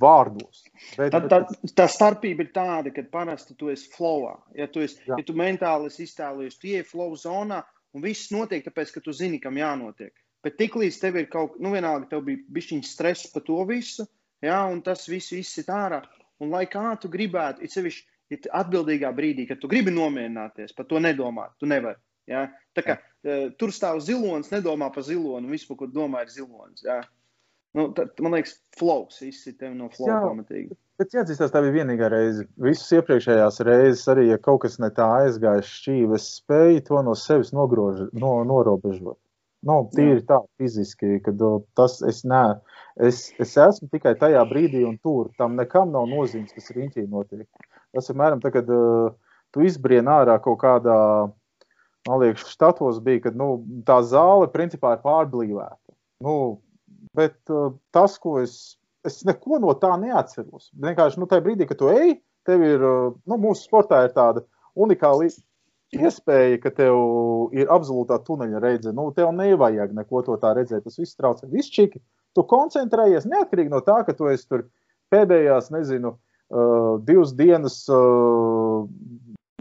vārdos. 0.00 0.64
Bet, 0.96 1.14
tā, 1.14 1.20
tā, 1.30 1.38
tā 1.76 1.86
starpība 1.90 2.44
ir 2.44 2.50
tāda, 2.54 2.92
ka 2.94 3.04
parasti 3.12 3.54
tu 3.58 3.70
esi 3.72 3.90
flowā. 3.92 4.34
Ja 4.58 4.66
tu, 4.70 4.82
esi, 4.84 4.98
Jā. 5.06 5.18
ja 5.20 5.26
tu 5.26 5.36
mentāli 5.38 5.90
esi 5.90 6.08
iztēlojies, 6.08 6.58
tu 6.58 6.70
ieej 6.72 6.86
flow 6.88 7.14
zonā 7.18 7.62
un 7.94 8.04
viss 8.04 8.32
notiek, 8.34 8.64
tāpēc, 8.66 8.96
ka 8.96 9.04
tu 9.04 9.14
zini, 9.14 9.40
kam 9.42 9.58
jānotiek. 9.60 10.12
Bet 10.44 10.58
tiklīdz 10.58 10.98
tev 11.00 11.20
ir 11.20 11.30
kaut 11.32 11.54
kas, 11.54 11.62
nu 11.64 11.72
vienalga, 11.72 12.10
tev 12.10 12.24
bija 12.26 12.42
bišķiņš 12.56 12.90
stress 12.90 13.30
par 13.32 13.46
to 13.46 13.60
visu, 13.68 14.06
ja, 14.44 14.64
un 14.68 14.82
tas 14.84 15.06
viss 15.08 15.32
izsit 15.36 15.70
ārā. 15.72 16.02
Un 16.42 16.50
lai 16.52 16.66
kā 16.68 16.90
tu 17.00 17.08
gribētu, 17.08 17.62
it 17.64 17.72
sevišķi, 17.72 18.04
ja 18.34 18.40
atbildīgā 18.60 19.12
brīdī, 19.14 19.46
kad 19.48 19.62
tu 19.62 19.70
gribi 19.70 19.94
nomierināties, 19.94 20.74
par 20.76 20.88
to 20.90 21.00
nedomāt, 21.00 21.54
tu 21.60 21.70
nevari. 21.70 22.00
Ja? 22.28 22.48
Tā 22.74 22.82
kā 22.84 22.98
uh, 22.98 23.46
tur 23.60 23.72
stāv 23.72 24.02
zilonis, 24.04 24.50
nedomā 24.52 24.90
par 24.92 25.06
ziloni, 25.06 25.52
visu, 25.54 25.68
par 25.70 25.84
ko 25.84 25.88
domā, 25.92 26.24
ir 26.24 26.34
zilonis. 26.34 26.82
Ja? 26.84 26.98
Nu, 27.74 27.88
tad, 27.96 28.12
man 28.22 28.36
liekas, 28.36 28.58
flows 28.78 29.18
izsita 29.26 29.72
no 29.74 29.88
flow 29.90 30.10
Jā. 30.10 30.20
pamatīgi. 30.22 30.76
Bet 31.00 31.14
jāatzīstās, 31.16 31.50
tā 31.50 31.58
bija 31.64 31.80
vienīgā 31.80 32.06
reize. 32.12 32.44
Visas 32.62 32.92
iepriekšējās 33.00 33.58
reizes, 33.66 34.04
arī 34.12 34.28
ja 34.28 34.38
kaut 34.38 34.62
kas 34.62 34.78
ne 34.78 34.92
tā 34.94 35.08
aizgāja 35.24 35.64
šķīvi, 35.66 36.14
es 36.14 36.28
spēju 36.36 36.84
to 36.86 37.02
no 37.02 37.16
sevis 37.18 37.50
nogrož, 37.56 38.04
no, 38.14 38.36
norobežot. 38.46 39.18
Nu, 39.64 39.78
tīri 39.96 40.20
tā, 40.28 40.38
fiziski, 40.60 41.18
kad 41.24 41.40
tas 41.78 41.96
es, 42.04 42.20
ne, 42.28 42.42
es, 43.00 43.30
es 43.40 43.54
esmu 43.58 43.88
tikai 43.90 44.12
tajā 44.20 44.42
brīdī 44.50 44.82
un 44.84 44.98
tur. 45.02 45.30
Tam 45.40 45.56
nekam 45.58 45.90
nav 45.94 46.06
nozīmes, 46.10 46.52
kas 46.54 46.68
riņķī 46.76 47.06
notiek. 47.08 47.46
Tas, 47.96 48.10
piemēram, 48.10 48.42
tā, 48.44 48.52
kad 48.54 48.68
uh, 48.70 49.14
tu 49.54 49.64
izbrien 49.64 50.10
ārā 50.10 50.36
kaut 50.44 50.60
kādā, 50.62 50.98
man 52.06 52.20
liekas, 52.20 52.44
štatos 52.52 53.00
bija, 53.02 53.24
kad 53.26 53.40
nu, 53.40 53.56
tā 53.88 53.98
zāle 54.04 54.50
principā 54.52 54.94
ir 54.98 55.02
pārblīvēta. 55.06 55.96
Nu, 56.22 56.36
bet 57.16 57.36
uh, 57.52 57.72
tas, 57.94 58.16
ko 58.22 58.38
es, 58.42 58.76
es 59.06 59.22
neko 59.28 59.60
no 59.62 59.74
tā 59.80 59.92
neatceros. 60.00 60.70
Vienkārši, 60.80 61.20
nu, 61.20 61.28
tajā 61.30 61.44
brīdī, 61.44 61.68
kad 61.68 61.80
tu 61.80 61.90
ej, 61.92 62.16
tev 62.48 62.64
ir, 62.64 62.82
uh, 62.82 63.12
nu, 63.28 63.38
mūsu 63.40 63.68
sportā 63.68 64.04
ir 64.06 64.14
tāda 64.16 64.44
unikāla 64.74 65.28
iespēja, 65.94 66.58
ka 66.62 66.72
tev 66.74 66.96
ir 67.54 67.70
absolūtā 67.72 68.18
tuneļa 68.26 68.62
redze. 68.62 68.94
Nu, 68.96 69.08
tev 69.16 69.32
nevajag 69.36 69.94
neko 69.94 70.24
to 70.26 70.38
tā 70.42 70.54
redzēt. 70.56 70.84
Tas 70.86 70.98
viss 70.98 71.18
traucē. 71.18 71.48
Viss 71.52 71.72
čiki. 71.72 72.02
Tu 72.34 72.42
koncentrējies 72.50 73.28
neatkarīgi 73.30 73.70
no 73.70 73.78
tā, 73.84 74.00
ka 74.06 74.14
tu 74.16 74.26
esi 74.32 74.48
tur 74.50 74.64
pēdējās, 75.14 75.70
nezinu, 75.74 76.16
uh, 76.50 76.96
divas 77.06 77.34
dienas. 77.38 77.84
Uh, 77.90 78.88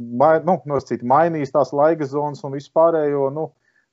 Mai, 0.02 0.40
nu, 0.42 0.56
nosacīt, 0.68 1.04
mainījis 1.06 1.54
tās 1.54 1.70
laika 1.76 2.06
zonas 2.10 2.42
un 2.44 2.56
vispārējo. 2.56 3.28
Nu, 3.34 3.44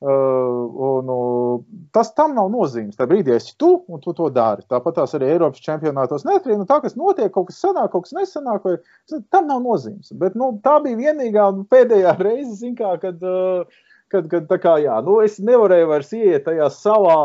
un, 0.00 1.08
uh, 1.12 1.60
tas 1.92 2.12
tam 2.16 2.32
nav 2.36 2.48
nozīmes. 2.52 2.96
Tā 2.96 3.04
brīdī 3.08 3.34
esi 3.36 3.52
tu, 3.60 3.74
un 3.88 4.00
tu 4.00 4.14
to 4.16 4.30
dari. 4.32 4.64
Tāpat 4.70 4.96
tās 4.96 5.12
arī 5.16 5.28
Eiropas 5.34 5.60
čempionātos 5.64 6.24
neatkarīgi 6.24 6.62
no 6.62 6.68
tā, 6.68 6.80
kas 6.84 6.96
notiek, 6.96 7.28
kaut 7.34 7.50
kas 7.50 7.60
sanāk, 7.60 7.90
kaut 7.92 8.06
kas 8.06 8.16
nesanāk. 8.16 8.64
Vai, 8.64 9.20
tam 9.34 9.50
nav 9.50 9.60
nozīmes. 9.66 10.14
Bet 10.22 10.38
nu, 10.40 10.54
tā 10.64 10.78
bija 10.84 10.98
vienīgā 11.02 11.50
un 11.52 11.66
pēdējā 11.68 12.16
reize, 12.20 12.72
kā, 12.78 12.94
kad, 13.02 13.20
uh, 13.20 13.84
kad, 14.12 14.32
kad 14.32 14.56
kā, 14.64 14.78
jā, 14.86 14.96
nu, 15.04 15.20
es 15.24 15.36
nevarēju 15.44 15.92
vairs 15.92 16.16
iet 16.16 16.48
tajā 16.48 16.72
savā 16.72 17.20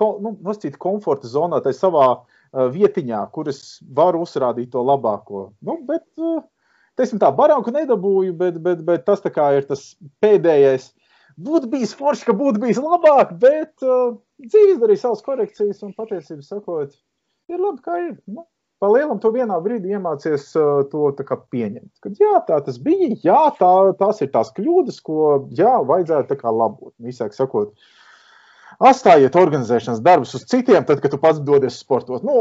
nu, 0.00 0.36
noscīt, 0.44 0.76
komforta 0.80 1.28
zonā, 1.32 1.64
tajā 1.64 1.80
savā 1.80 2.06
uh, 2.12 2.68
vietiņā, 2.72 3.24
kur 3.32 3.48
es 3.48 3.80
varu 3.88 4.26
uzrādīt 4.26 4.74
to 4.76 4.84
labāko. 4.84 5.50
Nu, 5.64 5.80
bet, 5.88 6.04
teiksim 7.00 7.20
tā, 7.22 7.32
baranku 7.32 7.72
nedabūju, 7.72 8.36
bet, 8.36 8.60
bet, 8.60 8.84
bet 8.84 9.06
tas 9.08 9.24
ir 9.24 9.64
tas 9.68 9.94
pēdējais 10.20 10.92
būtu 11.40 11.70
bijis 11.72 11.94
forši, 11.98 12.26
ka 12.28 12.36
būtu 12.36 12.62
bijis 12.62 12.80
labāk, 12.82 13.36
bet 13.42 13.84
uh, 13.86 14.16
dzīve 14.42 14.76
izdarīja 14.76 15.04
savas 15.04 15.22
korekcijas 15.26 15.84
un 15.86 15.94
patiesībā 15.96 16.44
sakot, 16.46 16.96
ir 17.52 17.62
labi, 17.62 17.82
kā 17.84 17.98
ir. 18.08 18.16
Nu, 18.26 18.46
pa 18.82 18.88
lielam 18.90 19.20
to 19.22 19.30
vienā 19.30 19.60
brīdī 19.62 19.94
iemācies 19.94 20.48
uh, 20.58 20.82
to 20.90 21.12
pieņemt. 21.54 21.92
Kad, 22.02 22.16
jā, 22.18 22.34
tā 22.48 22.58
tas 22.66 22.80
bija, 22.82 23.12
jā, 23.22 23.40
tā, 23.60 23.72
tās 24.00 24.22
ir 24.24 24.32
tās 24.34 24.50
kļūdas, 24.56 24.98
ko 25.06 25.46
jā, 25.54 25.76
vajadzētu 25.86 26.34
labot. 26.50 26.92
Visāk 26.98 27.36
sakot, 27.36 27.76
atstājiet 28.82 29.38
organizēšanas 29.38 30.02
darbus 30.02 30.34
uz 30.34 30.48
citiem, 30.50 30.82
tad, 30.88 30.98
kad 31.04 31.14
tu 31.14 31.20
pats 31.22 31.38
dodies 31.46 31.78
sportot. 31.78 32.26
Nu, 32.26 32.40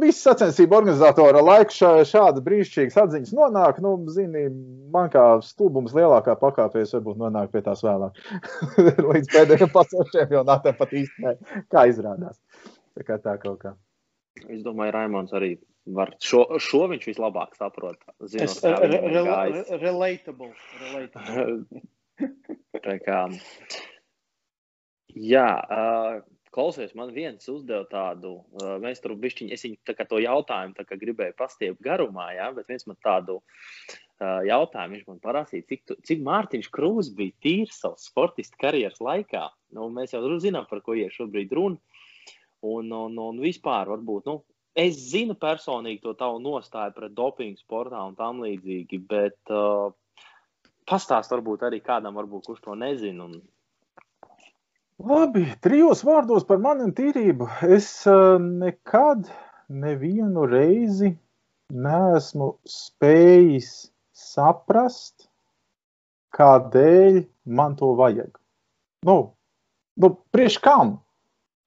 visi 0.00 0.18
sacensību 0.24 0.76
organizatori 0.78 1.42
laiku 1.44 1.74
šā, 1.76 1.90
šāda 2.08 2.42
brīnišķīgas 2.46 2.98
atziņas 3.02 3.32
nonāk. 3.36 3.78
Nu, 3.84 3.94
zini, 4.12 4.46
man 4.92 5.10
kā 5.12 5.24
stulbums 5.46 5.94
lielākā 5.96 6.34
pakāpēs 6.40 6.96
varbūt 6.96 7.20
nonāk 7.20 7.52
pie 7.54 7.62
tās 7.66 7.84
vēlāk. 7.86 8.18
Līdz 9.12 9.32
pēdējiem 9.34 9.72
pasaules 9.74 10.12
čempionātiem 10.14 10.78
pat 10.80 10.94
īstenībā, 11.02 11.62
kā 11.72 11.86
izrādās. 11.92 12.40
Tā 12.96 13.06
kā 13.06 13.20
tā 13.22 13.36
kaut 13.42 13.62
kā. 13.62 13.74
Es 14.50 14.62
domāju, 14.64 14.92
Raimons 14.96 15.34
arī 15.36 15.54
var 15.96 16.12
šo, 16.22 16.42
šo 16.60 16.86
viņš 16.90 17.10
vislabāk 17.12 17.54
saprot. 17.56 17.98
Zinot, 18.26 18.50
es, 18.50 18.58
re, 18.64 18.88
re, 18.90 19.00
re, 19.14 19.80
relatable. 19.80 20.50
relatable. 20.82 21.84
tā 22.86 22.96
kā. 23.04 23.20
Jā, 25.16 25.48
uh, 25.72 26.18
klausies, 26.56 26.94
man 26.98 27.12
viens 27.14 27.46
uzdeva 27.52 27.84
tādu, 27.90 28.38
uh, 28.58 28.76
mēs 28.82 29.02
tur 29.04 29.14
bišķiņi, 29.20 29.52
es 29.54 29.64
viņu 29.66 29.78
tā 29.86 29.94
kā 29.98 30.06
to 30.08 30.20
jautājumu 30.22 30.76
tā 30.78 30.86
kā 30.88 30.98
gribēju 31.00 31.36
pastiept 31.38 31.82
garumā, 31.84 32.30
jā, 32.36 32.48
bet 32.56 32.72
viens 32.72 32.88
man 32.88 32.98
tādu 33.04 33.38
uh, 33.38 34.40
jautājumu, 34.48 34.96
viņš 34.96 35.06
man 35.10 35.22
parasīja, 35.24 35.68
cik, 35.70 35.84
tu, 35.88 35.98
cik 36.08 36.24
Mārtiņš 36.26 36.70
Krūs 36.74 37.12
bija 37.16 37.36
tīrs 37.44 37.80
savas 37.84 38.08
sportista 38.08 38.58
karjeras 38.64 39.02
laikā. 39.04 39.46
Nu, 39.76 39.90
mēs 39.92 40.16
jau 40.16 40.24
zinām, 40.42 40.66
par 40.70 40.82
ko 40.84 40.96
ir 40.96 41.12
šobrīd 41.14 41.52
runa. 41.56 41.78
Un, 42.66 42.88
un, 42.90 43.18
un 43.20 43.40
vispār, 43.42 43.86
varbūt, 43.92 44.26
nu, 44.26 44.40
es 44.76 44.96
zinu 45.12 45.36
personīgi 45.38 46.02
to 46.02 46.14
tavu 46.18 46.40
nostāju 46.42 46.94
pret 46.96 47.14
dopingu 47.16 47.60
sportā 47.60 48.00
un 48.08 48.16
tam 48.18 48.40
līdzīgi, 48.44 49.00
bet 49.08 49.52
uh, 49.52 49.92
pastāst 50.88 51.32
varbūt 51.34 51.66
arī 51.68 51.80
kādam, 51.84 52.16
varbūt, 52.18 52.48
kurš 52.48 52.64
to 52.64 52.76
nezina. 52.78 53.28
Un, 53.28 53.38
Labi, 54.96 55.42
trijos 55.60 56.00
vārdos 56.08 56.46
par 56.48 56.56
manu 56.64 56.86
tīrību. 56.96 57.46
Es 57.68 57.88
uh, 58.08 58.38
nekad 58.40 59.26
nevienu 59.68 60.46
reizi 60.48 61.10
neesmu 61.68 62.54
spējis 62.64 63.90
saprast, 64.16 65.26
kādēļ 66.32 67.20
man 67.44 67.76
to 67.76 67.92
vajag. 67.98 68.40
Nu, 69.04 69.18
nu 70.00 70.12
priekš 70.32 70.56
kam? 70.64 70.96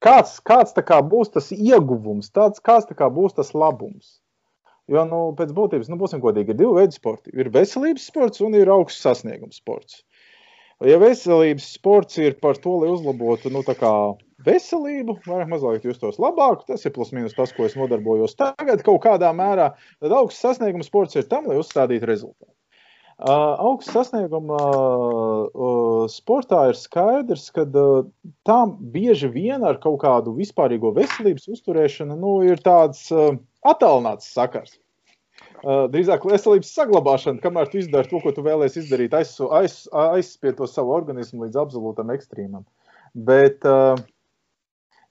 Kāds, 0.01 0.39
kāds 0.41 0.73
kā 0.73 0.97
būs 1.05 1.29
tas 1.35 1.51
ieguvums, 1.53 2.31
tāds, 2.33 2.63
kāds 2.65 2.89
kā 2.89 3.11
būs 3.13 3.37
tas 3.37 3.53
labums? 3.53 4.17
Jo, 4.89 5.03
nu, 5.05 5.21
pēc 5.37 5.53
būtības, 5.53 5.91
nu, 5.91 5.99
būsim 6.01 6.23
godīgi, 6.23 6.55
ir 6.55 6.63
divi 6.63 6.79
veidi 6.79 6.97
sporta. 6.97 7.29
Ir 7.29 7.53
veselības 7.53 8.09
sports 8.09 8.41
un 8.41 8.57
ir 8.57 8.71
augsts 8.73 9.05
sasniegums 9.05 9.61
sports. 9.61 10.01
Ja 10.87 10.95
veselības 11.01 11.65
sports 11.75 12.15
ir 12.23 12.37
par 12.39 12.55
to, 12.63 12.77
lai 12.79 12.91
uzlabotu 12.93 13.51
nu, 13.51 13.63
veselību, 14.45 15.17
vairāk 15.25 15.49
mazāk 15.51 15.83
justos 15.83 16.19
labāk, 16.23 16.63
tas 16.69 16.85
ir 16.87 16.93
plus 16.95 17.11
mīnus 17.11 17.35
tas, 17.35 17.51
ko 17.55 17.67
es 17.67 17.75
nodarbojos 17.75 18.37
tagad 18.39 18.85
kaut 18.85 19.01
kādā 19.03 19.33
mērā, 19.35 19.73
tad 19.99 20.15
augsts 20.15 20.39
sasniegums 20.45 20.87
sports 20.87 21.19
ir 21.19 21.27
tam, 21.27 21.49
lai 21.51 21.59
uzstādītu 21.59 22.07
rezultātu. 22.07 22.53
Uh, 23.19 23.59
augsts 23.67 23.91
sasnieguma 23.91 24.57
uh, 24.63 26.05
sportā 26.07 26.69
ir 26.71 26.77
skaidrs, 26.79 27.49
ka 27.51 27.65
uh, 27.67 28.05
tam 28.47 28.77
bieži 28.93 29.27
vien 29.33 29.65
ar 29.67 29.81
kaut 29.83 29.99
kādu 30.05 30.31
vispārīgo 30.37 30.93
veselības 30.95 31.49
uzturēšanu 31.51 32.15
nu, 32.15 32.37
ir 32.47 32.63
tāds 32.63 33.09
uh, 33.11 33.33
attālināts 33.67 34.31
sakars. 34.31 34.79
Uh, 35.59 35.89
drīzāk 35.91 36.23
veselības 36.23 36.69
saglabāšana, 36.71 37.41
kamēr 37.43 37.67
tu 37.67 37.81
izdari 37.81 38.07
to, 38.07 38.21
ko 38.23 38.31
tu 38.31 38.43
vēlēsies 38.45 38.85
izdarīt, 38.85 39.15
aiz, 39.17 39.33
aiz, 39.57 39.81
aizspied 39.91 40.55
to 40.55 40.67
savu 40.71 40.93
organismu 40.95 41.43
līdz 41.43 41.59
absolūtam 41.59 42.13
ekstrēmam. 42.13 42.63
Bet 43.27 43.67
uh, 43.67 43.99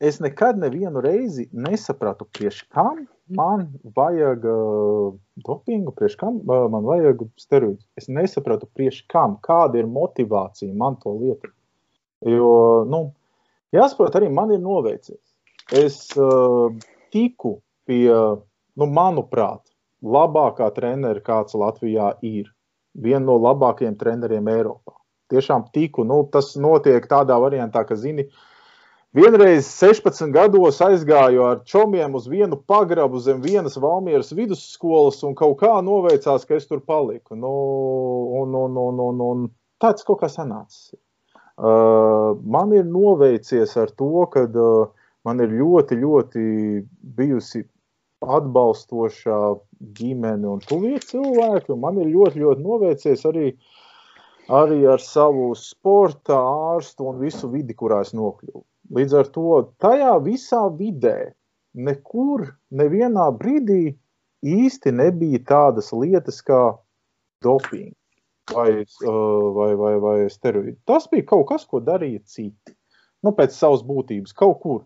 es 0.00 0.22
nekad 0.24 0.56
nevienu 0.62 1.02
reizi 1.04 1.50
nesapratu, 1.52 2.24
priekš 2.32 2.62
kam 2.72 3.04
man 3.28 3.66
vajag 3.98 4.48
uh, 4.48 5.12
dopingu, 5.44 5.92
priekš 5.92 6.16
kam 6.16 6.40
uh, 6.40 6.64
man 6.72 6.88
vajag 6.88 7.26
steroīdus. 7.36 7.84
Es 8.00 8.08
nesapratu, 8.08 8.70
priekš 8.72 9.04
kam, 9.12 9.36
kāda 9.44 9.82
ir 9.82 9.92
motivācija 9.92 10.72
man 10.72 10.96
to 11.02 11.12
lietot. 11.18 11.52
Jo, 12.24 12.86
nu, 12.88 13.10
jāsaprot, 13.76 14.16
arī 14.16 14.32
man 14.32 14.56
ir 14.56 14.64
noveicies. 14.64 15.20
Es 15.76 16.06
uh, 16.16 16.72
tiku 17.12 17.58
pie, 17.84 18.06
nu, 18.78 18.88
manuprāt, 18.88 19.60
labākā 20.02 20.68
trenera, 20.74 21.20
kāds 21.24 21.56
Latvijā 21.58 22.12
ir. 22.22 22.52
Viena 22.98 23.24
no 23.26 23.38
labākajiem 23.42 23.96
treneriem 23.98 24.48
Eiropā. 24.50 24.94
Tiešām 25.28 25.68
tiku, 25.74 26.06
nu, 26.08 26.22
tas 26.32 26.54
notiek 26.56 27.04
tādā 27.06 27.36
variantā, 27.38 27.82
ka, 27.84 27.98
zini, 28.00 28.24
vienreiz 29.14 29.68
16 29.68 30.32
gados 30.32 30.80
aizgāju 30.84 31.44
ar 31.44 31.60
čomiem 31.68 32.16
uz 32.16 32.28
vienu 32.30 32.56
pagrabu 32.56 33.20
zem 33.20 33.42
vienas 33.44 33.76
Valmieras 33.76 34.32
vidusskolas 34.32 35.20
un 35.28 35.36
kaut 35.36 35.58
kā 35.60 35.74
noveicās, 35.84 36.46
ka 36.48 36.56
es 36.56 36.66
tur 36.70 36.80
paliku. 36.80 37.36
Nu, 37.36 37.52
un, 38.40 38.56
un, 38.56 38.80
un, 38.88 39.04
un, 39.10 39.22
un 39.28 39.44
tāds 39.82 40.06
kaut 40.06 40.22
kā 40.22 40.32
sanācis. 40.32 40.94
Uh, 41.58 42.38
man 42.46 42.72
ir 42.72 42.86
noveicies 42.86 43.72
ar 43.76 43.90
to, 43.98 44.24
ka 44.32 44.46
uh, 44.46 44.88
man 45.26 45.42
ir 45.42 45.50
ļoti, 45.58 45.98
ļoti 45.98 46.42
bijusi 47.18 47.64
atbalstošā 48.22 49.40
ģimene 49.98 50.48
un 50.48 50.62
tuvie 50.64 50.98
cilvēki. 51.02 51.72
Un 51.74 51.82
man 51.84 52.00
ir 52.02 52.10
ļoti, 52.12 52.42
ļoti 52.44 52.64
novērsies 52.64 53.24
arī, 53.28 53.52
arī 54.60 54.82
ar 54.90 55.02
savu 55.04 55.52
sporta 55.58 56.38
ārstu 56.38 57.08
un 57.10 57.20
visu 57.22 57.50
vidi, 57.52 57.76
kurā 57.78 58.02
es 58.06 58.14
nokļuvu. 58.16 58.64
Līdz 58.96 59.16
ar 59.20 59.30
to 59.34 59.62
tajā 59.84 60.14
visā 60.24 60.64
vidē 60.78 61.32
nekur, 61.76 62.46
nevienā 62.72 63.28
brīdī 63.38 63.94
īsti 64.46 64.92
nebija 64.94 65.40
tādas 65.46 65.92
lietas 65.92 66.40
kā 66.46 66.62
doping 67.44 67.92
vai, 68.54 68.84
vai, 69.54 69.72
vai, 69.76 69.94
vai 70.00 70.18
steroīdi. 70.32 70.78
Tas 70.88 71.08
bija 71.10 71.26
kaut 71.28 71.48
kas, 71.50 71.66
ko 71.68 71.82
darīja 71.84 72.22
citi. 72.24 72.74
Nu, 73.24 73.34
pēc 73.34 73.54
savas 73.56 73.82
būtības, 73.86 74.34
kaut 74.38 74.60
kur. 74.62 74.80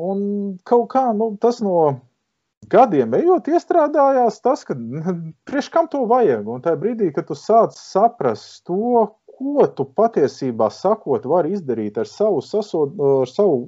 Un 0.00 0.56
kaut 0.66 0.88
kā 0.94 1.04
nu, 1.14 1.34
tas 1.40 1.60
no 1.62 2.00
gadiem 2.70 3.14
ejot, 3.18 3.48
iestrādājās 3.50 4.40
tas, 4.44 4.64
ka 4.68 4.76
priekš 5.48 5.70
kam 5.74 5.90
to 5.92 6.04
vajag. 6.10 6.48
Un 6.48 6.64
tajā 6.64 6.80
brīdī, 6.80 7.10
kad 7.14 7.28
tu 7.28 7.36
sāc 7.38 7.76
saprast 7.78 8.64
to, 8.68 9.06
ko 9.34 9.66
tu 9.76 9.86
patiesībā 9.98 10.70
sakot, 10.70 11.26
vari 11.26 11.54
izdarīt 11.56 11.98
ar 11.98 12.10
savu, 12.10 12.42
sasod, 12.44 12.94
ar 13.22 13.30
savu 13.30 13.64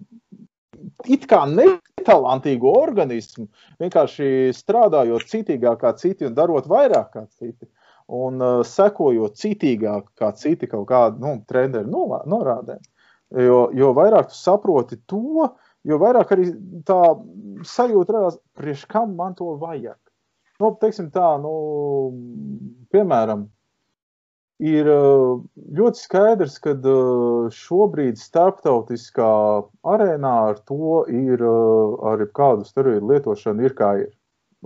it 1.10 1.26
kā 1.30 1.42
netalantīgu 1.50 2.70
organismu, 2.70 3.48
vienkārši 3.82 4.52
strādājot 4.56 5.26
citīgāk 5.30 5.80
kā 5.82 5.92
citi 5.98 6.28
un 6.28 6.36
darot 6.36 6.68
vairāk 6.70 7.10
kā 7.14 7.24
citi. 7.38 7.68
Un 8.06 8.38
uh, 8.38 8.60
sekojot 8.62 9.34
citīgāk 9.34 10.12
kā 10.20 10.30
citi 10.38 10.68
kaut 10.70 10.86
kādu 10.86 11.24
nu, 11.24 11.32
treneru 11.48 12.04
norādēm. 12.30 12.84
Jo, 13.34 13.64
jo 13.74 13.90
vairāk 13.96 14.30
tu 14.30 14.36
saproti 14.38 15.00
to, 15.10 15.48
jo 15.86 15.98
vairāk 16.02 16.32
arī 16.34 16.50
tā 16.88 17.00
sajūta 17.66 18.16
radās, 18.16 18.40
priekš 18.58 18.86
kam 18.90 19.14
man 19.18 19.36
to 19.38 19.54
vajag. 19.60 19.98
Nu, 20.60 20.72
teiksim 20.80 21.10
tā, 21.12 21.34
nu, 21.40 21.52
piemēram, 22.94 23.44
ir 24.62 24.88
ļoti 24.88 26.00
skaidrs, 26.00 26.58
ka 26.64 26.72
šobrīd 27.52 28.16
starptautiskā 28.20 29.30
arēnā 29.84 30.34
ar 30.50 30.60
to 30.68 31.04
ir 31.12 31.44
ar 31.44 32.24
kādu 32.36 32.64
steroīdu 32.68 33.12
lietošanu 33.12 33.66
ir 33.68 33.76
kā 33.76 33.92
ir. 34.06 34.12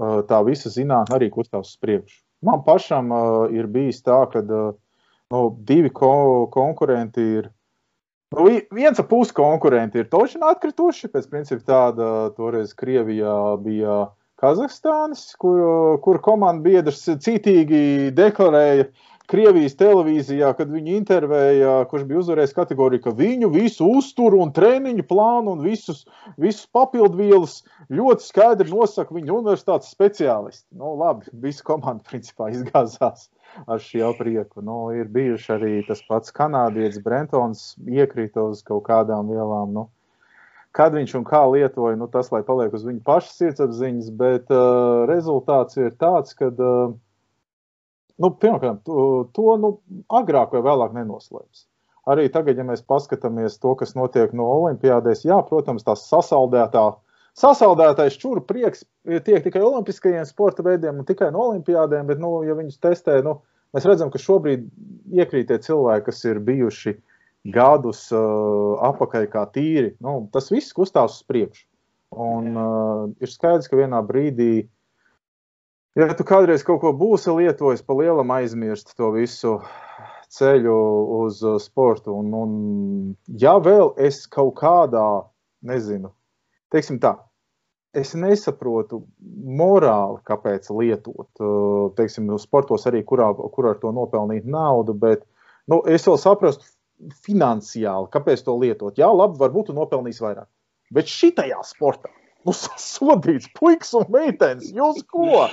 Tā 0.00 0.38
visa 0.46 0.70
zinātnē 0.70 1.18
arī 1.18 1.28
kustās 1.34 1.74
uz 1.74 1.80
priekšu. 1.82 2.22
Man 2.46 2.62
pašam 2.64 3.10
ir 3.52 3.66
bijis 3.68 4.00
tā, 4.06 4.22
ka 4.32 4.40
nu, 4.46 5.40
divi 5.66 5.90
ko 5.92 6.46
konkurenti 6.54 7.26
ir. 7.40 7.50
Nu, 8.30 8.46
viens 8.70 9.00
pusi 9.10 9.34
konkurenti 9.34 9.98
ir 9.98 10.08
toši 10.10 10.38
atkrituši. 10.52 11.08
Pēc 11.10 11.24
principa 11.32 11.64
tāda 11.66 12.08
toreiz 12.36 12.70
Krievijā 12.78 13.36
bija 13.64 14.04
Kazahstānas, 14.38 15.24
kur, 15.42 15.98
kur 16.04 16.20
komandas 16.22 16.62
biedrs 16.62 17.02
citīgi 17.26 17.80
deklarēja, 18.14 18.86
Krievijas 19.30 19.76
televīzijā, 19.78 20.48
kad 20.58 20.70
viņi 20.70 20.94
intervēja, 20.98 21.74
kurš 21.90 22.06
bija 22.06 22.22
uzvarējis 22.22 22.54
kategoriju, 22.54 23.02
ka 23.04 23.12
viņu 23.18 23.50
visu 23.54 23.86
uzturu 23.98 24.40
un 24.42 24.50
treniņu 24.54 25.04
plānu 25.10 25.54
un 25.54 25.66
visus, 25.66 26.00
visus 26.34 26.64
papildvielas 26.74 27.60
ļoti 27.94 28.26
skaidri 28.26 28.70
nosaka 28.70 29.14
viņa 29.14 29.36
universitātes 29.36 29.90
speciālisti. 29.94 30.66
Nu, 30.78 30.96
labi, 30.98 31.30
visa 31.46 31.66
komanda 31.66 32.02
principā 32.10 32.50
izgāzās 32.54 33.28
ar 33.66 33.82
šī 33.82 34.02
aprieku. 34.06 34.62
Nu, 34.64 34.90
ir 34.96 35.10
bijuši 35.12 35.54
arī 35.56 35.72
tas 35.88 36.02
pats 36.08 36.34
kanādietis 36.36 37.02
Brentons 37.04 37.64
iekrita 37.86 38.50
uz 38.50 38.64
kaut 38.66 38.84
kādām 38.88 39.30
vielām. 39.32 39.74
Nu, 39.76 39.86
kad 40.76 40.94
viņš 40.94 41.16
un 41.20 41.26
kā 41.28 41.42
lietoja, 41.50 41.98
nu, 41.98 42.08
tas 42.12 42.30
lai 42.34 42.42
paliek 42.46 42.74
uz 42.76 42.86
viņa 42.86 43.02
paša 43.06 43.32
sirdsapziņas, 43.34 44.10
bet 44.20 44.52
uh, 44.54 45.06
rezultāts 45.10 45.80
ir 45.80 45.94
tāds, 46.00 46.36
ka 46.38 46.50
uh, 46.52 46.94
nu, 48.20 48.30
pirmkārt, 48.30 48.84
to, 48.86 49.26
to 49.36 49.56
nu, 49.60 49.74
agrāk 50.20 50.54
vai 50.54 50.64
vēlāk 50.66 50.96
nenoslēps. 50.96 51.66
Arī 52.10 52.30
tagad, 52.32 52.58
ja 52.58 52.64
mēs 52.66 52.82
paskatāmies 52.88 53.58
to, 53.60 53.74
kas 53.78 53.94
notiek 53.94 54.32
no 54.36 54.46
Olimpijādēs, 54.56 55.26
jā, 55.26 55.36
protams, 55.46 55.84
tās 55.86 56.06
sasaldētā, 56.08 56.86
sasaldētais 57.38 58.18
čūru 58.20 58.42
prieks 58.46 58.84
tiek 59.26 59.44
tikai 59.44 59.62
olimpiskajiem 59.62 60.26
sporta 60.28 60.64
veidiem 60.66 61.02
un 61.02 61.08
tikai 61.08 61.30
no 61.34 61.50
Olimpijādēm, 61.50 62.08
bet, 62.10 62.20
nu, 62.22 62.40
ja 62.46 62.56
viņus 62.58 62.80
testē, 62.82 63.20
nu, 63.26 63.38
mēs 63.76 63.86
redzam, 63.88 64.10
ka 64.10 64.20
šobrīd 64.22 64.66
iekrītie 65.14 65.60
cilvēki, 65.66 66.06
kas 66.10 66.24
ir 66.26 66.42
bijuši 66.46 66.96
gadus 67.54 68.08
uh, 68.12 68.80
apakaļ 68.90 69.30
kā 69.32 69.46
tīri, 69.54 69.94
nu, 70.04 70.26
tas 70.34 70.50
viss 70.52 70.76
kustās 70.76 71.20
uz 71.20 71.28
priekšu. 71.28 71.64
Un 72.10 72.52
uh, 72.58 73.06
ir 73.22 73.30
skaidrs, 73.30 73.70
ka 73.70 73.78
vienā 73.78 74.02
brīdī 74.04 74.52
uh, 74.64 74.68
Ja 75.98 76.06
tu 76.14 76.22
kādreiz 76.22 76.62
kaut 76.62 76.78
ko 76.84 76.92
būsi 76.94 77.32
lietojis, 77.34 77.82
pa 77.82 77.96
lielam 77.98 78.30
aizmirst 78.30 78.92
to 78.94 79.08
visu 79.10 79.56
ceļu 80.30 80.74
uz 81.16 81.40
sportu. 81.64 82.14
Un, 82.14 82.28
un 82.30 82.52
ja 83.42 83.56
vēl 83.58 83.90
es 83.98 84.22
kaut 84.30 84.54
kādā, 84.60 85.06
nezinu, 85.66 86.12
teiksim 86.74 87.00
tā, 87.02 87.14
es 87.96 88.12
nesaprotu 88.18 89.02
morāli, 89.60 90.20
kāpēc 90.28 90.70
lietot, 90.74 91.28
uh, 91.42 91.88
teiksim, 91.98 92.30
sportos 92.42 92.86
arī, 92.90 93.02
kurā, 93.06 93.32
kur 93.54 93.72
ar 93.72 93.80
to 93.82 93.92
nopelnīt 93.94 94.46
naudu, 94.46 94.94
bet 94.94 95.26
nu, 95.70 95.82
es 95.86 96.06
vēl 96.06 96.20
saprastu 96.20 96.70
finansiāli, 97.26 98.10
kāpēc 98.12 98.44
to 98.46 98.56
lietot. 98.60 98.98
Jā, 99.00 99.08
labi, 99.10 99.40
varbūt 99.40 99.70
tu 99.70 99.76
nopelnīs 99.76 100.20
vairāk. 100.22 100.48
Bet 100.94 101.08
šitajā 101.08 101.62
sportā 101.64 102.10
Nu, 102.46 102.54
sodīts 102.56 103.50
puikas 103.56 103.92
un 103.98 104.06
meitenes. 104.14 104.70
Jūs 104.72 105.02
ko? 105.10 105.46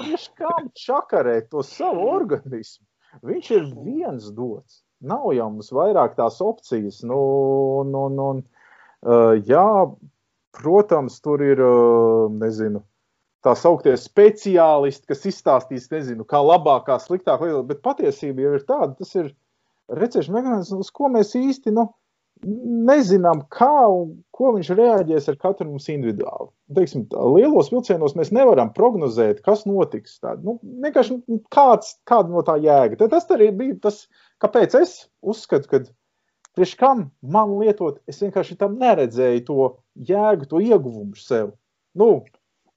Viņš 0.00 0.24
kam 0.38 0.70
čakarēt 0.78 1.52
to 1.52 1.62
savu 1.66 2.08
organismu? 2.10 2.86
Viņš 3.28 3.50
ir 3.54 3.68
viens 3.84 4.30
dots. 4.34 4.80
Nav 5.02 5.28
jau 5.36 5.48
mums 5.52 5.70
vairāk 5.74 6.16
tās 6.18 6.40
opcijas. 6.42 7.02
Nu, 7.06 7.20
nu, 7.86 8.06
nu, 8.16 8.28
uh, 9.06 9.34
jā, 9.46 9.66
protams, 10.56 11.20
tur 11.24 11.42
ir, 11.44 11.62
uh, 11.64 12.26
nezinu, 12.42 12.82
tā 13.42 13.54
sauktie 13.58 13.94
speciālisti, 13.98 15.08
kas 15.10 15.26
izstāstīs, 15.30 15.88
nezinu, 15.92 16.26
kā 16.28 16.42
labāk, 16.44 16.86
kā 16.88 16.98
sliktāk 17.02 17.42
bet 17.68 17.82
patiesība 17.82 18.46
jau 18.46 18.52
ir 18.58 18.68
tāda, 18.68 18.92
tas 18.98 19.14
ir 19.18 19.32
recēšu 19.92 20.34
mehānisms, 20.34 20.86
uz 20.86 20.92
ko 20.94 21.10
mēs 21.12 21.34
īsti, 21.38 21.74
nu, 21.74 21.88
nezinām, 22.42 23.44
kā 23.54 23.70
un 23.90 24.16
ko 24.34 24.52
viņš 24.56 24.70
reaģēs 24.74 25.28
ar 25.30 25.38
katru 25.38 25.68
mums 25.68 25.88
individuāli. 25.92 26.50
Teiksim, 26.74 27.04
lielos 27.36 27.70
vilcienos 27.72 28.16
mēs 28.18 28.32
nevaram 28.34 28.72
prognozēt, 28.74 29.42
kas 29.46 29.64
notiks. 29.68 30.18
Tā, 30.22 30.34
nu, 30.42 30.56
vienkārši 30.82 31.20
nu, 31.20 31.38
kāds, 31.54 31.96
kāda 32.08 32.34
no 32.34 32.42
tā 32.46 32.56
jēga. 32.62 32.98
Tad 33.02 33.14
tas 33.14 33.28
arī 33.34 33.52
bija 33.54 33.78
tas, 33.86 34.04
kāpēc 34.42 34.74
es 34.80 34.96
uzskatu, 35.22 35.70
ka 35.70 35.82
priekš 36.56 36.76
kam 36.80 37.06
man 37.22 37.56
lietot, 37.60 38.00
es 38.08 38.20
vienkārši 38.22 38.58
tam 38.60 38.78
neredzēju 38.80 39.44
to 39.48 39.58
jēgu, 40.08 40.48
to 40.50 40.60
ieguvumu 40.62 41.18
sev. 41.18 41.52
Nu, 41.98 42.22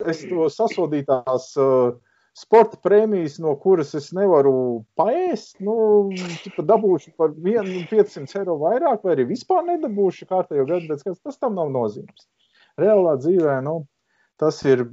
es 0.04 0.24
to 0.28 0.50
sasodītās 0.52 1.52
uh, 1.60 1.96
sporta 2.36 2.80
prēmijas, 2.84 3.38
no 3.44 3.56
kuras 3.60 3.94
es 3.98 4.12
nevaru 4.16 4.84
paēst, 5.00 5.60
nu, 5.64 6.12
dabūšu 6.60 7.16
par 7.20 7.36
500 7.36 8.42
eiro 8.42 8.60
vairāk, 8.64 9.04
vai 9.04 9.16
arī 9.16 9.30
vispār 9.32 9.64
nedabūšu 9.70 10.28
kārtējo 10.32 10.68
gadu, 10.68 10.92
bet 10.92 11.06
tas 11.24 11.40
tam 11.40 11.56
nav 11.60 11.72
nozīmes. 11.74 12.28
Reālā 12.80 13.16
dzīvē, 13.22 13.62
nu, 13.64 13.86
tas 14.42 14.60
ir 14.68 14.84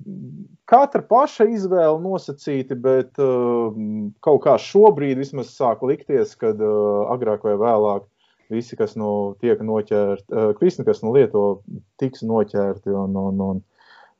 katra 0.70 1.02
paša 1.02 1.48
izvēle 1.50 1.98
nosacīti, 2.04 2.78
bet 2.78 3.18
uh, 3.22 3.74
kaut 4.22 4.42
kā 4.46 4.54
šobrīd 4.62 5.18
vismaz 5.18 5.50
sāk 5.56 5.82
likties, 5.86 6.36
kad 6.38 6.62
uh, 6.62 7.10
agrāk 7.10 7.42
vai 7.48 7.58
vēlāk 7.58 8.06
visi, 8.52 8.76
kas 8.78 8.94
nu 9.00 9.34
tiek 9.42 9.60
noķerti, 9.64 10.28
uh, 10.30 10.52
visi, 10.60 10.84
kas 10.86 11.02
nu 11.02 11.14
lieto, 11.16 11.62
tiks 12.00 12.24
noķerti 12.28 12.94
un, 12.94 13.18
un, 13.18 13.44
un 13.50 13.62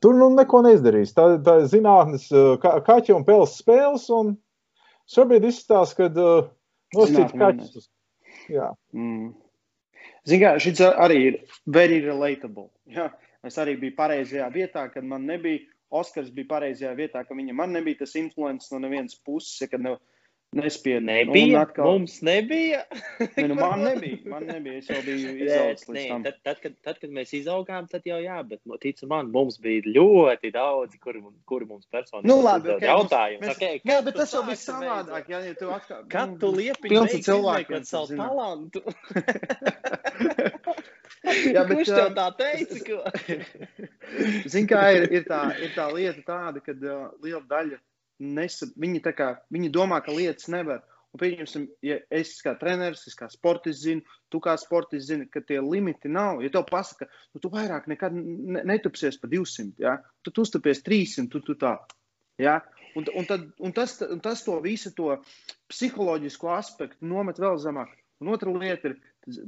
Tur 0.03 0.17
nu 0.19 0.29
neko 0.35 0.65
neizdarīs. 0.67 1.15
Tā, 1.15 1.29
ir 1.39 1.69
zinātnes 1.71 2.27
kā, 2.63 2.75
kaķa 2.83 3.15
un 3.15 3.27
pels 3.27 3.55
spēles. 3.61 4.09
Un 4.11 4.35
šobrīd 5.13 5.47
izstāsta, 5.47 6.09
ka 6.09 6.25
uh, 6.25 6.49
nosacīt 6.97 7.37
kaķus. 7.39 7.87
Jā. 8.51 8.73
Mm. 8.97 9.31
Ziniet, 10.27 10.63
šis 10.63 10.83
arī 10.91 11.19
ir 11.29 11.39
very 11.71 12.01
relatable. 12.03 12.69
Jā. 12.91 13.13
Es 13.47 13.59
arī 13.59 13.77
biju 13.79 13.95
pareizajā 13.99 14.49
vietā, 14.55 14.89
kad 14.91 15.07
man 15.07 15.29
nebija. 15.31 15.69
Oskars 15.93 16.31
bija 16.33 16.49
pareizajā 16.49 16.95
vietā, 16.97 17.21
ka 17.29 17.35
viņam 17.37 17.59
nebija 17.69 17.99
tas 17.99 18.15
influences 18.17 18.71
no 18.73 18.79
nevienas 18.81 19.13
puses. 19.27 19.59
Kad 19.69 19.83
ne, 19.85 19.91
Nespēja. 20.53 21.01
Nebija. 21.01 21.63
Atkal... 21.65 21.87
Mums 21.95 22.19
nebija. 22.27 22.83
ne, 23.39 23.45
nu, 23.49 23.55
man 23.57 23.81
nebija. 23.87 24.19
Man 24.29 24.45
nebija. 24.51 24.83
Es 24.83 24.91
jau 24.91 24.99
biju 25.07 25.31
izaugs 25.47 25.87
līdz 25.89 26.09
tam. 26.11 26.25
Tad, 26.27 26.41
tad, 26.45 26.59
kad, 26.61 26.75
tad, 26.85 26.99
kad 27.01 27.15
mēs 27.17 27.33
izaugām, 27.39 27.87
tad 27.89 28.05
jau 28.09 28.19
jā, 28.21 28.37
bet 28.49 28.61
nu, 28.69 28.77
tici 28.83 29.09
man, 29.09 29.31
mums 29.33 29.57
bija 29.63 29.95
ļoti 29.95 30.53
daudz, 30.53 30.99
kuri, 31.01 31.23
kuri 31.49 31.69
mums 31.71 31.89
personīgi 31.93 32.29
nu, 32.29 32.37
labi, 32.45 32.75
okay, 32.75 32.91
jautājumi. 32.91 33.41
Mēs... 33.47 33.57
Okay, 33.57 33.81
jā, 33.89 34.01
bet 34.05 34.19
tas 34.21 34.35
jau 34.37 34.43
bija 34.49 34.61
savādāk. 34.61 35.31
Jā, 35.33 35.41
ja 35.47 35.55
tu 35.57 35.71
atkal. 35.73 36.03
Kad 36.13 36.35
tu 36.43 36.53
liepi 36.59 36.93
pilns 36.93 37.17
cilvēku 37.25 37.79
ar 37.79 37.87
savu 37.89 38.11
zinu. 38.11 38.27
talantu. 38.27 38.85
jā, 41.55 41.65
bet, 41.69 41.73
Kurš 41.79 41.95
tev 41.95 42.13
tā 42.19 42.27
teica? 42.43 42.83
Ko... 42.91 43.01
Zini, 44.53 44.67
kā 44.69 44.85
ir, 44.99 45.09
ir, 45.17 45.25
tā, 45.29 45.41
ir 45.65 45.73
tā 45.77 45.89
lieta 45.95 46.27
tāda, 46.29 46.61
ka 46.61 46.77
uh, 46.77 47.09
liela 47.25 47.43
daļa 47.49 47.81
nesa, 48.23 48.69
viņi, 48.79 49.03
kā, 49.17 49.35
viņi 49.53 49.71
domā, 49.75 50.01
ka 50.05 50.15
lietas 50.15 50.51
nevar. 50.53 50.83
Un, 51.13 51.21
pieņemsim, 51.21 51.67
ja 51.85 51.99
es 52.15 52.39
kā 52.41 52.55
treneris, 52.57 53.05
es 53.11 53.17
kā 53.19 53.27
sportists 53.29 53.85
zinu, 53.85 54.05
tu 54.33 54.41
kā 54.41 54.55
sportists 54.57 55.11
zini, 55.11 55.27
ka 55.29 55.43
tie 55.45 55.59
limiti 55.61 56.09
nav. 56.09 56.41
Ja 56.45 56.49
tev 56.55 56.65
pasaka, 56.71 57.09
nu, 57.35 57.43
tu 57.43 57.51
vairāk 57.53 57.89
nekad 57.91 58.17
netupsies 58.17 59.21
pa 59.21 59.29
200, 59.29 59.75
ja? 59.83 59.99
tu 60.25 60.33
uztupies 60.41 60.81
300, 60.87 61.29
tu, 61.33 61.43
tu 61.45 61.59
tā. 61.61 61.75
Ja? 62.41 62.63
Un, 62.97 63.05
un, 63.13 63.29
tad, 63.29 63.45
un, 63.61 63.75
tas, 63.77 63.99
un 64.09 64.21
tas 64.25 64.41
to 64.45 64.57
visu 64.65 64.95
to 64.97 65.19
psiholoģisko 65.73 66.49
aspektu 66.57 67.09
nomet 67.09 67.41
vēl 67.41 67.61
zemāk. 67.61 67.93
Un 68.23 68.33
otra 68.33 68.53
lieta 68.55 68.93
ir, 68.93 68.99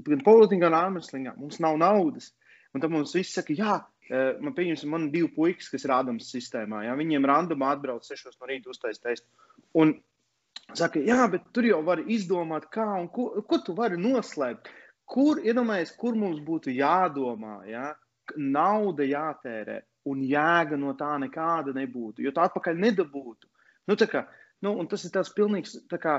gan 0.04 0.20
politikā, 0.24 0.66
gan 0.66 0.76
ārmeslīgā 0.82 1.36
mums 1.38 1.60
nav 1.64 1.78
naudas. 1.80 2.32
Un 2.74 2.82
tad 2.82 2.92
mums 2.92 3.14
viss 3.16 3.36
saka, 3.36 3.54
jā, 3.56 3.78
man 4.12 4.55
pieņemsim, 4.57 4.90
man 4.92 5.11
divi 5.12 5.30
puikas, 5.32 5.70
kas 5.72 5.86
ir 5.86 5.94
Ādams 5.96 6.28
sistēmā. 6.32 6.84
Ja? 6.86 6.96
Viņiem 6.98 7.24
randomā 7.28 7.72
atbrauc 7.74 8.05
6 8.05 8.34
no 8.40 8.50
rīta 8.50 8.72
uztais 8.72 9.00
testu. 9.00 9.26
Un 9.80 9.94
saka, 10.76 11.00
jā, 11.00 11.24
bet 11.32 11.46
tur 11.57 11.68
jau 11.68 11.80
var 11.86 12.02
izdomāt, 12.05 12.68
kā 12.74 12.86
un 13.00 13.09
ko, 13.12 13.30
ko 13.48 13.61
tu 13.64 13.76
vari 13.76 14.00
noslēpt. 14.00 14.70
Kur, 15.09 15.40
iedomājies, 15.44 15.92
kur 16.00 16.16
mums 16.16 16.40
būtu 16.44 16.72
jādomā, 16.72 17.59
ja? 17.68 17.90
nauda 18.40 19.05
jātērē 19.05 19.82
un 20.09 20.22
jēga 20.24 20.78
no 20.80 20.94
tā 20.96 21.14
nekāda 21.20 21.74
nebūtu, 21.76 22.24
jo 22.24 22.32
tā 22.34 22.46
atpakaļ 22.48 22.78
nedabūtu. 22.80 23.48
Nu, 23.88 23.96
kā, 24.09 24.24
nu, 24.64 24.76
tas 24.88 25.05
ir 25.05 25.12
tas 25.12 25.32
pilnīgs, 25.36 25.76
tā 25.90 25.98
kā, 26.00 26.18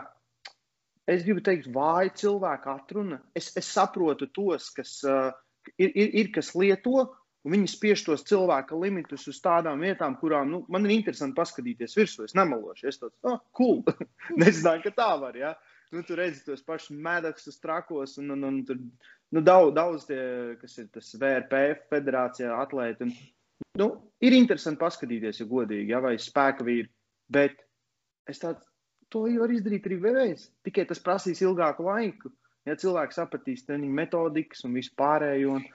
es 1.09 1.25
gribu 1.25 1.43
teikt, 1.45 1.69
vāja 1.73 2.13
cilvēka 2.21 2.75
atruna. 2.79 3.19
Es, 3.37 3.51
es 3.57 3.69
saprotu 3.69 4.29
tos, 4.33 4.71
kas 4.75 4.97
uh, 5.05 5.29
ir, 5.77 5.91
ir, 5.91 6.11
ir, 6.21 6.31
kas 6.33 6.53
lieto, 6.57 7.07
un 7.45 7.53
viņi 7.53 7.69
spiež 7.69 8.03
tos 8.07 8.25
cilvēka 8.25 8.77
limitus 8.81 9.27
uz 9.29 9.37
tādām 9.43 9.83
vietām, 9.85 10.17
kurām 10.19 10.49
nu, 10.51 10.61
man 10.71 10.87
ir 10.87 10.95
interesanti 10.95 11.37
paskatīties 11.37 11.95
virsū. 11.97 12.25
Es 12.25 12.35
nemelošu, 12.37 12.87
es 12.89 12.99
tāds, 13.01 13.15
oh, 13.27 13.37
cool. 13.57 13.83
Nezināju, 14.41 14.87
ka 14.87 14.93
tā 14.97 15.11
var. 15.21 15.37
Ja? 15.37 15.53
Nu, 15.93 16.01
tur 16.05 16.19
redzi 16.19 16.41
tos 16.47 16.65
pašus 16.65 16.95
medaļus, 17.05 17.61
trakos, 17.61 18.17
un, 18.21 18.33
un, 18.33 18.47
un 18.49 18.57
tur 18.65 18.79
nu, 18.81 19.43
daudz, 19.45 19.75
daudz 19.77 20.07
tie, 20.09 20.19
kas 20.61 20.77
ir 20.81 20.89
tas 20.93 21.13
VRPF 21.21 21.85
federācijā 21.93 22.49
atlēti. 22.63 23.07
Un, 23.07 23.69
nu, 23.83 23.89
ir 24.25 24.37
interesanti 24.37 24.81
paskatīties, 24.81 25.43
ja 25.43 25.49
godīgi, 25.49 25.93
ja, 25.93 26.01
vai 26.03 26.17
spēka 26.21 26.65
vīri. 26.65 26.89
Bet 27.31 27.61
es 28.29 28.41
tādu 28.41 28.65
to 29.13 29.27
varu 29.29 29.55
izdarīt 29.55 29.85
arī 29.87 30.01
vēlreiz. 30.01 30.49
Tikai 30.65 30.87
tas 30.89 31.01
prasīs 31.03 31.45
ilgāku 31.45 31.85
laiku. 31.85 32.33
Ja 32.65 32.73
cilvēks 32.81 33.19
sapratīs 33.19 33.67
treniņu 33.67 33.93
metodikas 33.93 34.65
un 34.65 34.73
visu 34.73 34.95
pārējo. 34.97 35.59
Un, 35.59 35.65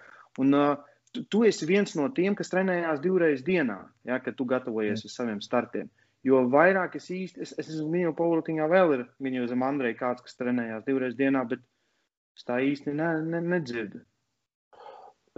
un, 0.42 0.56
uh, 0.58 0.89
tu, 1.14 1.24
tu 1.32 1.42
esi 1.48 1.66
viens 1.68 1.96
no 1.98 2.08
tiem, 2.14 2.36
kas 2.38 2.52
trenējās 2.52 3.02
divreiz 3.04 3.42
dienā, 3.46 3.80
ja, 4.08 4.20
kad 4.24 4.36
tu 4.38 4.46
gatavojies 4.48 5.04
uz 5.06 5.16
saviem 5.16 5.40
startiem. 5.44 5.90
Jo 6.26 6.42
vairāk 6.52 6.98
es 6.98 7.08
īsti, 7.12 7.40
es, 7.40 7.54
es 7.56 7.70
esmu 7.70 7.88
minēju, 7.94 8.16
Paulutiņā 8.18 8.66
vēl 8.68 8.94
ir 8.98 9.04
minēju 9.24 9.48
zem 9.52 9.64
Andrei 9.64 9.94
kāds, 9.96 10.20
kas 10.26 10.36
trenējās 10.36 10.84
divreiz 10.84 11.16
dienā, 11.16 11.46
bet 11.48 11.62
es 12.36 12.44
tā 12.48 12.60
īsti 12.64 12.92
ne, 12.92 13.14
ne, 13.24 13.40
nedzirdu. 13.54 14.02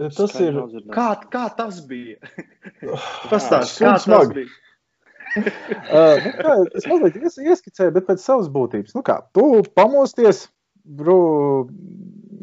Tas 0.01 0.35
ir. 0.41 0.57
Kā, 0.91 1.07
kā 1.31 1.45
tas 1.55 1.79
bija? 1.87 2.17
Pastāstiet, 3.31 3.85
kā 3.85 3.93
tas 3.93 4.07
smagi. 4.07 4.41
bija. 4.41 4.59
uh, 5.39 6.17
nu 6.25 6.31
kā, 6.37 6.55
es 6.77 6.87
mazliet 6.89 7.15
ies, 7.21 7.37
ieskicēju, 7.41 7.93
bet 7.95 8.09
pēc 8.09 8.21
savas 8.21 8.49
būtības. 8.53 8.93
Nu 8.97 9.03
kā, 9.05 9.19
tu 9.37 9.63
pamosties, 9.77 10.47
bro, 10.83 11.19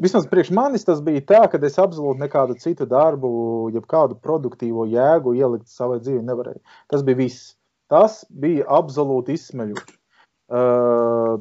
vismaz 0.03 0.27
priekš 0.31 0.51
manis 0.57 0.87
tas 0.89 1.01
bija 1.05 1.23
tā, 1.29 1.41
ka 1.53 1.61
es 1.67 1.79
absolūti 1.79 2.25
nekādu 2.25 2.57
citu 2.61 2.87
darbu, 2.89 3.31
jeb 3.75 3.87
kādu 3.91 4.19
produktīvo 4.19 4.89
jēgu 4.91 5.37
ielikt 5.39 5.69
savai 5.69 6.01
dzīvē 6.01 6.25
nevarēju. 6.27 6.61
Tas 6.91 7.07
bija 7.07 7.21
viss. 7.23 7.55
Tas 7.91 8.21
bija 8.31 8.67
absolūti 8.71 9.35
izsmeļoši. 9.35 9.97
Uh, 10.51 11.37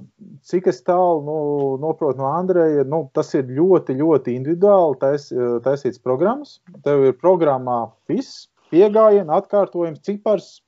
cik 0.45 0.67
es 0.69 0.83
tālu 0.85 1.23
nu, 1.25 1.37
noprotu 1.81 2.21
no 2.21 2.27
Andreja, 2.29 2.83
nu, 2.85 3.07
tas 3.17 3.31
ir 3.33 3.47
ļoti, 3.57 3.95
ļoti 3.97 4.35
individuāli 4.37 4.99
tais, 5.01 5.25
taisīts 5.65 6.01
programmas. 6.05 6.59
Tev 6.85 7.07
ir 7.07 7.15
programmā 7.17 7.79
viss, 8.11 8.45
pieejams, 8.69 9.31
atkārtojums, 9.39 10.03
cipars, 10.05 10.59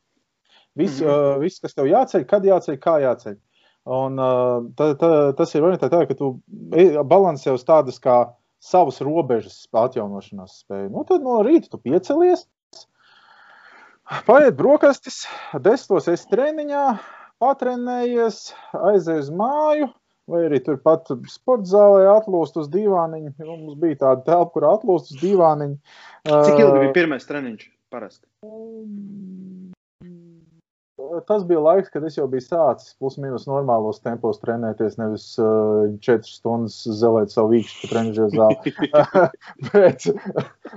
viss, 0.73 0.97
mm 1.01 1.05
-hmm. 1.05 1.35
uh, 1.35 1.41
viss, 1.43 1.61
kas 1.61 1.77
tev 1.77 1.91
jāceļ, 1.91 2.25
kad 2.25 2.45
jāceļ, 2.49 2.79
kā 2.81 2.97
jāceļ. 3.05 3.37
Un, 3.89 4.19
tā, 4.77 4.91
tā, 5.01 5.09
tas 5.37 5.55
ir 5.57 5.65
orientēts 5.65 5.93
tā, 5.93 6.03
ka 6.05 6.17
tu 6.17 6.35
balansē 7.09 7.55
uz 7.55 7.63
tādas 7.65 7.97
kā 8.01 8.17
savas 8.61 9.01
robežas 9.01 9.63
atjaunošanās 9.73 10.59
spēju. 10.61 10.91
Nu, 10.93 11.05
tad 11.07 11.25
no 11.25 11.39
rīta 11.45 11.71
tu 11.71 11.79
piecelies, 11.81 12.45
paiet 14.27 14.53
brokastis, 14.59 15.23
desmitos 15.65 16.11
esi 16.13 16.29
treniņā, 16.29 16.85
patrenējies, 17.41 18.43
aizej 18.91 19.25
uz 19.25 19.33
māju. 19.33 19.89
Vai 20.29 20.43
arī 20.45 20.61
turpat 20.63 21.09
sporta 21.27 21.65
zālē 21.67 22.05
atlūst 22.13 22.59
uz 22.61 22.69
dīvāniņa. 22.71 23.33
Mums 23.41 23.73
bija 23.81 23.97
tāda 24.03 24.21
telpa, 24.29 24.51
kur 24.53 24.67
atlūst 24.69 25.09
uz 25.11 25.17
dīvāniņa. 25.19 25.97
Cik 26.29 26.61
ilgi 26.61 26.83
bija 26.85 26.93
pirmais 26.95 27.25
treniņš 27.27 27.65
parasti? 27.91 28.29
Tas 31.27 31.43
bija 31.47 31.61
laiks, 31.63 31.91
kad 31.93 32.03
es 32.07 32.17
jau 32.17 32.25
biju 32.31 32.43
sācis 32.45 32.95
plus-minus 33.01 33.47
normālos 33.49 34.01
tempos 34.03 34.39
trenēties, 34.41 34.97
nevis 34.99 35.27
uh, 35.41 35.91
4 36.07 36.27
stundas 36.27 36.79
zelēt 37.01 37.33
savu 37.33 37.55
vīkstu 37.55 37.89
trenižera 37.91 38.29
zāli. 38.33 38.73
Bet 39.71 40.07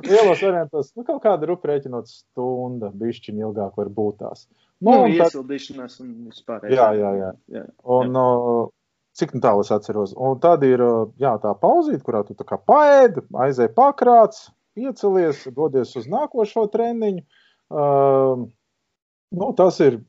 lielos 0.05 0.43
variantos, 0.45 0.93
nu, 0.95 1.07
kaut 1.07 1.23
kāda 1.25 1.51
rupa 1.51 1.73
rēķinot 1.73 2.11
stunda, 2.11 2.93
bišķiņa 2.95 3.49
ilgāk 3.49 3.77
var 3.81 3.93
būt 3.99 4.23
tās. 4.23 4.47
Nu, 4.85 4.97
nu 5.05 5.13
iesildīšanās 5.15 6.01
un 6.05 6.17
vispār. 6.31 6.67
Jā, 6.73 6.91
jā, 6.99 7.13
jā. 7.21 7.31
jā. 7.55 7.69
Un, 7.85 8.17
jā. 8.17 8.25
Uh, 8.25 8.73
cik 9.15 9.37
nu 9.37 9.45
tālu 9.45 9.63
es 9.65 9.71
atceros. 9.75 10.15
Un 10.19 10.41
tad 10.43 10.65
ir 10.67 10.83
jā, 11.23 11.37
tā 11.43 11.55
pauzīt, 11.59 12.03
kurā 12.07 12.25
tu 12.27 12.35
tā 12.39 12.47
kā 12.49 12.59
paēdi, 12.59 13.23
aizēji 13.47 13.75
pakrāts, 13.77 14.49
piecelies, 14.75 15.45
dodies 15.55 15.95
uz 15.99 16.09
nākošo 16.11 16.67
treniņu. 16.73 17.23
Uh, 17.75 18.45
nu, 19.35 19.51
tas 19.59 19.79
ir 19.83 20.01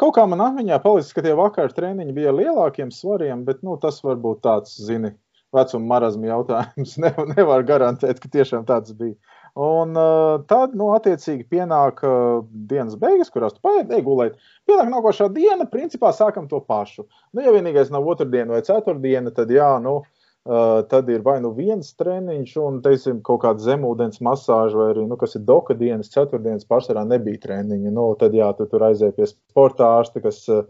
Kaut 0.00 0.16
kā 0.16 0.24
man 0.26 0.40
atmiņā 0.42 0.78
palicis, 0.82 1.12
ka 1.14 1.22
tie 1.24 1.34
vakar 1.38 1.72
treniņi 1.74 2.14
bija 2.16 2.32
lielākiem 2.34 2.90
svariem, 2.94 3.44
bet 3.46 3.60
nu, 3.66 3.76
tas 3.82 4.00
varbūt 4.02 4.40
tāds, 4.46 4.72
zini, 4.82 5.12
vecuma 5.54 5.94
marazma 5.94 6.32
jautājums. 6.32 6.96
Ne, 7.02 7.12
nevar 7.36 7.62
garantēt, 7.68 8.18
ka 8.22 8.30
tiešām 8.32 8.66
tāds 8.68 8.96
bija. 8.98 9.14
Un 9.52 9.92
uh, 10.00 10.40
tad, 10.48 10.72
nu, 10.78 10.88
attiecīgi, 10.96 11.44
pienāk 11.52 12.00
uh, 12.08 12.40
dienas 12.70 12.96
beigas, 12.96 13.30
kurās 13.30 13.52
tu 13.52 13.60
paiet, 13.66 13.92
ej 13.92 14.00
gulēt. 14.06 14.40
Pienāk 14.68 14.88
nākošā 14.94 15.28
diena, 15.34 15.68
principā 15.68 16.10
sākam 16.16 16.48
to 16.48 16.62
pašu. 16.64 17.04
Nu, 17.36 17.44
ja 17.44 17.52
vienīgais 17.52 17.92
nav 17.92 18.08
otrdiena 18.08 18.56
vai 18.56 18.62
ceturtdiena, 18.64 19.34
tad 19.36 19.52
jā, 19.52 19.74
nu, 19.84 19.98
uh, 20.00 20.21
tad 20.44 21.08
ir 21.08 21.22
vai 21.22 21.36
nu 21.40 21.52
viens 21.54 21.92
treniņš, 21.94 22.54
un 22.58 22.80
teiksim, 22.82 23.20
kaut 23.22 23.44
kāda 23.44 23.62
zemūdens 23.62 24.18
masāža, 24.26 24.74
vai 24.74 24.88
arī, 24.90 25.04
nu, 25.06 25.18
kas 25.18 25.36
ir 25.38 25.44
doka 25.46 25.76
dienas, 25.78 26.10
ceturtdienas 26.10 26.66
pārsvarā 26.66 27.04
nebija 27.06 27.38
treniņa. 27.44 27.92
Nu, 27.94 28.08
tad 28.18 28.34
jā, 28.34 28.48
tu 28.58 28.66
tur 28.70 28.82
aizēji 28.88 29.14
pie 29.20 29.28
sporta 29.30 29.92
ārsta, 30.00 30.22
kas 30.24 30.40
uh, 30.50 30.64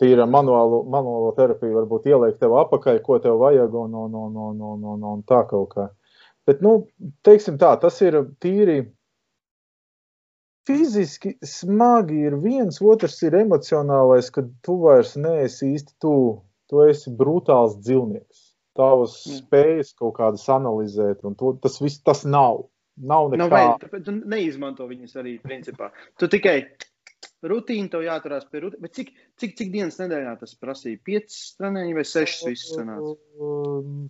tīra 0.00 0.26
manuālo, 0.28 0.82
manuālo 0.92 1.32
terapiju, 1.38 1.78
varbūt 1.78 2.10
ieliek 2.10 2.36
tev 2.40 2.58
apakaļ, 2.60 3.00
ko 3.06 3.16
tev 3.24 3.40
vajag, 3.40 3.78
un, 3.80 3.96
un, 3.96 4.18
un, 4.26 4.36
un, 4.50 4.60
un, 4.72 4.84
un, 4.92 5.08
un 5.14 5.24
tā 5.28 5.40
kaut 5.48 5.72
kā. 5.72 5.88
Bet, 6.48 6.60
nu, 6.64 6.82
teiksim 7.24 7.56
tā, 7.60 7.72
tas 7.80 7.96
ir 8.04 8.20
tīri 8.44 8.82
fiziski 10.68 11.32
smagi 11.40 12.26
ir 12.28 12.36
viens, 12.44 12.82
otrs 12.84 13.16
ir 13.24 13.40
emocionālais, 13.40 14.28
kad 14.32 14.52
tu 14.64 14.76
vairs 14.84 15.16
neesi 15.16 15.72
īsti 15.72 15.96
tu, 16.04 16.12
tu 16.68 16.84
esi 16.84 17.12
brutāls 17.16 17.80
dzīvnieks 17.80 18.47
tavas 18.78 19.20
mm. 19.26 19.40
spējas 19.42 19.94
kaut 19.98 20.16
kādas 20.18 20.46
analizēt, 20.54 21.24
un 21.28 21.36
to, 21.38 21.54
tas 21.62 21.80
viss 21.82 22.04
tas 22.04 22.24
nav. 22.28 22.66
Nav 22.98 23.28
nekā. 23.30 23.44
Nav 23.44 23.52
vajag, 23.54 23.82
tāpēc 23.84 24.06
tu 24.08 24.14
neizmanto 24.26 24.86
viņus 24.90 25.18
arī 25.20 25.36
principā. 25.42 25.92
Tu 26.18 26.26
tikai 26.32 26.56
rutīnu 27.46 27.90
tev 27.92 28.02
jāturās 28.06 28.48
pie 28.50 28.64
rutīnas. 28.64 28.82
Bet 28.82 28.96
cik, 28.98 29.12
cik, 29.38 29.54
cik 29.60 29.70
dienas 29.74 30.00
nedēļā 30.00 30.34
tas 30.40 30.56
prasīja? 30.58 30.98
5 31.06 31.38
treniņi 31.60 31.94
vai 31.94 32.04
6 32.10 32.48
viss 32.48 32.72
sanāca? 32.74 33.14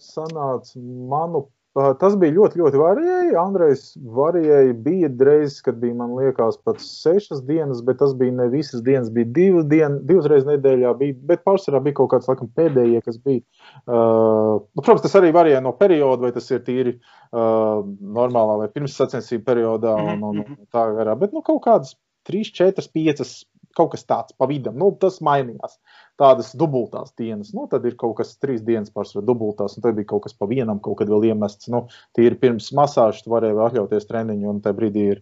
Sanāca, 0.09 0.81
manuprāt, 0.81 1.58
Tas 1.77 2.15
bija 2.19 2.33
ļoti, 2.35 2.59
ļoti 2.59 2.79
varēji. 2.81 3.35
Andrejs 3.39 3.83
varēja, 4.17 4.73
bija 4.83 5.11
reizes, 5.29 5.61
kad 5.63 5.77
bija, 5.79 5.95
man 5.99 6.15
liekas, 6.17 6.57
pat 6.67 6.81
sešas 6.83 7.43
dienas, 7.47 7.83
bet 7.87 8.01
tas 8.01 8.15
bija 8.19 8.35
ne 8.35 8.49
visas 8.51 8.83
dienas, 8.87 9.11
bija 9.15 9.29
divas, 9.37 9.67
dien, 9.71 10.01
divas 10.09 10.27
reizes 10.33 10.49
nedēļā, 10.49 10.95
bija, 10.99 11.19
bet 11.29 11.45
pārsvarā 11.47 11.83
bija 11.85 11.99
kaut 12.01 12.11
kāds, 12.15 12.31
laikam, 12.31 12.51
pēdējie, 12.59 13.03
kas 13.05 13.21
bija. 13.23 13.45
Uh, 13.85 14.65
nu, 14.65 14.83
protams, 14.83 15.05
tas 15.05 15.15
arī 15.21 15.31
varēja 15.37 15.61
no 15.63 15.75
perioda, 15.79 16.25
vai 16.25 16.33
tas 16.35 16.49
ir 16.51 16.65
tīri 16.67 16.97
uh, 16.97 17.85
normālā 18.19 18.59
vai 18.65 18.73
pirms 18.75 18.97
sacensību 18.99 19.47
periodā 19.47 19.95
un, 20.01 20.25
un, 20.33 20.43
un 20.47 20.59
tā 20.75 20.89
garā, 20.97 21.15
bet, 21.21 21.37
nu, 21.37 21.45
kaut 21.47 21.63
kādas 21.69 21.95
trīs, 22.27 22.51
četras, 22.55 22.91
piecas 22.91 23.43
kaut 23.79 23.93
kas 23.95 24.07
tāds 24.09 24.35
pa 24.35 24.49
vidam. 24.51 24.79
Nu, 24.81 24.91
tas 25.01 25.21
mainījās. 25.25 25.79
Tādas 26.19 26.51
dubultās 26.59 27.13
dienas. 27.19 27.53
Nu, 27.55 27.69
tad 27.71 27.85
ir 27.87 27.95
kaut 27.99 28.17
kas 28.19 28.37
trīs 28.43 28.63
dienas 28.67 28.91
pārsvarā 28.95 29.25
dubultās, 29.27 29.77
un 29.77 29.83
tad 29.85 29.95
bija 29.99 30.11
kaut 30.13 30.23
kas 30.27 30.35
pa 30.35 30.45
vienam, 30.51 30.79
kaut 30.83 30.97
kad 30.99 31.09
vēl 31.13 31.23
iemests. 31.31 31.67
Nu, 31.71 31.79
tīri 32.19 32.37
pirms 32.41 32.67
masāžas 32.75 33.23
tu 33.23 33.29
varēji 33.31 33.65
atļauties 33.69 34.09
treniņu, 34.09 34.47
un 34.51 34.57
tajā 34.65 34.75
brīdī 34.81 35.03
ir 35.15 35.19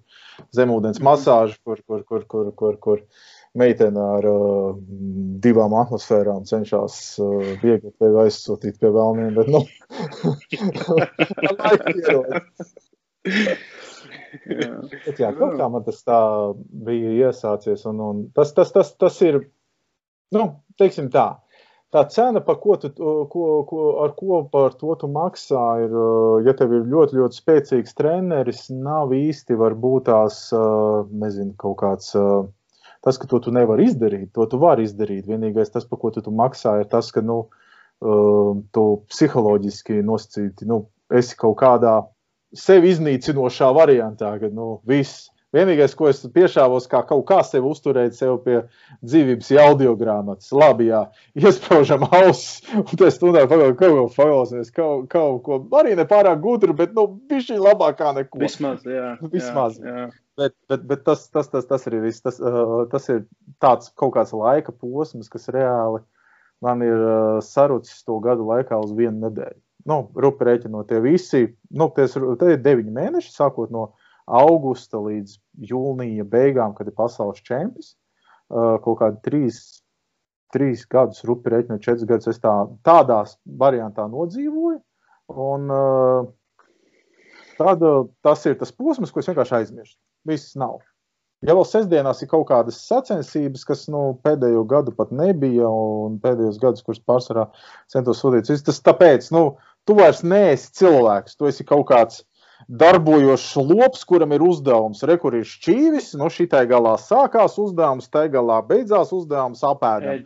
zemūdens 0.57 1.01
masāža, 1.05 1.55
kur, 1.64 1.78
kur, 1.84 2.01
kur, 2.09 2.22
kur, 2.32 2.47
kur, 2.57 2.74
kur 2.80 2.99
meitene 3.57 4.03
ar 4.18 4.24
uh, 4.30 4.76
divām 5.44 5.72
atmosfērām 5.80 6.42
cenšas 6.49 6.94
uh, 7.20 7.26
viegli 7.62 7.90
tevi 8.01 8.16
aizsūtīt 8.24 8.74
pie 8.80 8.90
vēlniem. 8.97 9.30
Bet, 9.36 9.47
nu. 9.53 9.61
Bet, 14.47 15.18
jā, 15.18 15.30
kaut 15.36 15.57
kā 15.59 15.68
man 15.72 15.84
tas 15.86 16.03
tā 16.07 16.18
bija 16.86 17.28
iesācies. 17.28 17.84
Un, 17.88 18.01
un 18.03 18.24
tas, 18.36 18.53
tas, 18.57 18.72
tas, 18.74 18.92
tas 19.01 19.18
ir, 19.24 19.40
nu, 20.34 20.46
teiksim 20.80 21.10
tā. 21.12 21.26
tā 21.94 22.02
cena, 22.12 22.42
ko 22.42 22.76
tu, 22.80 22.90
ko, 23.30 23.44
ko, 23.68 23.82
ar 24.04 24.14
ko 24.18 24.42
par 24.52 24.74
to 24.80 24.96
tu 25.00 25.08
maksā, 25.12 25.64
ir, 25.86 25.94
ja 26.46 26.54
tev 26.58 26.74
ir 26.74 26.88
ļoti, 26.90 27.20
ļoti 27.20 27.40
spēcīgs 27.40 27.96
treneris, 27.96 28.66
nav 28.70 29.14
īsti 29.16 29.56
varbūt 29.56 30.08
tās, 30.10 30.48
nezinu, 31.10 31.54
kaut 31.60 31.78
kāds. 31.84 32.12
Tas, 33.06 33.20
ka 33.22 33.28
to 33.30 33.38
tu 33.38 33.52
nevari 33.54 33.86
izdarīt, 33.86 34.32
to 34.34 34.48
tu 34.50 34.58
vari 34.58 34.82
izdarīt. 34.82 35.28
Vienīgais 35.30 35.70
tas, 35.70 35.84
par 35.86 36.00
ko 36.02 36.10
tu, 36.10 36.24
tu 36.26 36.32
maksā, 36.34 36.80
ir 36.82 36.90
tas, 36.90 37.12
ka 37.14 37.22
nu, 37.22 37.44
tu 38.74 38.84
psiholoģiski 39.12 40.02
nosacīti, 40.04 40.66
nu, 40.66 40.82
esi 41.14 41.38
kaut 41.38 41.54
kādā 41.60 42.00
sevi 42.56 42.90
iznīcinošā 42.90 43.70
variantā, 43.76 44.32
ka 44.40 44.50
nu, 44.52 44.80
viss 44.88 45.28
Vienīgais, 45.57 45.94
ko 45.96 46.11
es 46.11 46.20
piešāvos, 46.34 46.88
kā 46.90 47.00
kaut 47.09 47.24
kā 47.28 47.40
sevi 47.46 47.70
uzturēt 47.70 48.16
sev 48.16 48.36
pie 48.44 48.59
dzīvības 49.04 49.50
audiogrammatas. 49.64 50.52
Labi, 50.57 50.90
jā, 50.90 51.07
iesprāžam 51.38 52.04
ausis, 52.11 52.61
un 52.76 52.92
tas 52.92 53.16
stundā 53.16 53.46
pagaidām 53.48 53.78
kaut 53.80 53.96
ko 53.96 54.07
failosies, 54.18 54.72
kaut, 54.76 55.09
kaut 55.12 55.42
ko 55.46 55.61
arī 55.80 55.96
nepārāk 55.98 56.42
gudru, 56.44 56.76
bet, 56.76 56.94
nu, 56.96 57.09
bišķiņ 57.30 57.62
labāk 57.64 57.98
kā 58.02 58.12
neko. 58.18 58.42
Vismaz, 58.44 58.84
jā. 58.86 59.14
Vismaz. 59.32 59.80
Jā, 59.80 59.96
jā. 60.04 60.09
Bet, 60.36 60.52
bet, 60.68 60.82
bet 60.84 61.04
tas, 61.07 61.24
tas, 61.32 61.48
tas, 61.48 61.64
tas 61.64 61.86
arī 61.88 62.02
viss. 62.04 62.20
Tas, 62.24 62.36
uh, 62.42 62.82
tas 62.92 63.09
ir 63.09 63.24
tāds 63.62 63.88
kaut 63.96 64.12
kāds 64.18 64.34
laika 64.36 64.74
posms, 64.74 65.30
kas 65.32 65.48
reāli 65.54 66.02
man 66.64 66.82
ir 66.84 66.96
uh, 66.96 67.38
sarucis 67.44 68.04
to 68.04 68.18
gadu 68.24 68.44
laikā 68.48 68.76
uz 68.84 68.92
vienu 68.96 69.26
nedēļu. 69.26 69.61
Nu, 69.86 70.00
rupi 70.18 70.48
rēķinot, 70.48 70.88
tie 70.90 70.98
visi, 71.00 71.44
nu, 71.78 71.86
tie 71.94 72.09
ir 72.52 72.62
deviņi 72.64 72.92
mēneši, 72.96 73.32
sākot 73.32 73.70
no 73.72 73.92
augusta 74.26 75.00
līdz 75.02 75.36
jūnija 75.70 76.26
beigām, 76.28 76.74
kad 76.76 76.88
ir 76.88 76.96
pasaules 76.96 77.42
čempions. 77.46 77.94
Uh, 78.46 78.76
kaut 78.82 79.00
kādi 79.00 79.22
trīs, 79.26 79.60
trīs 80.54 80.84
gadus, 80.90 81.24
rupi 81.26 81.50
reiķinot, 81.50 81.82
četrus 81.82 82.06
gadus 82.06 82.30
es 82.30 82.42
tā, 82.42 82.52
tādā 82.86 83.22
variantā 83.58 84.06
nodzīvoju. 84.10 84.78
Un, 85.34 85.70
uh, 85.74 86.28
tad, 87.58 87.82
tas 88.22 88.44
ir 88.46 88.58
tas 88.60 88.74
posms, 88.74 89.10
ko 89.10 89.22
es 89.22 89.30
vienkārši 89.30 89.58
aizmirstu. 89.60 89.98
Viss 90.26 90.54
nav. 90.58 90.78
Ja 91.44 91.52
vēl 91.52 91.66
sestdienās 91.68 92.22
ir 92.24 92.30
kaut 92.30 92.46
kādas 92.48 92.78
sacensības, 92.88 93.66
kas 93.68 93.84
nu, 93.92 94.16
pēdējo 94.24 94.62
gadu 94.70 94.94
pat 94.96 95.10
nebija, 95.14 95.68
un 95.68 96.16
pēdējos 96.22 96.56
gadus, 96.62 96.84
kurus 96.86 97.02
pārsvarā 97.04 97.44
centos 97.92 98.22
sūtīt, 98.22 98.48
tas 98.64 98.80
tāpēc, 98.86 99.28
nu, 99.36 99.42
tu 99.86 99.98
vairs 99.98 100.22
neesi 100.24 100.72
cilvēks, 100.80 101.36
tu 101.36 101.50
esi 101.50 101.66
kaut 101.68 101.84
kāds 101.90 102.22
darbojošs 102.68 103.57
lops, 103.57 104.04
kuram 104.09 104.32
ir 104.32 104.42
uzdevums. 104.44 105.02
Rekur 105.07 105.36
ir 105.38 105.46
šķīvis, 105.46 106.14
no 106.20 106.30
šitai 106.32 106.64
galā 106.70 106.96
sākās 107.00 107.59
uzdevums, 107.62 108.09
tai 108.12 108.26
galā 108.32 108.59
beidzās 108.66 109.12
uzdevums 109.14 109.62
apēdam. 109.66 110.24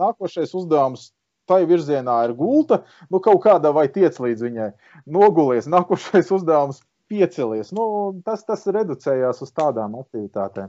Nākošais 0.00 0.54
uzdevums 0.58 1.10
tai 1.48 1.62
virzienā 1.68 2.18
ir 2.26 2.34
gulta, 2.36 2.82
nu 3.08 3.22
kaut 3.24 3.40
kādā 3.46 3.72
vai 3.72 3.86
tiec 3.92 4.18
līdz 4.20 4.44
viņai. 4.44 4.72
Nogulies, 5.08 5.68
nākošais 5.70 6.32
uzdevums 6.36 6.82
piecelies. 7.08 7.72
Nu, 7.72 7.86
tas, 8.26 8.44
tas 8.48 8.66
reducējās 8.68 9.40
uz 9.44 9.54
tādām 9.56 9.96
aktivitātēm. 10.02 10.68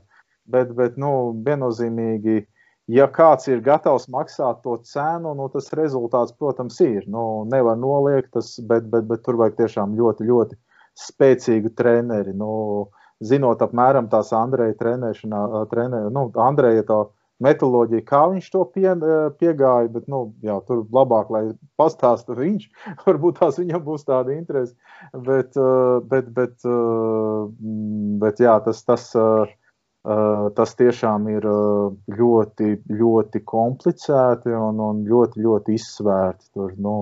Bet, 0.49 0.71
bet 0.77 0.95
nu, 0.97 1.35
viennozīmīgi, 1.45 2.45
ja 2.89 3.09
kāds 3.11 3.49
ir 3.51 3.59
gatavs 3.65 4.07
maksāt 4.09 4.63
to 4.63 4.77
cenu, 4.87 5.35
nu, 5.37 5.49
tas 5.51 5.67
rezultāts, 5.77 6.33
protams, 6.39 6.79
ir. 6.81 7.03
Nu, 7.11 7.43
nevar 7.51 7.77
noliegt, 7.77 8.31
tas, 8.37 8.55
bet, 8.71 8.87
bet, 8.93 9.05
bet 9.11 9.27
tur 9.27 9.37
vajag 9.41 9.59
tiešām 9.59 9.99
ļoti, 9.99 10.29
ļoti 10.31 10.57
spēcīgu 10.99 11.73
treneri. 11.79 12.33
Nu, 12.37 12.89
zinot 13.25 13.63
apmēram 13.63 14.09
tās 14.11 14.33
Andreja 14.35 14.77
trenēšanā, 14.79 15.45
trenē, 15.71 16.05
nu, 16.15 16.27
Andreja 16.39 16.85
to 16.87 16.99
metoloģiju, 17.43 18.03
kā 18.07 18.23
viņš 18.33 18.49
to 18.51 18.63
pie, 18.73 18.89
piegāja, 19.39 19.87
bet 19.93 20.09
nu, 20.11 20.25
jā, 20.43 20.57
tur 20.67 20.83
labāk, 20.95 21.29
lai 21.31 21.43
pastāsta 21.79 22.35
viņš, 22.37 22.67
varbūt 23.05 23.39
tās 23.39 23.59
viņam 23.61 23.85
būs 23.85 24.03
tāda 24.07 24.35
interese. 24.35 24.75
Bet, 25.13 25.55
bet, 26.11 26.33
bet, 26.35 26.67
bet 28.23 28.43
jā, 28.43 28.57
tas, 28.65 28.83
tas, 28.87 29.07
tas 30.59 30.75
tiešām 30.79 31.29
ir 31.31 31.47
ļoti, 32.19 32.73
ļoti 32.99 33.43
komplicēti 33.47 34.55
un, 34.55 34.83
un 34.83 35.01
ļoti, 35.07 35.43
ļoti 35.47 35.79
izsvērti. 35.79 36.51
Tur, 36.55 36.75
nu, 36.79 36.97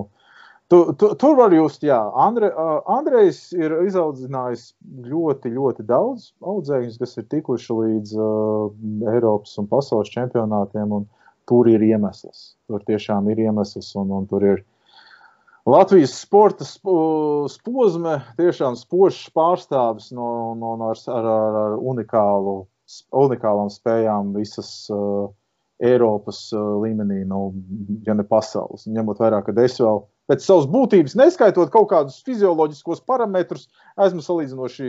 Tu, 0.68 0.92
tu, 1.00 1.14
tur 1.16 1.36
var 1.38 1.54
just, 1.56 1.80
jā, 1.80 1.96
Andre, 2.20 2.50
uh, 2.52 2.82
Andrejs 2.92 3.54
ir 3.56 3.72
izaudzinājis 3.86 4.66
ļoti, 5.08 5.54
ļoti 5.54 5.84
daudz 5.88 6.26
audzēkņus, 6.44 6.98
kas 7.00 7.16
ir 7.16 7.24
tikuši 7.32 7.76
līdz 7.78 8.12
uh, 8.20 8.66
Eiropas 9.14 9.56
un 9.62 9.68
pasaules 9.70 10.12
čempionātiem, 10.12 10.92
un 10.92 11.06
tur 11.48 11.70
ir 11.72 11.80
iemesls. 11.86 12.50
Tur 12.68 12.84
tiešām 12.84 13.30
ir 13.32 13.40
iemesls, 13.46 13.88
un, 13.96 14.12
un 14.18 14.28
tur 14.28 14.44
ir 14.44 14.60
Latvijas 15.68 16.18
sporta 16.20 16.68
spozme, 16.68 18.18
tiešām 18.36 18.76
spožs 18.76 19.24
pārstāvis 19.36 20.12
no, 20.16 20.28
no, 20.56 20.74
no 20.80 20.92
ar, 20.92 21.00
ar, 21.16 21.30
ar 21.62 21.78
unikālu, 21.80 22.58
unikālām 23.24 23.72
spējām 23.72 24.36
visas 24.36 24.70
uh, 24.92 25.32
Eiropas 25.80 26.44
uh, 26.52 26.76
līmenī, 26.84 27.22
nu, 27.28 27.54
ja 28.04 28.12
ne 28.16 28.28
pasaules. 28.28 28.84
Ņemot 28.84 29.24
vērā, 29.24 29.40
ka 29.48 29.56
es 29.64 29.80
vēl 29.80 30.04
pēc 30.28 30.44
savas 30.44 30.68
būtības, 30.70 31.16
neskaitot 31.18 31.72
kaut 31.72 31.88
kādus 31.92 32.20
fizioloģiskos 32.26 33.00
parametrus, 33.08 33.66
esmu 34.04 34.22
salīdzinoši 34.24 34.88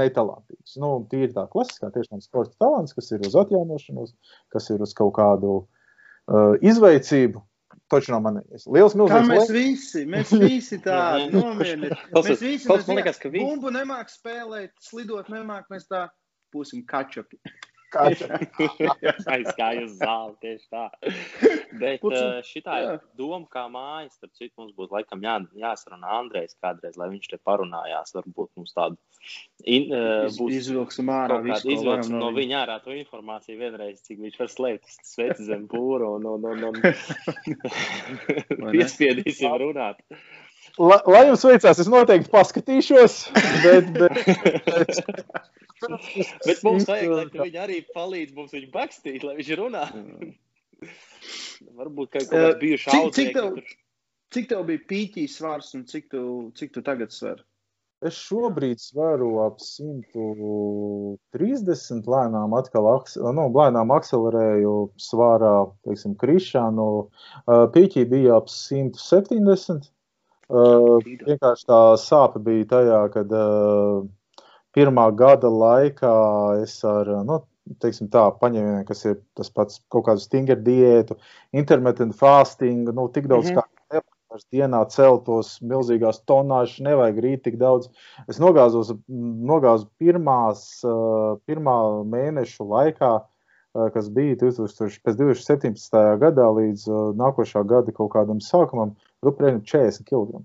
netalantīgs. 0.00 0.76
Nu, 0.82 0.92
tie 1.10 1.24
ir 1.26 1.34
tā 1.36 1.46
klasiskā 1.52 1.90
tiešām 1.94 2.22
sporta 2.24 2.54
talants, 2.60 2.96
kas 2.96 3.10
ir 3.14 3.24
uz 3.26 3.36
atjaunošanos, 3.40 4.14
kas 4.54 4.68
ir 4.74 4.84
uz 4.84 4.94
kaut 4.98 5.14
kādu 5.18 5.54
uh, 5.62 6.56
izveicību. 6.60 7.44
Taču 7.88 8.12
nav 8.12 8.20
manējis. 8.26 8.66
Liels 8.68 8.92
milzīgs. 9.00 9.28
Mēs 9.30 9.50
visi, 9.54 10.02
mēs 10.12 10.32
visi 10.36 10.76
tādi 10.84 11.30
nomierināti. 11.38 12.10
Mēs 12.12 12.42
visi, 12.42 12.68
mēs 12.68 12.90
liekas, 12.90 13.20
ka 13.22 13.30
viņi 13.32 13.46
bumbu 13.48 13.72
nemāk 13.72 14.12
spēlēt, 14.12 14.74
slidot 14.84 15.30
nemāk, 15.32 15.70
mēs 15.72 15.88
tā 15.88 16.04
būsim 16.52 16.84
kačapi. 16.88 17.40
Aizgāju 17.96 19.84
uz 19.86 19.94
zāli 19.96 20.34
tieši 20.42 20.66
tā. 20.72 20.84
Bet 21.80 22.04
uh, 22.04 22.40
šī 22.44 22.62
ir 22.62 22.98
doma, 23.18 23.46
kā 23.52 23.64
mājas. 23.72 24.18
Starp 24.18 24.34
citu, 24.36 24.52
mums 24.60 24.74
būtu 24.76 24.96
laikam 24.96 25.22
jā, 25.24 25.38
jāsarunā 25.62 26.08
Andrejs 26.18 26.56
kādreiz, 26.60 26.98
lai 27.00 27.08
viņš 27.14 27.30
te 27.32 27.38
parunājās. 27.48 28.14
Varbūt 28.16 28.50
mums 28.58 28.74
tādu 28.76 28.98
in, 29.64 29.88
uh, 29.92 30.26
būs 30.36 30.58
izvilksim 30.60 31.12
ārā. 31.12 31.40
Izvilksim 31.58 32.18
no 32.20 32.32
viņa 32.36 32.62
ārā 32.64 32.78
to 32.84 32.96
informāciju 32.96 33.60
vienreiz, 33.62 34.02
cik 34.04 34.20
viņš 34.24 34.40
var 34.42 34.52
slēpt 34.52 34.98
sveci 35.08 35.48
zem 35.48 35.68
pūru 35.70 36.16
un, 36.18 36.28
un, 36.36 36.48
un, 36.52 36.58
un 36.68 36.76
piespiedīsim 38.74 39.56
runāt. 39.64 40.04
La, 40.78 41.00
lai 41.10 41.24
jums 41.26 41.42
veicās, 41.42 41.80
es 41.82 41.88
noteikti 41.90 42.30
paskatīšos. 42.30 43.14
Bet, 43.64 43.88
bet, 43.96 44.20
bet, 44.68 44.98
Bet 46.46 46.62
mums 46.66 46.86
vajag, 46.88 47.10
lai 47.12 47.26
viņi 47.32 47.58
arī 47.62 47.76
palīdz 47.94 48.32
mums 48.36 48.52
viņu 48.54 48.68
bakstīt, 48.74 49.22
lai 49.26 49.34
viņš 49.38 49.50
runā. 49.60 49.84
Varbūt 51.78 52.08
kaut 52.14 52.28
kāds 52.30 52.58
bijuši 52.62 52.90
cik, 52.90 53.14
cik, 53.18 53.28
tev, 53.34 53.46
tur... 53.58 53.64
cik 54.34 54.44
tev 54.52 54.60
bija 54.70 54.80
pīķīs 54.90 55.32
svars 55.40 55.68
un 55.78 55.82
cik 55.90 56.04
tu, 56.14 56.22
cik 56.58 56.68
tu 56.74 56.80
tagad 56.86 57.10
sver? 57.14 57.38
Es 58.06 58.14
šobrīd 58.28 58.78
svaru 58.78 59.28
ap 59.42 59.56
130 59.58 62.06
lēnām, 62.06 62.54
atkal 62.54 62.86
nu, 63.34 63.44
lēnām 63.56 63.90
akcelerēju 63.90 64.94
svārā, 65.02 65.66
teiksim, 65.82 66.14
krišanu. 66.20 67.10
Pīķī 67.74 68.06
bija 68.12 68.36
ap 68.38 68.46
170. 68.54 69.90
Vienkārši 70.48 71.66
tā 71.68 71.80
sāpe 72.00 72.40
bija 72.40 72.64
tajā, 72.72 73.00
kad 73.12 73.32
pirmā 74.76 75.08
gada 75.16 75.50
laikā 75.52 76.14
es 76.62 76.78
ar, 76.88 77.10
nu, 77.28 77.42
teiksim 77.82 78.08
tā, 78.12 78.28
paņēmieniem, 78.40 78.84
kas 78.88 79.04
ir 79.04 79.18
tas 79.36 79.50
pats 79.52 79.82
kaut 79.92 80.06
kādu 80.08 80.22
stingru 80.24 80.56
diētu, 80.56 81.18
intermittent 81.52 82.16
fasting, 82.16 82.88
nu, 82.94 83.08
tik 83.12 83.28
daudz 83.28 83.50
mm 83.50 83.56
-hmm. 83.56 83.60
kā 83.60 83.96
nevar 83.98 84.44
dienā 84.52 84.84
celtos 84.92 85.58
milzīgās 85.60 86.22
tonāžas, 86.24 86.80
nevajag 86.84 87.18
rīt 87.24 87.42
tik 87.44 87.58
daudz. 87.58 87.90
Es 88.28 88.40
nogāzos, 88.40 88.94
nogāzu 89.08 89.88
pirmās, 89.98 90.80
pirmā 91.46 92.04
mēnešu 92.04 92.64
laikā, 92.64 93.12
kas 93.92 94.08
bija 94.08 94.36
2000, 94.36 95.00
pēc 95.04 95.16
2017. 95.16 96.18
gadā 96.18 96.48
līdz 96.56 96.88
nākošā 97.16 97.66
gada 97.68 97.92
kaut 97.92 98.12
kādam 98.12 98.40
sākumam, 98.40 98.96
ruprēni 99.24 99.62
40 99.66 100.06
kg. 100.08 100.42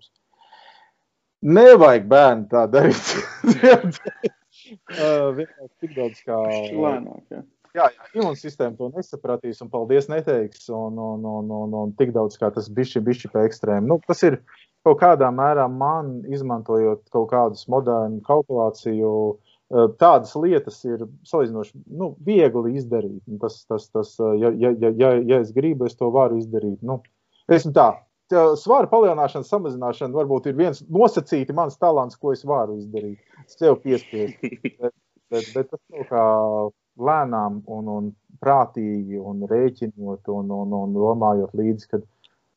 Nevajag 1.44 2.06
bērnu 2.12 2.48
tā 2.52 2.66
darīt. 2.72 3.16
uh, 3.54 5.34
vienkārši 5.36 5.74
tik 5.84 5.98
daudz 5.98 6.22
kā. 6.24 6.40
Lēnāk, 6.72 7.24
jā. 7.34 7.44
Jā, 7.74 7.88
jā 7.90 8.22
imūnsistēma 8.22 8.78
to 8.78 8.92
nesapratīs 8.94 9.64
un 9.66 9.72
paldies 9.74 10.08
neteiks. 10.12 10.68
Un, 10.70 11.00
un, 11.00 11.26
un, 11.26 11.50
un, 11.64 11.80
un 11.84 11.96
tik 12.00 12.14
daudz 12.16 12.38
kā 12.40 12.52
tas 12.54 12.70
bišķi, 12.72 13.02
bišķi 13.08 13.34
pa 13.34 13.48
ekstrēmu. 13.48 13.90
Nu, 13.90 14.00
tas 14.08 14.22
ir 14.28 14.40
kaut 14.86 15.00
kādā 15.02 15.32
mērā 15.34 15.66
man, 15.72 16.20
izmantojot 16.30 17.08
kaut 17.12 17.32
kādus 17.34 17.66
modernu 17.72 18.22
kalkulāciju 18.28 19.14
tādas 19.98 20.36
lietas 20.38 20.84
ir 20.86 21.06
salīdzinoši 21.26 21.80
nu, 21.98 22.14
viegli 22.26 22.76
izdarīt. 22.78 23.22
Tas, 23.42 23.64
tas, 23.66 23.88
tas, 23.90 24.16
ja, 24.20 24.52
ja, 24.52 24.74
ja, 24.78 24.92
ja, 25.00 25.14
ja 25.18 25.40
es 25.42 25.54
gribu, 25.56 25.88
es 25.90 25.98
to 25.98 26.12
varu 26.14 26.38
izdarīt. 26.42 26.80
Nu, 26.86 27.02
esmu 27.52 27.74
tā. 27.76 27.90
Svara 28.60 28.90
palielināšana, 28.92 29.48
samazināšana 29.48 30.16
varbūt 30.16 30.50
ir 30.50 30.58
viens 30.58 30.82
nosacīti 30.90 31.56
mans 31.56 31.78
talants, 31.82 32.18
ko 32.20 32.34
es 32.36 32.44
varu 32.48 32.78
izdarīt. 32.80 33.20
Es 33.46 33.60
tev 33.60 33.80
piespiedu. 33.84 34.34
bet, 34.82 34.94
bet, 35.32 35.52
bet 35.56 35.70
tas 35.72 35.82
kaut 35.94 36.10
kā 36.10 36.26
lēnām 37.10 37.62
un, 37.74 37.94
un 37.98 38.10
prātīgi 38.44 39.20
un 39.20 39.46
rēķinot 39.50 40.30
un, 40.34 40.52
un, 40.52 40.76
un 40.80 40.98
domājot 40.98 41.56
līdzi, 41.58 41.90
ka 41.92 42.02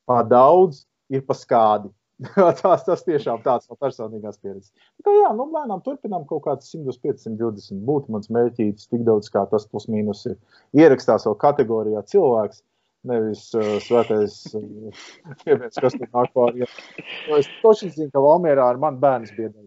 pār 0.09 0.27
daudz 0.31 0.85
ir 1.12 1.24
pa 1.27 1.37
skādi. 1.37 1.93
tas, 2.62 2.85
tas 2.87 3.03
tiešām 3.05 3.43
tāds 3.45 3.68
no 3.68 3.77
personīgās 3.77 4.39
pieredzes. 4.41 4.72
Tā 5.05 5.12
jā, 5.12 5.33
nu, 5.37 5.49
lēnām 5.53 5.83
turpinām 5.85 6.24
kaut 6.29 6.47
kāds 6.47 6.70
100, 6.72 6.97
520. 7.05 7.83
Būtu 7.85 8.14
mans 8.14 8.31
mērķītis, 8.33 8.89
tik 8.89 9.05
daudz 9.09 9.29
kā 9.33 9.45
tas 9.51 9.68
plus 9.68 9.85
mīnus 9.93 10.24
ir. 10.31 10.39
Ierakstās 10.79 11.29
vēl 11.29 11.37
kategorijā 11.43 12.01
cilvēks, 12.09 12.62
nevis 13.09 13.48
uh, 13.57 13.76
svētais 13.84 14.34
uh, 14.59 15.07
pieviens, 15.44 15.78
kas 15.80 15.96
tur 15.96 16.09
nāk 16.09 16.32
pāri. 16.36 16.64
Ja. 16.64 16.68
Es 17.38 17.48
toši 17.62 17.92
zinu, 17.94 18.11
ka 18.14 18.22
Valmierā 18.24 18.64
ar 18.72 18.78
mani 18.82 19.02
bērns 19.02 19.32
biedrē. 19.36 19.66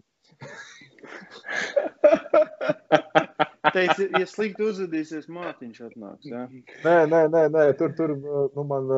Teici, 3.74 4.06
ja 4.16 4.26
slikti 4.26 4.64
uzvedīsies, 4.64 5.26
Mārtiņš 5.30 5.80
atnāks. 5.84 6.28
Ja? 6.30 6.46
Nē, 6.84 6.94
nē, 7.10 7.20
nē, 7.32 7.42
nē. 7.54 7.64
tur, 7.78 7.92
tur 7.98 8.14
nu, 8.16 8.64
man 8.66 8.88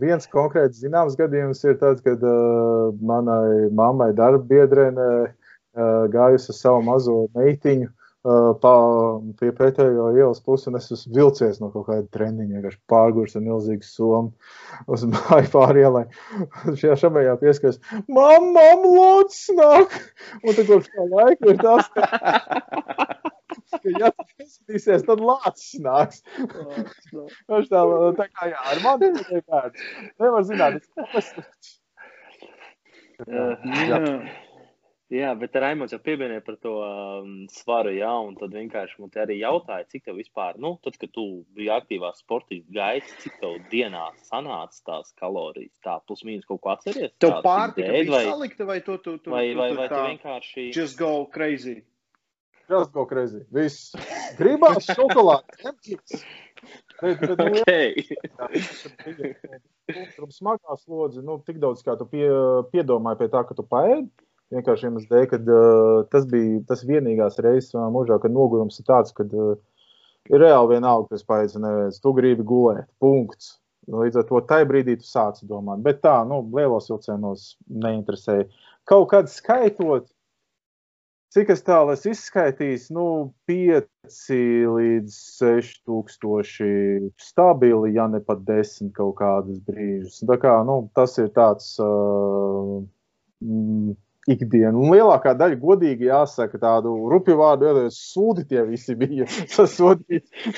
viens 0.00 0.28
konkrēts 0.32 0.80
zināms 0.82 1.16
gadījums 1.18 1.62
ir 1.64 1.78
tāds, 1.80 2.02
kad 2.04 2.22
uh, 2.26 2.90
manai 2.98 3.68
mammai 3.78 4.10
darba 4.18 4.42
biedrene 4.50 5.08
uh, 5.28 5.30
gājusi 6.12 6.52
uz 6.54 6.60
savu 6.60 6.82
mazo 6.88 7.16
meitiņu. 7.38 7.88
Uh, 8.26 8.50
pa, 8.58 8.72
pie 9.38 9.52
pretējo 9.54 10.08
ielas 10.18 10.40
puses, 10.42 10.66
un 10.66 10.76
es 10.76 10.88
esmu 10.90 11.14
vilcies 11.14 11.60
no 11.62 11.68
kaut 11.70 11.86
kāda 11.86 12.02
treniņa, 12.16 12.56
vienkārši 12.56 12.80
pārgurs 12.90 13.38
ar 13.38 13.44
milzīgu 13.46 13.86
somu 13.86 14.32
uz 14.90 15.06
māju 15.12 15.52
pāri 15.54 15.84
ielai. 15.86 16.04
Šajā 16.66 16.98
šamējā 17.04 17.36
pieskaras, 17.40 17.78
mamma, 18.10 18.66
lūdzu, 18.82 19.54
nāk! 19.60 19.94
Un 20.42 20.50
tad 20.50 20.64
kopš 20.66 20.90
tā 20.96 21.06
laika 21.14 21.54
ir 21.54 21.62
tas, 21.62 21.92
ka 21.94 22.08
ka, 23.70 23.92
ja 24.00 24.10
tu 24.14 24.24
neskatīsies, 24.40 25.04
tad 25.06 25.22
lācis 25.24 25.78
nāks. 25.84 26.22
Viņš 26.38 27.70
tā, 27.72 27.84
tā 28.18 28.26
kā, 28.32 28.50
jā, 28.52 28.64
ar 28.72 28.82
mani 28.84 29.12
tikai 29.18 29.40
bērns. 29.46 29.86
Nevar 30.22 30.42
zināt, 30.48 30.90
tas 31.14 31.32
ir. 31.36 31.46
Jā, 35.08 35.30
bet 35.40 35.54
Raimons 35.56 35.94
jau 35.94 35.98
pieminēja 36.04 36.42
par 36.44 36.58
to 36.60 36.74
um, 36.84 37.28
svaru, 37.48 37.94
jā, 37.96 38.10
un 38.28 38.34
tad 38.36 38.52
vienkārši 38.52 38.98
man 39.00 39.08
te 39.14 39.22
arī 39.22 39.38
jautāja, 39.38 39.86
cik 39.88 40.04
tev 40.04 40.18
vispār, 40.20 40.58
nu, 40.60 40.74
tad, 40.84 40.98
kad 41.00 41.08
tu 41.16 41.24
biji 41.56 41.70
aktīvā 41.72 42.10
sportista 42.18 42.68
gaisa, 42.76 43.14
cik 43.22 43.38
tev 43.40 43.54
dienā 43.72 44.02
sanāca 44.26 44.82
tās 44.90 45.14
kalorijas, 45.16 45.72
tā 45.86 45.96
plus 46.04 46.20
mīnus 46.28 46.44
kaut 46.50 46.60
ko 46.60 46.74
atceries? 46.74 47.14
Tev 47.24 47.38
pārtika 47.46 47.88
bija 47.88 48.12
vai, 48.12 48.20
salikta, 48.28 48.68
vai 48.68 48.78
tu, 48.84 48.98
tu, 49.00 49.16
tu, 49.16 49.32
vai, 49.32 49.46
vai, 49.56 49.70
tu, 49.72 49.78
vai, 49.80 49.80
vai 49.80 49.88
tu 49.94 50.02
vienkārši... 50.10 50.66
Just 50.76 51.00
go 51.00 51.24
crazy. 51.32 51.78
Just 52.68 52.92
go 52.92 53.08
crazy. 53.08 53.40
Viss. 53.48 53.96
Gribās 54.36 54.92
šokolādi. 54.92 55.72
Bet, 57.00 57.20
bet, 57.22 57.38
nu, 57.38 57.48
okay. 57.62 58.04
Tur 60.18 60.28
smagā 60.36 60.76
slodze, 60.84 61.24
nu, 61.24 61.40
tik 61.48 61.64
daudz, 61.64 61.80
kā 61.86 61.96
tu 61.96 62.04
pie, 62.12 62.26
piedomāji 62.74 63.22
pie 63.22 63.32
tā, 63.32 63.46
ka 63.48 63.56
tu 63.56 63.64
paēdi. 63.64 64.10
Vienkārši 64.54 64.88
iemesls 64.88 65.08
dēļ, 65.10 65.24
ka 65.28 65.38
uh, 65.44 66.02
tas 66.12 66.26
bija 66.28 66.62
tas 66.68 66.84
vienīgās 66.88 67.40
reizes 67.44 67.74
manā 67.76 67.90
mūžā, 67.92 68.16
kad 68.22 68.32
nogurums 68.32 68.80
ir 68.80 68.86
tāds, 68.88 69.12
ka 69.16 69.26
uh, 69.28 69.56
ir 70.30 70.44
reāli 70.44 70.76
vienalga, 70.76 71.10
kas 71.12 71.26
paēdis 71.28 71.58
un 71.58 71.66
neviens. 71.66 72.00
Tu 72.00 72.12
gribi 72.16 72.46
gulēt. 72.48 72.88
Punkts. 73.02 73.56
Līdz 73.88 74.20
ar 74.20 74.28
to 74.28 74.40
tajā 74.44 74.68
brīdī 74.68 74.98
tu 75.00 75.08
sāci 75.08 75.48
domāt. 75.48 75.80
Bet 75.84 76.02
tā, 76.04 76.18
nu, 76.28 76.42
lielos 76.56 76.90
vilcienos 76.90 77.54
neinteresēja. 77.68 78.48
Kaut 78.88 79.08
kad 79.12 79.30
skaitot, 79.32 80.08
Cik 81.28 81.50
es 81.52 81.60
tālu 81.60 81.92
esmu 81.92 82.14
izskaitījis, 82.14 82.86
nu, 82.96 83.02
5 83.50 84.28
līdz 84.72 85.16
6 85.36 85.82
tūkstoši 85.84 86.68
stabili, 87.20 87.90
ja 87.98 88.06
ne 88.08 88.22
pat 88.24 88.40
10 88.46 88.94
kaut 88.96 89.18
kādus 89.18 89.58
brīžus. 89.66 90.22
Tā 90.30 90.38
kā, 90.40 90.54
nu, 90.64 90.78
tas 90.96 91.18
ir 91.20 91.28
tāds 91.36 91.74
uh, 91.84 92.78
mm, 93.44 93.92
ikdiena. 94.34 94.74
Un 94.76 94.92
lielākā 94.94 95.34
daļa, 95.38 95.58
godīgi 95.62 96.08
jāsaka, 96.08 96.60
tādu 96.62 96.94
rupju 97.12 97.36
vārdu, 97.40 97.68
jo 97.68 97.84
sūdi 97.94 98.46
tie 98.50 98.64
visi 98.68 98.96
bija 98.98 99.28
sasodīti. 99.56 100.54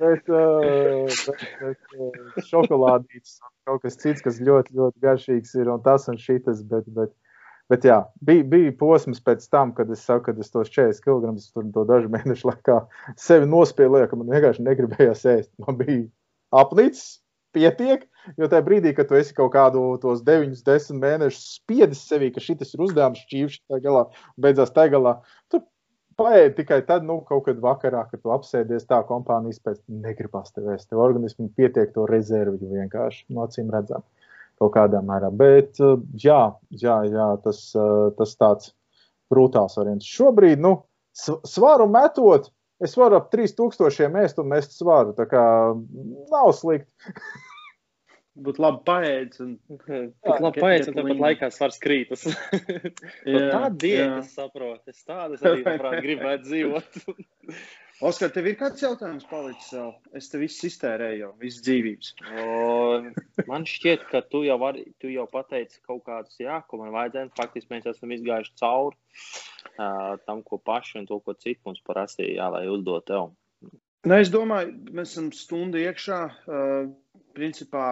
bet, 0.00 0.28
bet, 0.28 1.48
bet 1.62 2.44
šokolādītis 2.50 3.38
un 3.40 3.54
kaut 3.68 3.86
kas 3.86 3.96
cits, 4.00 4.24
kas 4.24 4.42
ļoti, 4.44 4.76
ļoti 4.76 5.04
garšīgs 5.04 5.56
ir 5.60 5.72
un 5.72 5.82
tas 5.84 6.08
un 6.12 6.20
šitas, 6.20 6.64
bet, 6.68 6.88
bet 6.96 7.14
Bet 7.70 7.84
jā, 7.86 8.00
bija, 8.26 8.42
bija 8.50 8.72
posms 8.74 9.20
pēc 9.22 9.44
tam, 9.46 9.70
kad 9.76 9.90
es 9.94 10.00
saku, 10.02 10.24
ka 10.26 10.42
es 10.42 10.50
tos 10.50 10.72
40 10.74 11.04
kg 11.04 11.30
tur 11.54 11.68
to 11.76 11.84
dažu 11.86 12.08
mēnešu 12.10 12.48
laikā 12.48 12.80
sevi 13.14 13.46
nospēlēju, 13.46 14.08
ka 14.10 14.18
man 14.18 14.32
vienkārši 14.34 14.64
negribējās 14.66 15.22
ēst. 15.30 15.52
Man 15.62 15.78
bija 15.78 16.00
apnicis, 16.50 17.20
pietiek, 17.56 18.06
jo 18.38 18.48
tajā 18.50 18.64
brīdī, 18.66 18.94
kad 18.96 19.08
tu 19.10 19.18
esi 19.18 19.34
kaut 19.36 19.52
kādu 19.54 19.82
tos 20.02 20.22
9, 20.26 20.54
10 20.66 21.00
mēnešus 21.02 21.56
spiedis 21.58 22.04
sevī, 22.06 22.30
ka 22.34 22.42
šis 22.44 22.74
ir 22.74 22.86
uzdevums 22.86 23.22
šķīvšs 23.26 23.64
tā 23.70 23.80
galā, 23.84 24.06
beidzās 24.40 24.72
tā 24.76 24.86
galā, 24.92 25.18
tu 25.52 25.62
paēdi 26.20 26.56
tikai 26.60 26.80
tad, 26.88 27.04
nu, 27.08 27.20
kaut 27.26 27.46
kad 27.48 27.60
vakarā, 27.62 28.04
kad 28.10 28.22
tu 28.22 28.32
apsēdies 28.34 28.86
tā 28.88 29.00
kompānijas 29.08 29.60
pēc 29.64 29.80
negribas 30.04 30.52
tev 30.54 30.68
ēst. 30.74 30.90
Tev 30.90 31.02
organismu 31.04 31.48
pietiek 31.56 31.92
to 31.94 32.06
rezervju 32.10 32.72
vienkārši 32.74 33.30
no 33.34 33.46
acīm 33.46 33.70
redzam 33.72 34.04
kaut 34.60 34.74
kādā 34.76 35.00
mērā. 35.04 35.30
Bet 35.32 35.80
eh, 35.80 35.96
jā, 36.20 36.42
jā, 36.82 37.00
jā 37.08 37.28
tas, 37.44 37.62
eh, 37.76 38.06
tas 38.18 38.36
tāds 38.36 38.74
brutāls 39.32 39.78
variants. 39.78 40.08
Šobrīd, 40.10 40.60
nu, 40.60 40.76
svaru 41.16 41.88
metot, 41.90 42.50
es 42.84 42.96
varu 42.98 43.20
ap 43.20 43.30
3000 43.34 44.10
mēst 44.12 44.40
un 44.42 44.50
mest 44.50 44.74
svaru. 44.76 45.14
Tā 45.16 45.28
kā 45.30 45.44
nav 46.32 46.52
slikti. 46.56 46.90
Būtu 48.40 48.62
labi 48.62 48.80
paēdis. 48.86 49.42
Un... 49.44 49.54
Būtu 50.26 50.44
labi 50.46 50.62
paēdis, 50.64 50.90
un 50.90 50.98
tāpat 50.98 51.22
laikā 51.24 51.50
svars 51.54 51.80
krītas. 51.82 52.26
Tāda 53.26 53.70
diena, 53.74 54.20
es 54.22 54.32
saprotu. 54.36 54.92
Es 54.92 55.04
tādas 55.04 55.44
arī 55.46 55.64
gribētu 56.06 56.46
dzīvot. 56.48 57.00
Oskar, 58.00 58.30
tev 58.32 58.46
ir 58.48 58.54
kāds 58.56 58.80
jautājums 58.80 59.26
palicis 59.28 59.74
vēl? 59.76 59.90
Es 60.16 60.30
te 60.32 60.38
visu 60.40 60.70
iztērēju 60.70 61.18
jau, 61.20 61.30
visas 61.42 61.64
dzīvības. 61.66 62.12
O, 62.32 62.46
man 63.50 63.66
šķiet, 63.68 64.06
ka 64.08 64.22
tu 64.24 64.40
jau, 64.46 64.56
var, 64.62 64.78
tu 65.02 65.10
jau 65.12 65.26
pateici 65.28 65.82
kaut 65.84 66.00
kādus, 66.06 66.38
jā, 66.40 66.62
ko 66.64 66.80
man 66.80 66.94
vajadzēja. 66.94 67.28
Faktiski 67.36 67.74
mēs 67.74 67.90
esam 67.92 68.16
izgājuši 68.16 68.56
cauri 68.62 68.96
uh, 68.96 70.16
tam, 70.24 70.40
ko 70.48 70.56
paši 70.64 71.02
un 71.02 71.10
to, 71.12 71.20
ko 71.20 71.36
citi 71.36 71.60
mums 71.68 71.84
prasīja, 71.84 72.38
jā, 72.40 72.48
lai 72.56 72.64
uzdot 72.72 73.04
tev. 73.12 73.34
Nu, 74.08 74.16
es 74.16 74.32
domāju, 74.32 74.72
mēs 74.96 75.12
esam 75.12 75.28
stundu 75.36 75.84
iekšā. 75.84 76.24
Uh, 76.48 76.90
principā 77.36 77.86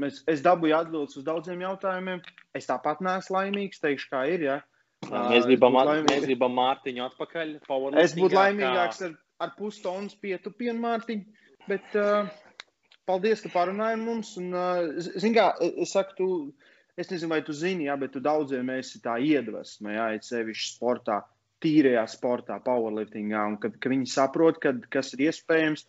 mēs, 0.00 0.24
es 0.24 0.40
dabūju 0.46 0.78
atbildes 0.80 1.20
uz 1.20 1.28
daudziem 1.28 1.60
jautājumiem. 1.68 2.24
Es 2.56 2.70
tāpat 2.70 3.04
neesmu 3.04 3.36
laimīgs, 3.36 3.84
teikšu, 3.84 4.14
kā 4.16 4.24
ir. 4.32 4.48
Ja? 4.48 4.60
Uh, 5.04 5.34
mēs 5.34 5.44
gribam, 5.44 5.76
mēs 6.08 6.24
gribam 6.24 6.56
Mārtiņu 6.56 7.10
atpakaļ. 7.12 7.58
Es 8.00 8.16
būtu 8.16 8.40
laimīgāks 8.40 9.04
ar 9.04 9.20
ar 9.40 9.54
pusstundas 9.56 10.16
pietupienu, 10.20 10.78
Mārtiņ. 10.82 11.22
Bet 11.68 11.96
uh, 11.98 12.28
paldies, 13.08 13.42
ka 13.44 13.52
parunāji 13.52 13.98
ar 13.98 14.02
mums. 14.02 14.34
Un, 14.40 14.50
uh, 14.54 15.10
zin 15.22 15.36
kā, 15.36 15.50
es 15.70 15.94
saku, 15.96 16.16
tu, 16.18 16.28
es 17.00 17.10
nezinu, 17.12 17.32
vai 17.34 17.40
tu 17.46 17.56
zini, 17.56 17.88
jā, 17.88 17.96
bet 18.00 18.14
tu 18.16 18.22
daudziem 18.24 18.72
esi 18.76 19.02
tā 19.04 19.16
iedvesma, 19.24 19.94
jā, 19.96 20.08
it 20.18 20.28
sevišķi 20.28 20.74
sportā, 20.74 21.22
tīrajā 21.60 22.04
sportā, 22.08 22.60
powerliftingā, 22.64 23.46
un 23.52 23.56
kad, 23.62 23.76
ka 23.80 23.92
viņi 23.92 24.12
saprot, 24.12 24.60
kad, 24.62 24.84
kas 24.92 25.14
ir 25.16 25.28
iespējams. 25.28 25.86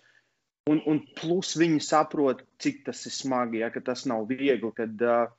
Un, 0.69 0.77
un 0.85 0.99
plus 1.17 1.55
viņi 1.57 1.79
saprot, 1.81 2.43
cik 2.61 2.83
tas 2.85 2.99
ir 3.09 3.13
smagi, 3.15 3.63
ja, 3.63 3.71
ka 3.73 3.81
tas 3.81 4.03
nav 4.05 4.27
viegli, 4.29 4.69
kad 4.77 4.99
uh, 5.01 5.31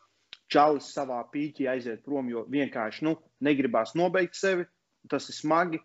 čalis 0.50 0.88
savā 0.96 1.20
pīķī 1.32 1.68
aiziet 1.70 2.02
prom, 2.06 2.26
jo 2.32 2.42
vienkārši 2.50 3.06
nu, 3.06 3.14
negribās 3.44 3.94
nobeigt 3.98 4.34
sevi. 4.38 4.66
Tas 5.10 5.28
ir 5.30 5.36
smagi, 5.36 5.80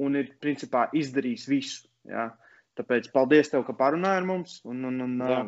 un 0.00 0.16
ir 0.20 0.32
principā 0.42 0.86
izdarījis 0.96 1.48
visu. 1.50 1.88
Ja? 2.08 2.30
Tāpēc 2.78 3.10
paldies 3.12 3.52
tev, 3.52 3.66
ka 3.66 3.76
parunāji 3.76 4.22
ar 4.22 4.28
mums. 4.28 4.60
Un, 4.68 4.84
un, 4.88 5.00
un, 5.04 5.18
jā. 5.28 5.42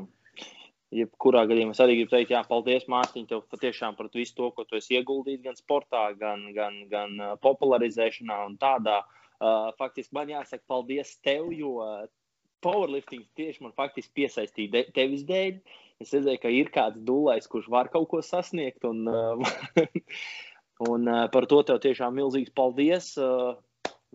Jebkurā 0.94 1.42
gadījumā 1.50 1.74
es 1.74 1.80
arī 1.82 1.96
gribu 1.98 2.12
teikt, 2.12 2.30
jā, 2.30 2.40
paldies, 2.46 2.84
Mārtiņ, 2.90 3.24
tev 3.30 3.40
patiešām 3.50 3.96
par 3.98 4.10
visu 4.14 4.36
to, 4.38 4.50
ko 4.54 4.62
tu 4.68 4.76
esi 4.78 4.94
ieguldījis 5.00 5.42
gan 5.42 5.56
sportā, 5.58 6.04
gan, 6.20 6.44
gan, 6.54 6.84
gan 6.90 7.16
popularizēšanā 7.42 8.36
un 8.46 8.54
tādā. 8.60 9.00
Uh, 9.42 9.72
faktiski 9.80 10.14
man 10.14 10.30
jāsaka 10.30 10.62
paldies 10.70 11.16
tev, 11.26 11.48
jo 11.50 11.80
powerlifting 12.64 13.26
tieši 13.36 13.64
man 13.64 13.74
faktiski 13.76 14.22
piesaistīja 14.22 14.86
tevis 14.94 15.24
dēļ. 15.28 15.58
Es 16.02 16.14
redzēju, 16.14 16.40
ka 16.42 16.52
ir 16.52 16.70
kāds 16.74 17.02
dūlais, 17.06 17.46
kurš 17.50 17.68
var 17.72 17.90
kaut 17.92 18.08
ko 18.10 18.22
sasniegt, 18.24 18.86
un, 18.86 19.04
uh, 19.10 19.98
un 20.90 21.10
uh, 21.10 21.26
par 21.34 21.48
to 21.50 21.60
tev 21.66 21.82
tiešām 21.84 22.16
milzīgs 22.18 22.54
paldies. 22.54 23.12
Uh, 23.18 23.54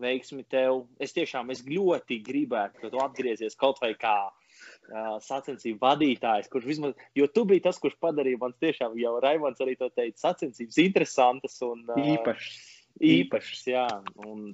veiksmi 0.02 0.44
tev. 0.48 0.84
Es 1.02 1.14
tiešām 1.16 1.52
es 1.54 1.62
ļoti 1.66 2.20
gribētu, 2.26 2.82
ka 2.82 2.92
tu 2.92 3.00
atgriezies 3.02 3.58
kaut 3.60 3.80
vai 3.82 3.92
kā 3.98 4.16
uh, 4.30 5.16
sacensību 5.24 5.80
vadītājs, 5.82 6.50
kurš 6.52 6.68
vismaz, 6.68 6.98
jo 7.16 7.28
tu 7.30 7.46
biji 7.48 7.64
tas, 7.68 7.80
kurš 7.82 7.96
padarīja 8.02 8.40
man 8.42 8.56
tiešām, 8.60 8.98
jau 9.00 9.16
Raimons 9.22 9.60
arī 9.64 9.76
to 9.80 9.90
teica, 9.94 10.18
sacensības 10.28 10.78
interesantas 10.84 11.58
un 11.66 11.84
uh, 11.88 12.00
īpašas. 12.16 12.62
Īpašas, 13.00 13.66
jā. 13.70 13.86
Un, 14.26 14.50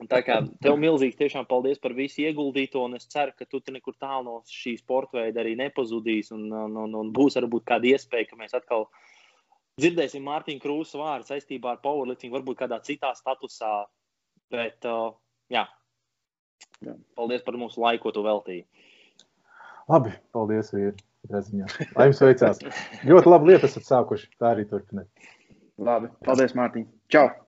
un 0.00 0.10
tā 0.10 0.20
kā 0.26 0.38
tev 0.62 0.78
milzīgi 0.80 1.18
tiešām 1.18 1.48
paldies 1.50 1.80
par 1.82 1.94
visu 1.96 2.22
ieguldīto, 2.22 2.84
un 2.86 2.96
es 2.98 3.08
ceru, 3.10 3.34
ka 3.36 3.48
tu 3.50 3.60
nekur 3.74 3.96
tālu 3.98 4.28
no 4.28 4.36
šī 4.48 4.76
sporta 4.80 5.20
veida 5.20 5.42
arī 5.42 5.56
nepazudīs, 5.58 6.30
un, 6.36 6.46
un, 6.52 6.78
un, 6.86 6.94
un 7.02 7.12
būs 7.14 7.36
varbūt 7.40 7.66
kāda 7.68 7.90
iespēja, 7.92 8.30
ka 8.30 8.38
mēs 8.40 8.56
atkal 8.56 8.88
dzirdēsim 9.80 10.24
Mārtiņu 10.24 10.62
Krūsu 10.62 11.02
vārdu 11.02 11.32
saistībā 11.32 11.74
ar 11.74 11.82
powerlifting, 11.82 12.32
varbūt 12.34 12.62
kādā 12.62 12.78
citā 12.86 13.10
statusā, 13.18 13.72
bet 14.52 14.88
uh, 14.88 15.14
jā. 15.52 15.64
jā. 16.84 16.96
Paldies 17.18 17.44
par 17.46 17.58
mūsu 17.60 17.82
laiku, 17.84 18.06
ko 18.08 18.14
tu 18.16 18.24
veltīji. 18.26 18.64
Labi, 19.92 20.14
paldies, 20.32 20.72
vīri. 20.72 20.96
Lai 21.32 22.08
jums 22.10 22.20
veicās. 22.20 22.60
ļoti 23.08 23.30
labi 23.32 23.52
lieta 23.52 23.68
esat 23.70 23.88
sākuši. 23.88 24.28
Tā 24.40 24.52
arī 24.52 24.66
turpiniet. 24.68 25.08
Labi, 25.80 26.12
paldies, 26.24 26.52
Mārtiņ. 26.56 26.86
Čau! 27.12 27.28